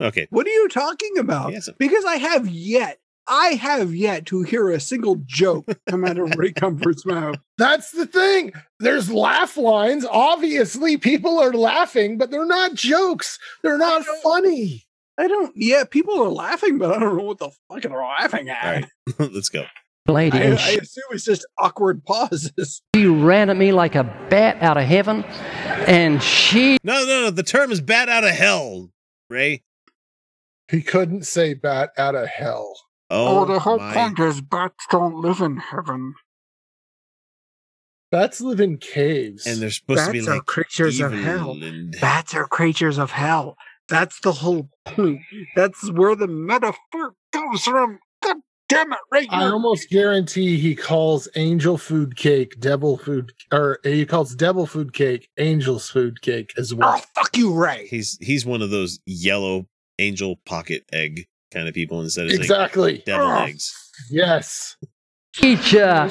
[0.00, 0.26] Okay.
[0.30, 1.52] What are you talking about?
[1.78, 6.34] Because I have yet, I have yet to hear a single joke come out of
[6.36, 7.36] Ray Comfort's mouth.
[7.58, 8.52] That's the thing.
[8.80, 10.04] There's laugh lines.
[10.10, 13.38] Obviously, people are laughing, but they're not jokes.
[13.62, 14.84] They're not funny.
[15.18, 15.52] I don't.
[15.56, 18.64] Yeah, people are laughing, but I don't know what the fuck they're laughing at.
[18.64, 18.86] All right.
[19.32, 19.64] Let's go.
[20.08, 20.38] lady.
[20.38, 22.82] I, and I assume it's just awkward pauses.
[22.96, 25.24] she ran at me like a bat out of heaven.
[25.86, 27.30] And she No, no, no.
[27.30, 28.90] The term is bat out of hell,
[29.30, 29.62] Ray.
[30.70, 32.74] He couldn't say bat out of hell.
[33.14, 36.14] Oh, oh, the whole my- point is bats don't live in heaven.
[38.10, 39.46] Bats live in caves.
[39.46, 41.52] And they're supposed to be Bats are like creatures of hell.
[41.52, 43.56] and- Bats are creatures of hell.
[43.88, 45.20] That's the whole point.
[45.54, 47.98] That's where the metaphor comes from.
[48.22, 48.36] God
[48.68, 49.28] damn it, right?
[49.30, 54.92] I almost guarantee he calls angel food cake devil food, or he calls devil food
[54.92, 56.94] cake angel's food cake as oh, well.
[56.96, 57.86] Oh, fuck you, Ray.
[57.88, 59.66] He's he's one of those yellow
[59.98, 63.02] angel pocket egg kind of people instead of saying Exactly.
[63.06, 63.44] devil Oh.
[63.44, 63.72] eggs.
[64.10, 64.76] Yes.
[65.42, 66.08] each uh,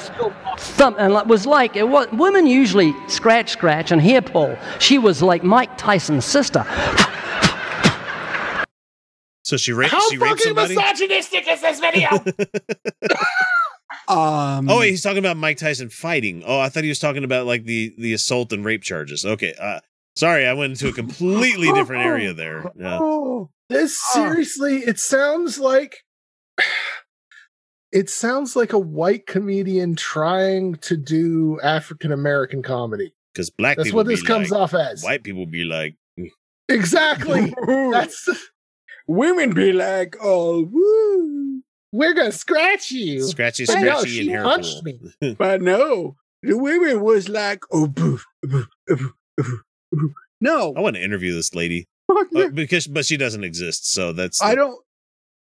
[0.58, 4.98] thump and it was like it was women usually scratch scratch and hair pull she
[4.98, 6.62] was like mike tyson's sister
[9.44, 9.92] So she raped.
[9.92, 10.74] How she raped fucking somebody.
[10.74, 12.08] misogynistic is this video?
[14.08, 16.42] Um, Oh, wait, he's talking about Mike Tyson fighting.
[16.46, 19.24] Oh, I thought he was talking about like the the assault and rape charges.
[19.24, 19.80] Okay, uh,
[20.16, 22.70] sorry, I went into a completely different area there.
[22.76, 22.98] Yeah.
[23.00, 25.98] oh, This seriously, it sounds like
[27.92, 33.14] it sounds like a white comedian trying to do African American comedy.
[33.32, 35.02] Because black That's people what this be comes like, off as.
[35.02, 36.28] White people be like, mm.
[36.68, 37.52] Exactly.
[37.66, 38.28] That's
[39.06, 41.62] women be like, oh, woo.
[41.92, 43.22] we're gonna scratch you.
[43.24, 44.92] scratchy, But no, scratchy, she and hair punched pull.
[45.20, 45.34] me.
[45.38, 49.60] But no, the women was like, oh, boo, boo, boo, boo, boo.
[50.40, 52.50] No, I want to interview this lady fuck uh, no.
[52.50, 53.90] because, but she doesn't exist.
[53.90, 54.78] So that's I don't.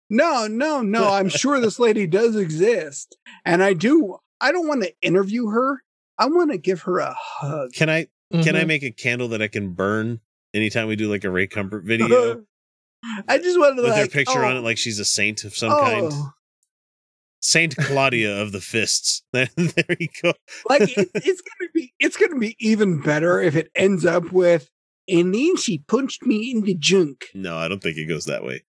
[0.10, 1.10] No, no, no.
[1.10, 3.16] I'm sure this lady does exist,
[3.46, 4.18] and I do.
[4.42, 5.84] I don't want to interview her.
[6.18, 7.72] I want to give her a hug.
[7.72, 8.56] Can I can Mm-hmm.
[8.56, 10.20] I make a candle that I can burn
[10.54, 12.44] anytime we do like a Ray Comfort video
[13.28, 15.46] I just wanted to with like, her picture on oh, it, like she's a saint
[15.46, 16.12] of some kind?
[17.42, 19.24] Saint Claudia of the fists.
[19.34, 19.48] there
[20.00, 20.34] you go.
[20.70, 24.70] like it, it's gonna be it's gonna be even better if it ends up with
[25.08, 28.44] and then she punched me in the junk No, I don't think it goes that
[28.44, 28.64] way.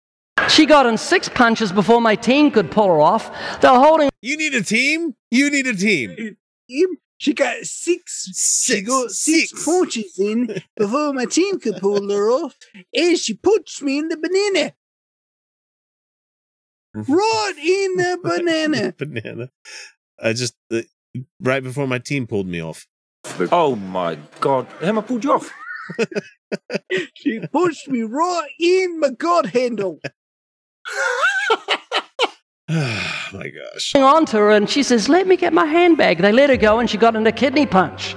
[0.48, 3.30] she got in six punches before my team could pull her off
[3.60, 5.14] they were holding You need a team.
[5.30, 6.36] You need a team.
[6.70, 8.30] Em- she got six
[8.66, 9.64] she got six, six.
[9.64, 12.54] punches in before my team could pull her off
[12.94, 14.72] and she punched me in the banana
[16.94, 19.50] right in the banana Banana.
[20.22, 20.82] I just uh,
[21.40, 22.86] right before my team pulled me off.
[23.52, 24.66] Oh my god.
[24.80, 25.50] Emma pulled you off.
[27.14, 29.98] she pushed me right in my god handle
[31.48, 31.76] oh
[33.32, 33.92] my gosh.
[33.92, 36.56] Hang on to her and she says let me get my handbag they let her
[36.56, 38.14] go and she got in a kidney punch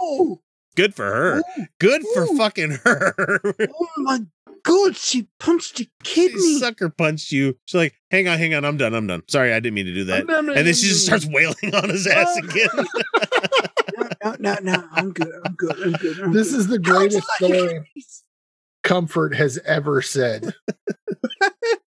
[0.00, 0.40] oh
[0.76, 1.42] Good for her.
[1.78, 3.14] Good for fucking her.
[3.60, 4.20] oh my
[4.64, 7.56] god she punched a she kidney sucker punched you.
[7.66, 9.22] She's like, hang on, hang on, I'm done, I'm done.
[9.28, 10.20] Sorry, I didn't mean to do that.
[10.22, 12.48] I'm done, and then I'm she just starts wailing on his ass Oh.
[12.48, 12.86] again.
[14.24, 15.32] no, no, no, I'm good.
[15.44, 15.76] I'm good.
[15.82, 16.20] I'm good.
[16.20, 16.58] I'm This good.
[16.60, 17.80] is the greatest story
[18.82, 20.54] Comfort has ever said.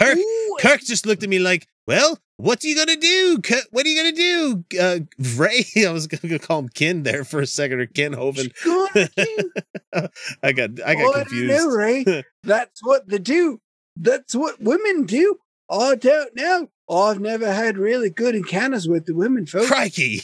[0.00, 0.18] Kirk,
[0.60, 3.38] Kirk just looked at me like, "Well, what are you gonna do?
[3.42, 5.00] Kirk, what are you gonna do?" Uh,
[5.36, 8.52] Ray, I was gonna call him Ken there for a second, or Kent Hovind.
[10.42, 11.52] I got, I got Oh, confused.
[11.54, 12.04] No, Ray.
[12.44, 13.60] That's what they do.
[13.96, 15.36] That's what women do.
[15.70, 16.70] I don't know.
[16.90, 19.68] I've never had really good encounters with the women, folks.
[19.68, 20.22] Crikey.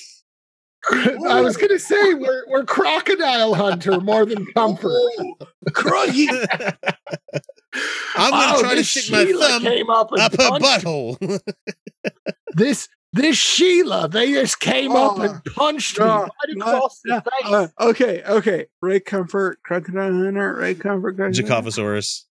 [0.91, 4.93] I was gonna say we're we're crocodile hunter more than comfort.
[5.73, 6.29] Crikey.
[8.17, 11.41] I'm gonna Oh, try to this stick my thumb came up up her butthole.
[12.55, 16.31] This this Sheila, they just came up and ah, punched me ah, right
[16.63, 17.53] ah, across no, the face.
[17.53, 18.67] uh, okay, okay.
[18.81, 22.25] Ray Comfort, Crocodile Hunter, Ray Comfort, Crocodile Jacophosaurus.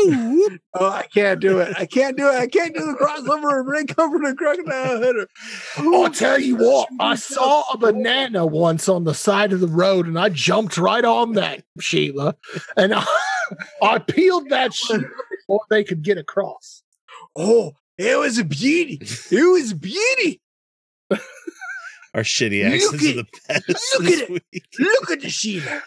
[0.00, 1.74] Oh, I can't do it.
[1.76, 2.34] I can't do it.
[2.36, 5.28] I can't do the crossover of Ray Comfort and Crocodile Hunter.
[5.76, 10.06] I'll tell you what, I saw a banana once on the side of the road
[10.06, 12.36] and I jumped right on that, Sheila.
[12.76, 13.04] And I,
[13.82, 16.82] I peeled that shit before they could get across.
[17.36, 19.00] Oh, it was a beauty.
[19.30, 20.40] It was a beauty.
[22.14, 23.68] Our shitty Look accents at are the best.
[23.98, 24.62] Look this at it.
[24.78, 25.82] Look at the Sheila.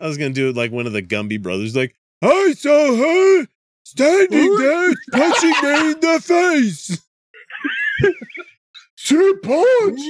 [0.00, 3.46] I was gonna do it like one of the Gumby brothers, like, I saw her
[3.84, 7.00] standing there punching me in the face.
[8.98, 10.02] She punched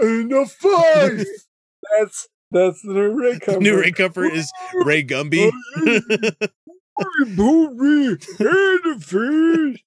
[0.00, 1.46] in the face.
[1.98, 3.62] That's that's the new Ray Comfort.
[3.62, 4.52] New Ray Comfort is
[4.84, 5.50] Ray Gumby.
[7.36, 9.82] Boot me in the face.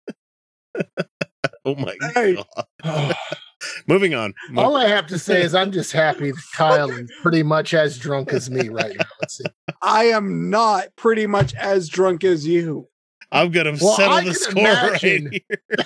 [1.66, 2.38] oh my Hey.
[2.84, 3.16] god.
[3.88, 4.34] Moving on.
[4.58, 7.98] All I have to say is I'm just happy that Kyle is pretty much as
[7.98, 9.06] drunk as me right now.
[9.22, 9.46] Let's see.
[9.82, 12.88] I am not pretty much as drunk as you.
[13.32, 15.26] I'm gonna Well, settle I the score imagine.
[15.32, 15.44] right
[15.80, 15.86] here.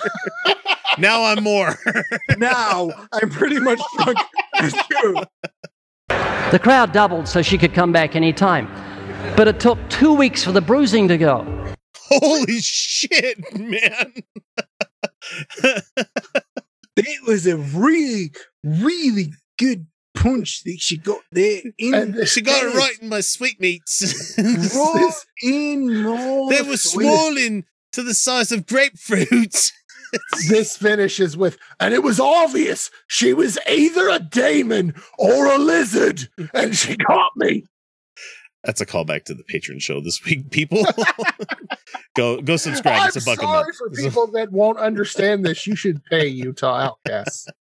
[0.98, 1.78] now I'm more.
[2.38, 4.18] Now I'm pretty much drunk
[4.58, 5.22] as you.
[6.50, 8.68] The crowd doubled so she could come back any time.
[9.36, 11.46] But it took two weeks for the bruising to go.
[12.08, 14.14] Holy shit, man.
[16.96, 18.32] It was a really,
[18.62, 21.62] really good punch that she got there.
[21.78, 24.34] In And she got it right in my sweetmeats.
[24.36, 25.12] Right
[25.42, 29.72] in my they were swollen to the size of grapefruits.
[30.48, 36.28] This finishes with, and it was obvious she was either a demon or a lizard,
[36.54, 37.64] and she caught me.
[38.64, 40.84] That's a callback to the patron show this week, people.
[42.16, 43.02] go go subscribe.
[43.02, 43.76] I'm it's a buck a sorry month.
[43.76, 45.66] for people that won't understand this.
[45.66, 47.46] You should pay Utah Outcasts.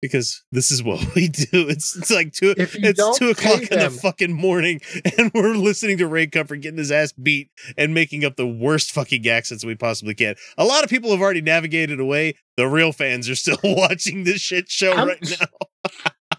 [0.00, 1.68] because this is what we do.
[1.68, 4.80] It's it's like two it's two o'clock in the fucking morning,
[5.18, 8.92] and we're listening to Ray Comfort getting his ass beat and making up the worst
[8.92, 10.34] fucking accents we possibly can.
[10.56, 12.34] A lot of people have already navigated away.
[12.56, 15.90] The real fans are still watching this shit show I'm- right now.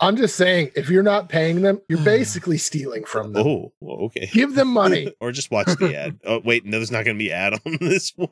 [0.02, 2.06] I'm just saying, if you're not paying them, you're hmm.
[2.06, 3.46] basically stealing from them.
[3.46, 4.30] Oh, well, okay.
[4.32, 5.14] Give them money.
[5.20, 6.20] or just watch the ad.
[6.24, 8.30] Oh wait, no, there's not going to be ad on this one.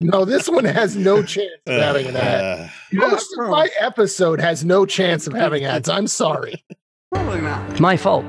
[0.00, 2.44] No, this one has no chance of having an ad.
[2.44, 5.88] Uh, Most of my episode has no chance of having ads.
[5.88, 6.64] I'm sorry.
[7.12, 7.80] Probably not.
[7.80, 8.24] My fault.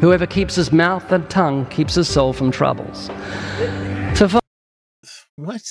[0.00, 3.06] Whoever keeps his mouth and tongue keeps his soul from troubles.
[4.18, 4.40] So, fo-
[5.36, 5.62] what?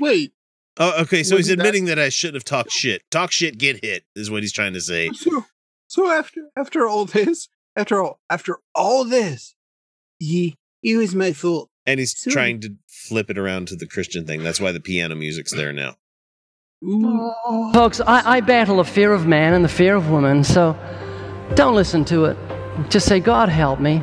[0.00, 0.32] Wait.
[0.78, 1.22] Oh, okay.
[1.22, 3.02] So What he's did that- admitting that I should have talked shit.
[3.10, 5.10] Talk shit, get hit is what he's trying to say.
[5.10, 5.44] So,
[5.86, 9.54] so after after all this, after all after all this,
[10.18, 11.68] ye it was my fault.
[11.86, 14.42] And he's So- trying to flip it around to the Christian thing.
[14.42, 15.96] That's why the piano music's there now.
[17.74, 20.76] folks, I, I battle a fear of man and the fear of woman, so
[21.54, 22.36] don't listen to it.
[22.88, 24.02] Just say, God help me.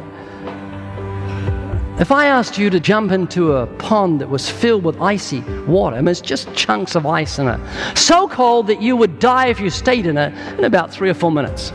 [2.00, 5.96] If I asked you to jump into a pond that was filled with icy water,
[5.96, 7.60] I mean, it's just chunks of ice in it,
[7.98, 11.16] so cold that you would die if you stayed in it in about three or
[11.16, 11.72] four minutes.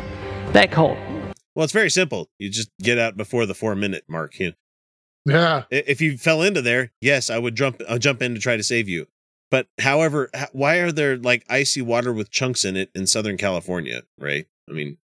[0.53, 0.97] That cold.
[1.57, 2.31] Well, it's very simple.
[2.39, 4.39] You just get out before the four minute mark.
[4.39, 4.53] You-
[5.25, 5.65] Yeah.
[5.71, 7.81] If you fell into there, yes, I would jump.
[7.89, 9.07] I'll jump in to try to save you.
[9.51, 14.03] But however, why are there like icy water with chunks in it in Southern California?
[14.19, 14.47] Right?
[14.69, 14.97] I mean,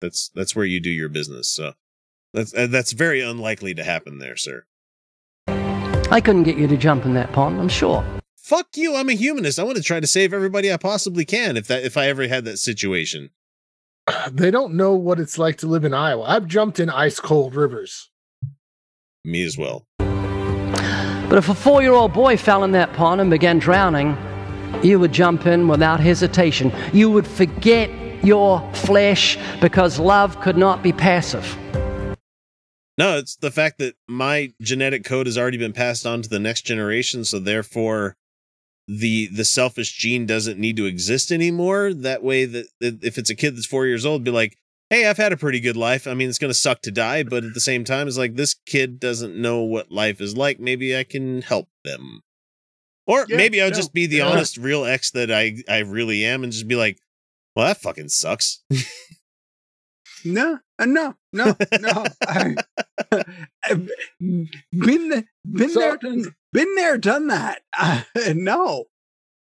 [0.00, 1.48] that's that's where you do your business.
[1.48, 1.74] So
[2.32, 4.64] that's uh, that's very unlikely to happen there, sir.
[5.48, 8.04] I couldn't get you to jump in that pond, I'm sure.
[8.36, 8.94] Fuck you!
[8.94, 9.58] I'm a humanist.
[9.58, 11.56] I want to try to save everybody I possibly can.
[11.56, 13.30] If that if I ever had that situation.
[14.30, 16.22] They don't know what it's like to live in Iowa.
[16.22, 18.10] I've jumped in ice cold rivers.
[19.26, 19.86] Me as well.
[19.98, 24.16] But if a four year old boy fell in that pond and began drowning,
[24.82, 26.72] you would jump in without hesitation.
[26.92, 27.90] You would forget
[28.24, 31.56] your flesh because love could not be passive.
[32.98, 36.38] No, it's the fact that my genetic code has already been passed on to the
[36.38, 38.16] next generation, so therefore
[38.88, 41.92] the the selfish gene doesn't need to exist anymore.
[41.92, 44.56] That way that that if it's a kid that's four years old, be like,
[44.90, 46.06] hey, I've had a pretty good life.
[46.06, 48.36] I mean, it's going to suck to die, but at the same time, it's like
[48.36, 50.60] this kid doesn't know what life is like.
[50.60, 52.22] Maybe I can help them.
[53.06, 54.28] Or Yeah, maybe I'll no, just be the yeah.
[54.28, 56.98] honest, real ex that I, I really am and just be like,
[57.54, 58.62] well, that fucking sucks.
[60.24, 62.04] No, uh, no, no, no.
[62.28, 62.56] I,
[63.62, 63.88] have
[64.20, 67.62] been been So- there, done, been there, done that.
[67.78, 68.02] Uh,
[68.34, 68.86] no,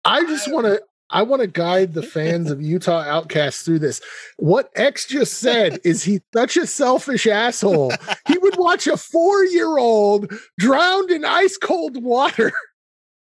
[0.04, 0.82] I just want to.
[1.14, 4.02] I want to guide the fans of Utah Outcasts through this.
[4.38, 7.94] What X just said is he such a selfish asshole.
[8.28, 12.52] He would watch a four-year-old drowned in ice cold water.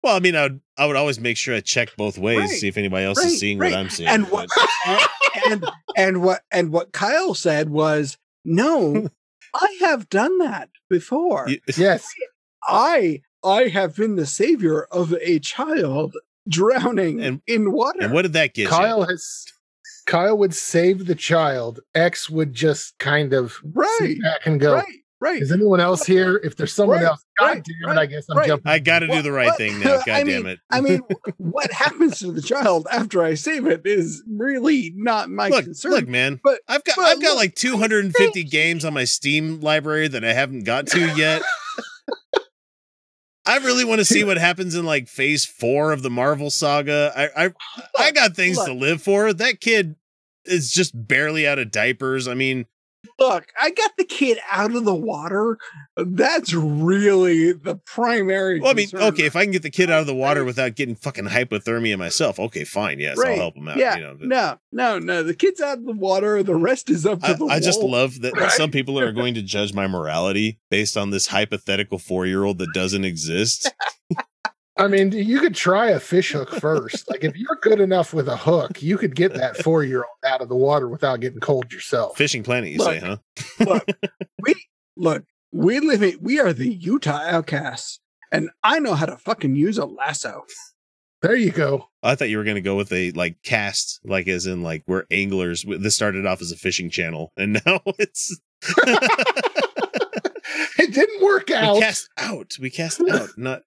[0.01, 2.49] Well, I mean, I would, I would always make sure I check both ways, Right,
[2.49, 3.71] see if anybody else right, is seeing right.
[3.71, 4.09] what I'm seeing.
[4.09, 4.49] And what
[4.85, 4.99] and,
[5.45, 5.65] and
[5.95, 9.07] and what and what Kyle said was, no,
[9.53, 11.47] I have done that before.
[11.77, 12.05] Yes,
[12.67, 16.15] I I have been the savior of a child
[16.47, 17.99] drowning And- in water.
[18.01, 19.07] and what did that get Kyle you?
[19.07, 19.45] has.
[20.05, 21.79] Kyle would save the child.
[21.95, 24.73] X would just kind of right, sit back and go.
[24.75, 24.85] right,
[25.21, 25.41] right.
[25.41, 26.35] Is anyone else here?
[26.43, 28.01] If there's someone Right, else, God right, damn it!
[28.01, 28.47] I guess I'm right.
[28.47, 28.69] jumping.
[28.69, 30.01] I got to do the right what- thing now.
[30.05, 30.59] God I damn it.
[30.69, 30.99] I mean,
[31.37, 35.91] what happens to the child after I save it is really not my look, concern.
[35.93, 36.41] look, man.
[36.43, 40.33] but I've got but I've got like 250 games on my Steam library that I
[40.33, 41.43] haven't got to yet.
[43.45, 47.11] I really want to see what happens in like phase four of the Marvel saga.
[47.15, 47.49] I I,
[47.97, 48.81] I got things to look.
[48.81, 49.33] live for.
[49.33, 49.95] That kid
[50.45, 52.27] is just barely out of diapers.
[52.27, 52.65] I mean,
[53.19, 55.57] look, I got the kid out of the water.
[55.97, 58.59] That's really the primary.
[58.59, 60.75] well, I mean, okay, if I can get the kid out of the water without
[60.75, 63.77] getting fucking hypothermia myself, okay, fine, yes, I'll help him out.
[63.77, 65.23] Yeah, you know, but no, no, no.
[65.23, 66.43] The kid's out of the water.
[66.43, 67.45] The rest is up to I, the.
[67.45, 68.51] I just love that right?
[68.51, 72.57] some people are going to judge my morality based on this hypothetical four year old
[72.59, 73.71] that doesn't exist.
[74.75, 77.07] I mean, you could try a fish hook first.
[77.09, 80.31] like if you're good enough with a hook, you could get that four year old
[80.31, 82.17] out of the water without getting cold yourself.
[82.17, 83.17] Fishing Planet, you Look, say, huh?
[83.59, 83.87] look,
[84.41, 84.55] we
[84.97, 85.23] look.
[85.51, 86.17] We live in.
[86.21, 87.99] We are the Utah outcasts,
[88.31, 90.43] and I know how to fucking use a lasso.
[91.21, 91.89] There you go.
[92.01, 94.83] I thought you were going to go with a like cast, like as in like
[94.87, 95.63] we're anglers.
[95.67, 98.35] This started off as a fishing channel, and now it's
[100.79, 101.79] It didn't work we out.
[101.79, 102.53] cast out.
[102.59, 103.63] We cast out, not God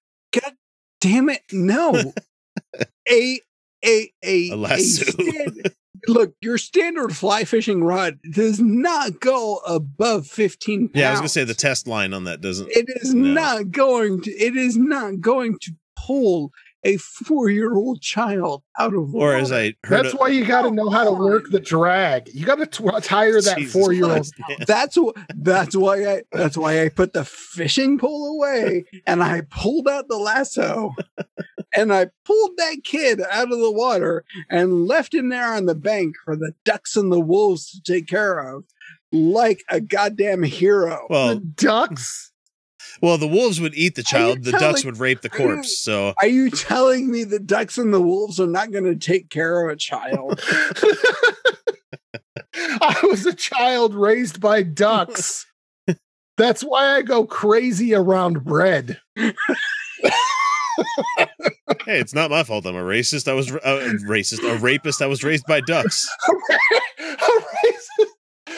[1.01, 1.43] damn it!
[1.53, 1.95] No,
[3.09, 3.41] a
[3.85, 5.73] a a, A stand-
[6.09, 10.89] look, your standard fly fishing rod does not go above fifteen.
[10.89, 10.93] Pounds.
[11.01, 11.09] yeah.
[11.09, 12.71] I was going to say the test line on that doesn't.
[12.71, 13.33] It is No.
[13.33, 14.31] not going to.
[14.31, 16.53] It is not going to pull
[16.87, 19.37] a four-year-old child out of or water.
[19.37, 21.59] as I heard, That's a- why you got to know how to oh, work the
[21.59, 22.29] drag.
[22.33, 24.13] You got to uh, tire that Jesus four year old.
[24.13, 24.67] Christ.
[24.67, 24.99] That's
[25.35, 30.09] that's why I that's why I put the fishing pole away and I pulled out
[30.09, 30.95] the lasso
[31.75, 35.75] and I pulled that kid out of the water and left him there on the
[35.75, 38.65] bank for the ducks and the wolves to take care of
[39.13, 41.07] like a goddamn hero.
[41.11, 42.33] Well, Ducks.
[43.03, 44.45] Well, the wolves would eat the child.
[44.45, 45.79] The ducks would rape the are you- corpse.
[45.79, 49.31] So Are you telling me the ducks and the wolves are not going to take
[49.31, 50.41] care of a child?
[52.55, 55.45] I was a child raised by ducks.
[56.39, 58.99] That's why I go crazy around bread.
[59.17, 59.33] hey,
[61.87, 62.67] it's not my fault.
[62.67, 63.29] I'm a racist.
[63.29, 65.01] I was uh, a racist, a rapist.
[65.03, 66.07] I was raised by ducks.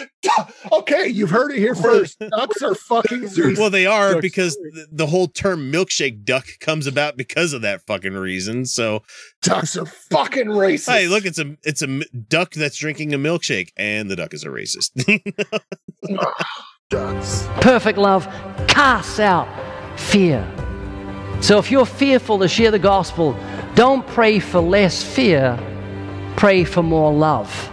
[0.72, 2.18] okay, you've heard it here first.
[2.30, 3.58] Ducks are fucking racist.
[3.58, 4.22] Well, they are Ducks.
[4.22, 8.64] because th- the whole term milkshake duck comes about because of that fucking reason.
[8.66, 9.02] So,
[9.42, 10.92] ducks are fucking racist.
[10.92, 14.34] hey, look, it's a it's a m- duck that's drinking a milkshake, and the duck
[14.34, 14.90] is a racist.
[16.90, 17.46] ducks.
[17.60, 18.26] Perfect love
[18.68, 19.48] casts out
[19.98, 20.46] fear.
[21.40, 23.36] So if you're fearful to share the gospel,
[23.74, 25.56] don't pray for less fear,
[26.36, 27.70] pray for more love.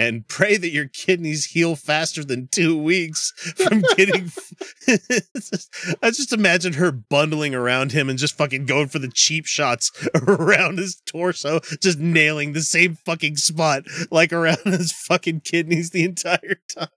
[0.00, 4.32] And pray that your kidneys heal faster than two weeks from getting.
[6.02, 9.92] I just imagine her bundling around him and just fucking going for the cheap shots
[10.26, 16.04] around his torso, just nailing the same fucking spot like around his fucking kidneys the
[16.04, 16.88] entire time.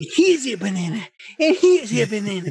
[0.00, 1.06] He's a banana,
[1.38, 2.50] and he's your banana.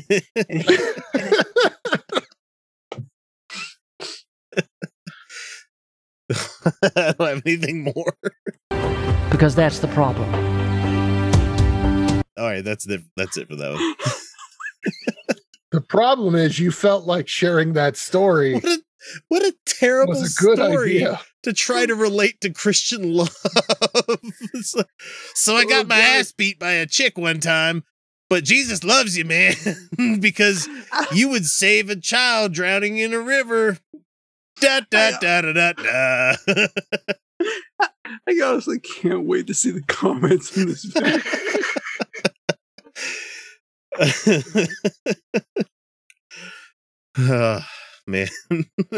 [6.29, 8.15] I don't have anything more.
[9.45, 10.27] Because that's the problem.
[12.35, 13.95] All right, that's the that's it for that one.
[15.71, 18.81] The problem is you felt like sharing that story What a
[19.27, 21.19] what a terrible was a good story idea.
[21.43, 23.29] to try to relate to Christian love.
[24.55, 24.87] It's like,
[25.35, 26.19] so I got Oh, my God.
[26.21, 27.83] ass beat by a chick one time,
[28.31, 29.53] but Jesus loves you, man,
[30.21, 30.67] because
[31.13, 33.77] you would save a child drowning in a river.
[34.59, 36.35] Da da da da da da.
[38.27, 41.19] I honestly can't wait to see the comments in this video.
[47.17, 47.65] Ah,
[48.05, 48.27] man.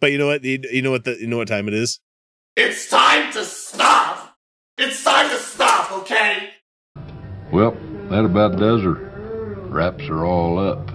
[0.00, 0.42] but you know what?
[0.42, 1.04] You, you know what?
[1.04, 2.00] The, you know what time it is?
[2.56, 4.36] It's time to stop!
[4.76, 6.50] It's time to stop, okay?
[7.52, 7.76] Well,
[8.10, 8.94] that about does her.
[9.68, 10.90] Wraps are all up.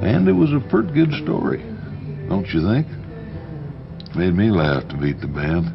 [0.00, 1.58] And it was a pretty good story,
[2.28, 2.86] don't you think?
[4.14, 5.74] Made me laugh to beat the band.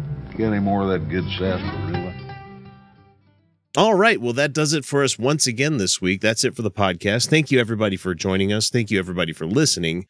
[0.43, 2.13] any more of that good sarsaparilla?
[3.77, 4.19] All right.
[4.19, 6.19] Well, that does it for us once again this week.
[6.19, 7.29] That's it for the podcast.
[7.29, 8.69] Thank you, everybody, for joining us.
[8.69, 10.07] Thank you, everybody, for listening.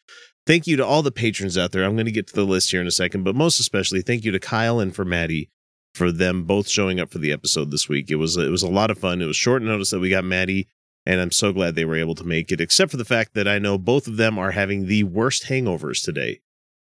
[0.48, 1.84] Thank you to all the patrons out there.
[1.84, 4.26] I'm going to get to the list here in a second, but most especially, thank
[4.26, 5.52] you to Kyle and for Maddie
[5.94, 8.10] for them both showing up for the episode this week.
[8.10, 9.22] It was it was a lot of fun.
[9.22, 10.68] It was short notice that we got Maddie,
[11.06, 12.62] and I'm so glad they were able to make it.
[12.62, 16.03] Except for the fact that I know both of them are having the worst hangovers
[16.03, 16.40] today.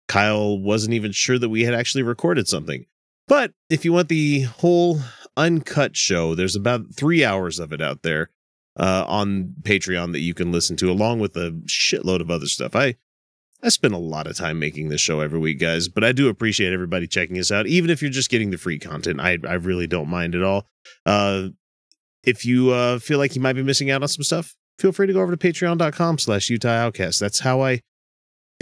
[0.07, 2.85] Kyle wasn't even sure that we had actually recorded something.
[3.27, 4.99] But if you want the whole
[5.35, 8.29] uncut show, there's about three hours of it out there
[8.77, 12.75] uh, on Patreon that you can listen to, along with a shitload of other stuff.
[12.75, 12.95] I
[13.63, 16.29] I spend a lot of time making this show every week, guys, but I do
[16.29, 17.65] appreciate everybody checking us out.
[17.65, 20.67] Even if you're just getting the free content, I I really don't mind at all.
[21.05, 21.49] Uh,
[22.23, 25.07] if you uh, feel like you might be missing out on some stuff, feel free
[25.07, 27.19] to go over to patreon.com slash Utah Outcast.
[27.19, 27.81] That's how I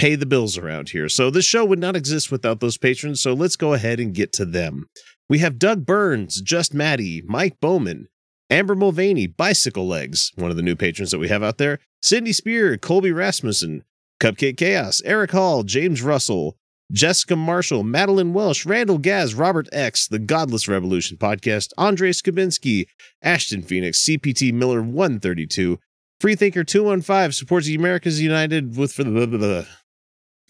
[0.03, 1.07] pay the bills around here.
[1.07, 3.21] So this show would not exist without those patrons.
[3.21, 4.89] So let's go ahead and get to them.
[5.29, 8.09] We have Doug Burns, Just Maddie, Mike Bowman,
[8.49, 12.33] Amber Mulvaney, Bicycle Legs, one of the new patrons that we have out there, Cindy
[12.33, 13.85] Spear, Colby Rasmussen,
[14.19, 16.57] Cupcake Chaos, Eric Hall, James Russell,
[16.91, 22.87] Jessica Marshall, Madeline Welsh, Randall Gaz, Robert X, The Godless Revolution Podcast, Andre Skabinski,
[23.21, 25.79] Ashton Phoenix, CPT Miller 132,
[26.19, 29.63] Freethinker 215 supports the Americas United with for the blah, blah.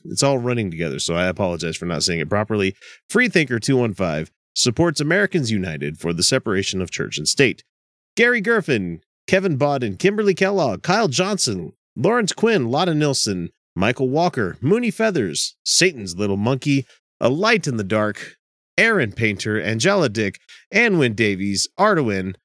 [0.05, 2.75] It's all running together, so I apologize for not saying it properly.
[3.09, 7.63] Freethinker 215 supports Americans United for the separation of church and state.
[8.15, 14.91] Gary Gerfin, Kevin Bodden, Kimberly Kellogg, Kyle Johnson, Lawrence Quinn, Lotta Nilsson, Michael Walker, Mooney
[14.91, 16.85] Feathers, Satan's Little Monkey,
[17.19, 18.35] A Light in the Dark,
[18.77, 20.39] Aaron Painter, Angela Dick,
[20.73, 22.35] Anwin Davies, Arduin,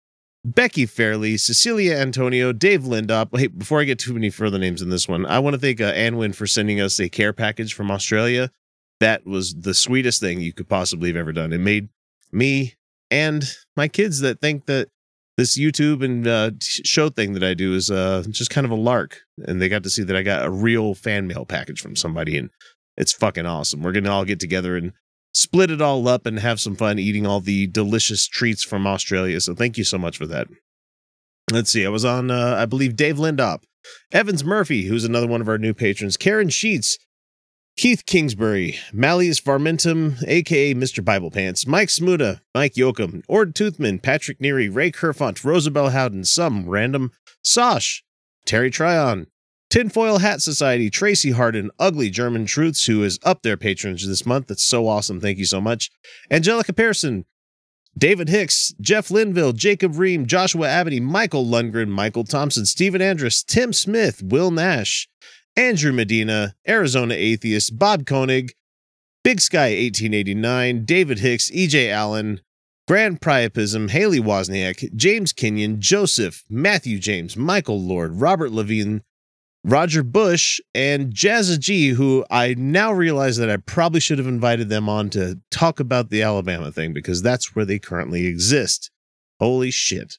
[0.55, 3.37] Becky Fairley, Cecilia Antonio, Dave Lindop.
[3.39, 5.81] Hey, before I get too many further names in this one, I want to thank
[5.81, 8.51] uh, Anwin for sending us a care package from Australia.
[9.01, 11.53] That was the sweetest thing you could possibly have ever done.
[11.53, 11.89] It made
[12.33, 12.75] me
[13.11, 13.45] and
[13.77, 14.89] my kids that think that
[15.37, 18.77] this YouTube and uh, show thing that I do is uh, just kind of a
[18.77, 19.20] lark.
[19.47, 22.37] And they got to see that I got a real fan mail package from somebody,
[22.37, 22.51] and
[22.97, 23.83] it's fucking awesome.
[23.83, 24.93] We're to all get together and
[25.39, 29.40] split it all up and have some fun eating all the delicious treats from Australia.
[29.40, 30.48] So thank you so much for that.
[31.52, 31.86] Let's see.
[31.86, 33.62] I was on, uh, I believe, Dave Lindop,
[34.12, 36.98] Evans Murphy, who's another one of our new patrons, Karen Sheets,
[37.77, 41.05] Keith Kingsbury, Malleus Varmentum, aka Mr.
[41.05, 46.69] Bible Pants, Mike Smuda, Mike Yoakum, Ord Toothman, Patrick Neary, Ray Kerfont, Rosabelle Howden, some
[46.69, 47.12] random,
[47.44, 48.02] Sosh,
[48.44, 49.28] Terry Tryon,
[49.70, 54.47] Tinfoil Hat Society, Tracy Harden, Ugly German Truths, who is up their patronage this month.
[54.47, 55.20] That's so awesome.
[55.20, 55.90] Thank you so much.
[56.31, 57.27] Angelica Pearson,
[57.97, 63.73] David Hicks, Jeff Linville, Jacob Ream, Joshua Abney, Michael Lundgren, Michael Thompson, Stephen Andrus, Tim
[63.73, 65.09] Smith, Will Nash,
[65.57, 68.55] Andrew Medina, Arizona Atheist, Bob Koenig,
[69.24, 72.40] Big Sky 1889, David Hicks, EJ Allen,
[72.86, 79.03] Grand Priapism, Haley Wozniak, James Kenyon, Joseph, Matthew James, Michael Lord, Robert Levine,
[79.69, 84.70] Roger Bush, and Jazza G, who I now realize that I probably should have invited
[84.70, 88.90] them on to talk about the Alabama thing because that's where they currently exist.
[89.39, 90.16] Holy shit.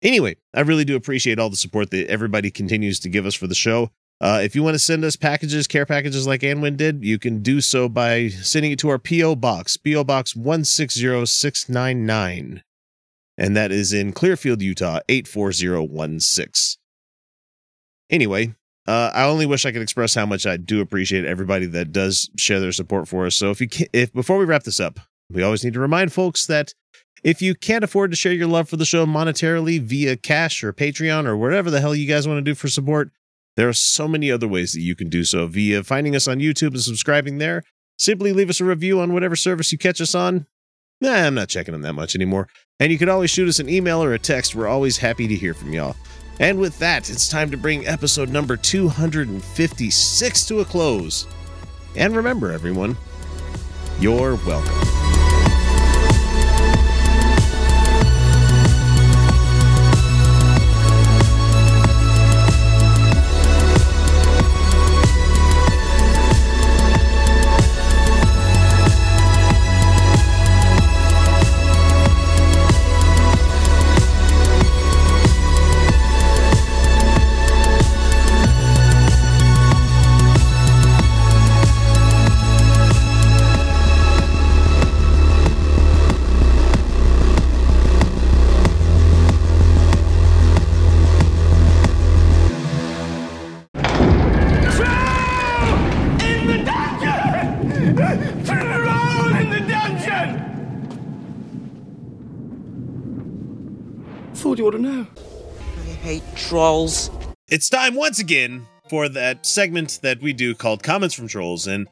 [0.00, 3.48] Anyway, I really do appreciate all the support that everybody continues to give us for
[3.48, 3.90] the show.
[4.20, 7.42] Uh, if you want to send us packages, care packages like Anwin did, you can
[7.42, 9.34] do so by sending it to our P.O.
[9.34, 10.04] Box, P.O.
[10.04, 12.62] Box 160699.
[13.36, 16.78] And that is in Clearfield, Utah, 84016.
[18.08, 18.54] Anyway,
[18.86, 22.30] uh, I only wish I could express how much I do appreciate everybody that does
[22.36, 23.34] share their support for us.
[23.36, 25.00] So if you can, if before we wrap this up,
[25.30, 26.74] we always need to remind folks that
[27.22, 30.72] if you can't afford to share your love for the show monetarily via cash or
[30.74, 33.10] Patreon or whatever the hell you guys want to do for support,
[33.56, 36.38] there are so many other ways that you can do so via finding us on
[36.38, 37.62] YouTube and subscribing there.
[37.98, 40.46] Simply leave us a review on whatever service you catch us on.
[41.00, 42.48] Nah, I'm not checking them that much anymore.
[42.78, 44.54] And you can always shoot us an email or a text.
[44.54, 45.96] We're always happy to hear from y'all.
[46.40, 51.26] And with that, it's time to bring episode number 256 to a close.
[51.96, 52.96] And remember, everyone,
[54.00, 55.03] you're welcome.
[104.64, 105.06] You ought to know.
[105.76, 107.10] I hate trolls.
[107.48, 111.86] It's time once again for that segment that we do called Comments from Trolls and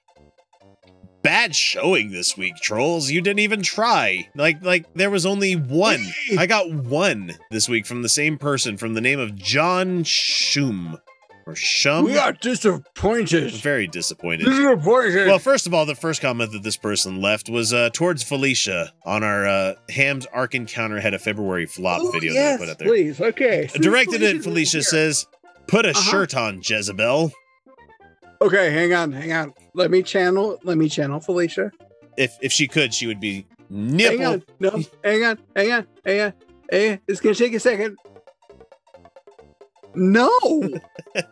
[1.23, 3.11] bad showing this week, trolls.
[3.11, 4.29] You didn't even try.
[4.35, 6.03] Like like there was only one.
[6.39, 10.97] I got one this week from the same person from the name of John Shum.
[11.47, 12.05] Or Shum.
[12.05, 13.53] We are disappointed.
[13.55, 14.45] very disappointed.
[14.45, 15.27] Disappointed.
[15.27, 18.93] Well, first of all, the first comment that this person left was uh, towards Felicia
[19.05, 22.67] on our uh, Ham's Ark Encounter had a February flop Oh, video yes, that I
[22.67, 22.89] put up there.
[22.89, 23.21] please.
[23.21, 23.69] Okay.
[23.75, 25.27] Directed at Felicia says,
[25.67, 26.11] "Put a Uh-huh.
[26.11, 27.33] shirt on, Jezebel."
[28.41, 29.55] Okay, hang on, hang on.
[29.75, 30.59] Let me channel.
[30.65, 31.71] Let me channel Felicia.
[32.17, 34.43] If if she could, she would be Hang on.
[34.61, 36.33] No, hang on, hang on, hang on.
[36.71, 37.97] Hey, it's gonna take a second.
[39.95, 40.63] No.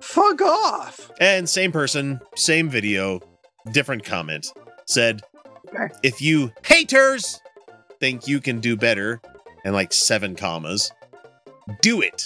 [0.00, 1.10] Fuck off.
[1.20, 3.20] And same person, same video,
[3.72, 4.52] different comment
[4.86, 5.22] said,
[6.02, 7.40] "If you haters
[8.00, 9.20] think you can do better,"
[9.64, 10.92] and like seven commas,
[11.80, 12.24] do it.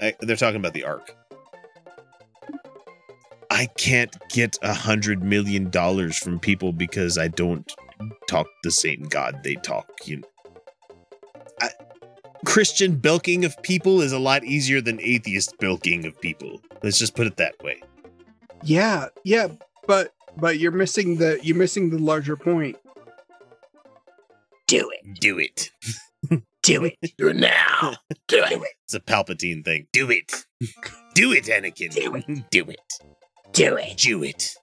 [0.00, 1.14] I, they're talking about the ark.
[3.50, 7.70] I can't get a hundred million dollars from people because I don't
[8.28, 9.88] talk the same God they talk.
[10.04, 10.22] You
[11.60, 11.70] I,
[12.44, 16.60] Christian bilking of people is a lot easier than atheist bilking of people.
[16.82, 17.82] Let's just put it that way.
[18.62, 19.48] Yeah, yeah,
[19.86, 22.76] but but you're missing the you're missing the larger point.
[24.66, 25.20] Do it.
[25.20, 25.70] Do it.
[26.62, 26.96] Do it.
[27.16, 27.94] Do it now.
[28.28, 28.60] Do it.
[28.84, 29.86] It's a Palpatine thing.
[29.92, 30.44] Do it.
[31.14, 31.92] Do it, Anakin.
[31.94, 32.50] Do it.
[32.50, 32.92] Do it.
[33.52, 33.96] Do it.
[33.96, 34.54] Do it.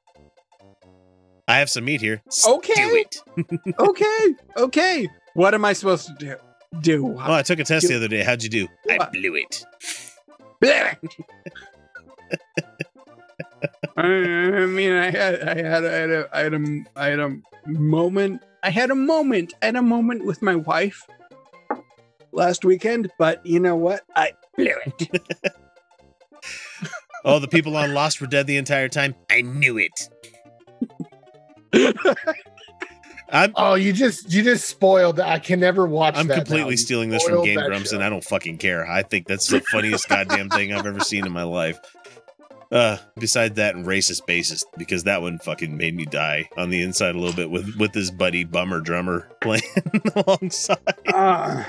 [1.48, 2.22] I have some meat here.
[2.48, 2.74] Okay.
[2.74, 3.76] Do it.
[3.80, 5.10] okay, okay.
[5.34, 6.36] What am I supposed to do?
[6.82, 8.24] Do Oh, I took a test the other day.
[8.24, 8.68] How'd you do?
[8.90, 9.66] I blew it.
[13.98, 17.20] I I mean, I had, I had, I had, a, I had a, I had
[17.20, 18.42] a moment.
[18.64, 19.54] I had a moment.
[19.62, 21.06] I had a moment with my wife
[22.32, 23.12] last weekend.
[23.18, 24.04] But you know what?
[24.16, 25.26] I blew it.
[27.26, 29.14] Oh, the people on Lost were dead the entire time.
[29.30, 30.08] I knew it.
[33.30, 35.20] I'm, oh, you just you just spoiled.
[35.20, 36.16] I can never watch.
[36.18, 36.76] I'm that completely now.
[36.78, 37.96] Stealing this from Game that Grumps, show.
[37.98, 38.86] and I don't fucking care.
[38.90, 41.80] I think that's the funniest goddamn thing I've ever seen in my life.
[42.70, 46.82] Uh, beside that and racist bassist, because that one fucking made me die on the
[46.82, 49.62] inside a little bit with with his buddy bummer drummer playing
[50.16, 50.78] alongside.
[51.14, 51.66] Ah.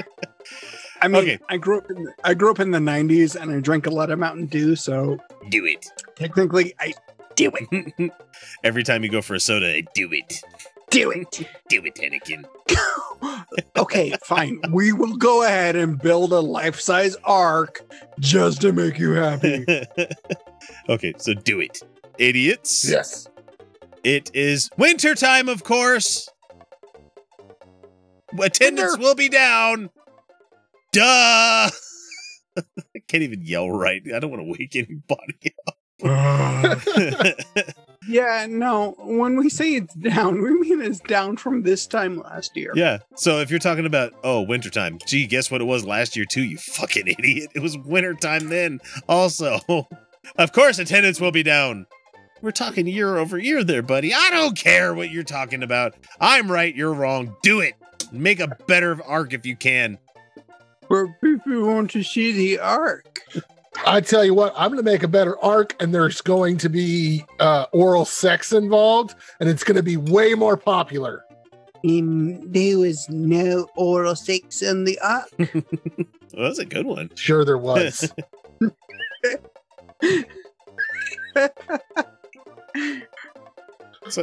[1.00, 1.38] I mean, Okay.
[1.48, 3.90] I grew up in the, I grew up in the '90s, and I drank a
[3.90, 4.74] lot of Mountain Dew.
[4.74, 5.18] So
[5.50, 5.86] Do it.
[6.16, 6.94] technically, I
[7.36, 8.12] do it.
[8.64, 10.42] Every time you go for a soda, I do it.
[10.90, 11.46] Do it.
[11.68, 12.44] Do it, Anakin.
[13.76, 14.60] okay, fine.
[14.70, 17.82] We will go ahead and build a life-size ark
[18.18, 19.66] just to make you happy.
[20.88, 21.82] okay, so do it,
[22.18, 22.88] idiots.
[22.88, 23.28] Yes.
[24.04, 26.28] It is winter time, of course.
[28.38, 29.90] Attendance will be down.
[30.92, 31.70] Duh.
[32.56, 34.02] I can't even yell right.
[34.14, 35.76] I don't want to wake anybody up.
[38.08, 38.94] Yeah, no.
[38.98, 42.72] When we say it's down, we mean it's down from this time last year.
[42.74, 42.98] yeah.
[43.16, 46.42] So if you're talking about oh wintertime, gee, guess what it was last year too?
[46.42, 47.50] You fucking idiot.
[47.54, 48.80] It was wintertime then.
[49.08, 49.58] Also,
[50.38, 51.86] of course, attendance will be down.
[52.40, 54.14] We're talking year over year there, buddy.
[54.14, 55.94] I don't care what you're talking about.
[56.20, 57.36] I'm right, you're wrong.
[57.42, 57.74] Do it.
[58.12, 59.98] Make a better ark if you can.
[60.88, 63.20] But people want to see the ark.
[63.86, 66.68] I tell you what, I'm going to make a better ark, and there's going to
[66.68, 71.24] be uh, oral sex involved, and it's going to be way more popular.
[71.84, 75.30] Um, there was no oral sex in the ark.
[76.34, 77.10] Well, that's a good one.
[77.16, 78.12] Sure, there was.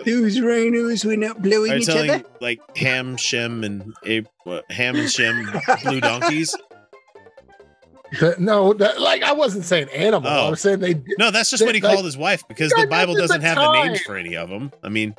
[0.05, 2.23] Those rhinos were not blowing Are you each telling other.
[2.41, 5.49] like Ham, Shem, and Ab- what, Ham and Shem
[5.83, 6.55] blue donkeys?
[8.19, 10.29] That- no, that, like I wasn't saying animal.
[10.29, 10.49] I Oh.
[10.51, 10.95] was saying they.
[11.17, 13.47] No, that's just they- what he like, called his wife because the Bible doesn't the
[13.47, 14.71] have the names for any of them.
[14.83, 15.15] I mean,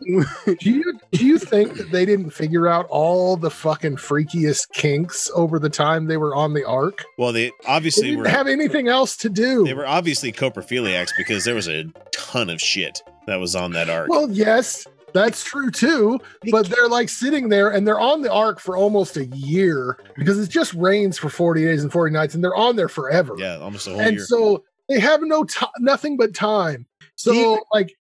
[0.04, 5.30] Do you do you think that they didn't figure out all the fucking freakiest kinks
[5.34, 7.04] over the time they were on the ark?
[7.18, 9.64] well, they They obviously didn't were have anything else to do.
[9.64, 13.88] they were obviously coprophiliacs because there was a ton of shit that was on that
[13.88, 14.08] ark.
[14.10, 16.18] Well, yes, that's true too.
[16.50, 20.38] But they're like sitting there and they're on the ark for almost a year because
[20.38, 23.34] it just rains for 40 days and 40 nights and they're on there forever.
[23.38, 24.20] yeah, almost a whole and year.
[24.20, 26.84] And so they have no time, nothing but time.
[27.16, 27.96] So, like,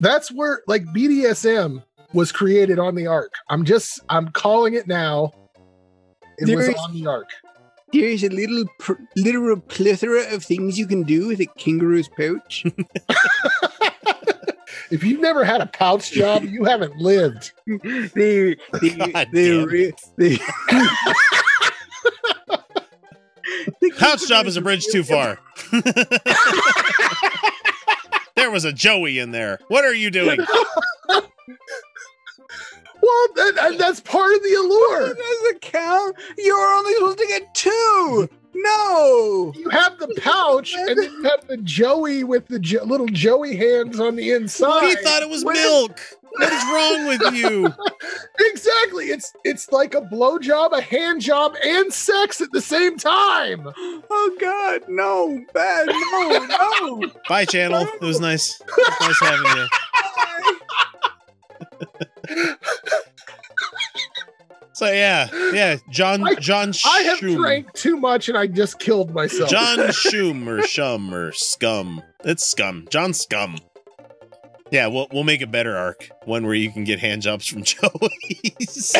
[0.00, 1.82] that's where like BDSM
[2.12, 3.32] was created on the ark.
[3.48, 5.32] I'm just, I'm calling it now.
[6.38, 7.28] It was There is- on the ark.
[7.92, 12.64] There's a little pr- literal plethora of things you can do with a kangaroo's pouch.
[14.92, 17.52] If you've never had a pouch job, you haven't lived.
[17.66, 20.38] they, they, God they, damn re- they,
[23.98, 25.38] Pouch job is a bridge too far.
[28.36, 29.58] there was a Joey in there.
[29.68, 30.38] What are you doing?
[30.38, 30.46] Well,
[33.36, 35.08] that, that- that's part of the allure.
[35.08, 36.16] That doesn't count.
[36.38, 38.28] You're only supposed to get two.
[38.54, 39.52] No.
[39.56, 43.56] You have the pouch, and then you have the Joey with the jo- little Joey
[43.56, 44.88] hands on the inside.
[44.88, 45.98] he thought it was milk.
[46.34, 47.72] What is wrong with you?
[48.40, 49.06] exactly.
[49.06, 53.68] It's it's like a blowjob, a hand job, and sex at the same time.
[54.14, 56.46] Oh God, no, bad, no,
[57.00, 57.10] no.
[57.28, 57.82] Bye, channel.
[57.82, 58.60] It was nice.
[58.60, 59.66] It was nice having you.
[64.74, 69.50] So yeah, yeah, John John I have drank too much, and I just killed myself.
[69.50, 72.02] John Schum or Shum or Scum.
[72.24, 72.86] It's Scum.
[72.90, 73.58] John Scum.
[74.70, 76.08] Yeah, we'll we'll make a better ark.
[76.24, 78.96] One where you can get hand jobs from Joey's.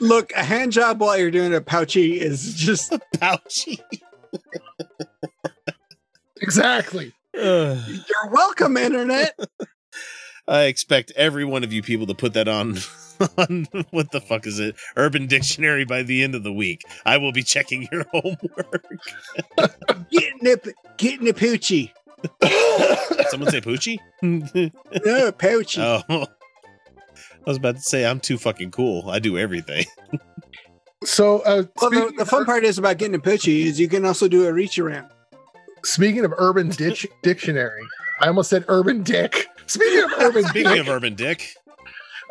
[0.00, 3.78] Look, a hand job while you're doing a pouchy is just pouchy.
[6.40, 7.12] exactly.
[7.34, 9.38] You're welcome, internet.
[10.48, 12.78] I expect every one of you people to put that on
[13.38, 14.74] on what the fuck is it?
[14.96, 16.82] Urban Dictionary by the end of the week.
[17.04, 18.84] I will be checking your homework.
[20.10, 20.56] Getting a
[20.96, 21.92] getting a poochie.
[23.30, 23.98] Someone say Poochie?
[24.22, 25.78] no, poochie.
[26.08, 26.26] Oh.
[27.46, 29.08] I was about to say I'm too fucking cool.
[29.08, 29.86] I do everything.
[31.04, 34.04] So, uh, Well, the, the fun part is about getting a poochie is you can
[34.04, 35.08] also do a reach around.
[35.82, 37.80] speaking of Urban Ditch Dictionary,
[38.20, 39.46] I almost said Urban Dick.
[39.70, 41.54] Speaking of Urban Speaking Dick, of Urban Dick,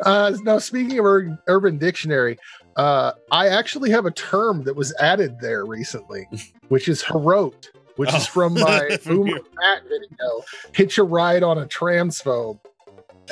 [0.04, 2.38] Uh, no, speaking of Ur- Urban Dictionary,
[2.76, 6.26] uh, I actually have a term that was added there recently,
[6.68, 8.30] which is herote, which is Oh.
[8.32, 10.42] from my From Boomer Pat video,
[10.72, 12.58] Hitch a Ride on a Transphobe.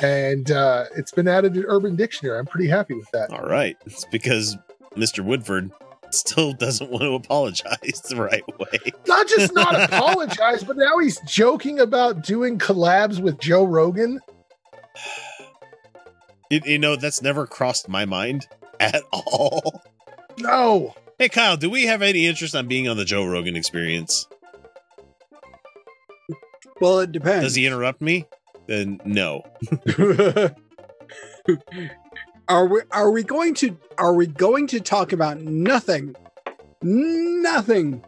[0.01, 2.37] And uh, it's been added to Urban Dictionary.
[2.39, 3.31] I'm pretty happy with that.
[3.31, 3.75] all right.
[3.85, 4.55] It's because
[4.95, 5.23] Mr.
[5.25, 5.71] Woodford
[6.13, 8.91] still doesn't want to apologize the right way.
[9.07, 14.19] Not just not apologize, but now he's joking about doing collabs with Joe Rogan.
[16.49, 18.47] You, you know, that's never crossed my mind
[18.79, 19.83] at all.
[20.39, 20.95] No.
[21.17, 24.25] Hey, Kyle, do we have any interest on being on the Joe Rogan experience?
[26.79, 27.43] Well, it depends.
[27.43, 28.25] Does he interrupt me?
[28.67, 29.43] Then no.
[32.49, 36.15] are we are we going to are we going to talk about nothing
[36.81, 38.03] nothing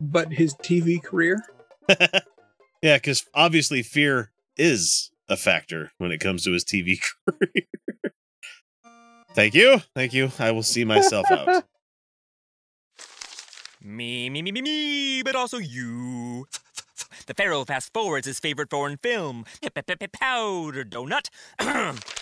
[0.00, 1.42] but his tv career
[2.82, 6.98] Yeah, because obviously fear is a factor when it comes to his TV
[7.28, 7.66] career.
[9.34, 9.80] Thank you.
[9.94, 10.32] Thank you.
[10.38, 11.64] I will see myself out.
[13.84, 16.46] Me, me, me, me, me, but also you.
[17.26, 19.44] The Pharaoh fast forwards his favorite foreign film,
[20.12, 21.30] Powder Donut.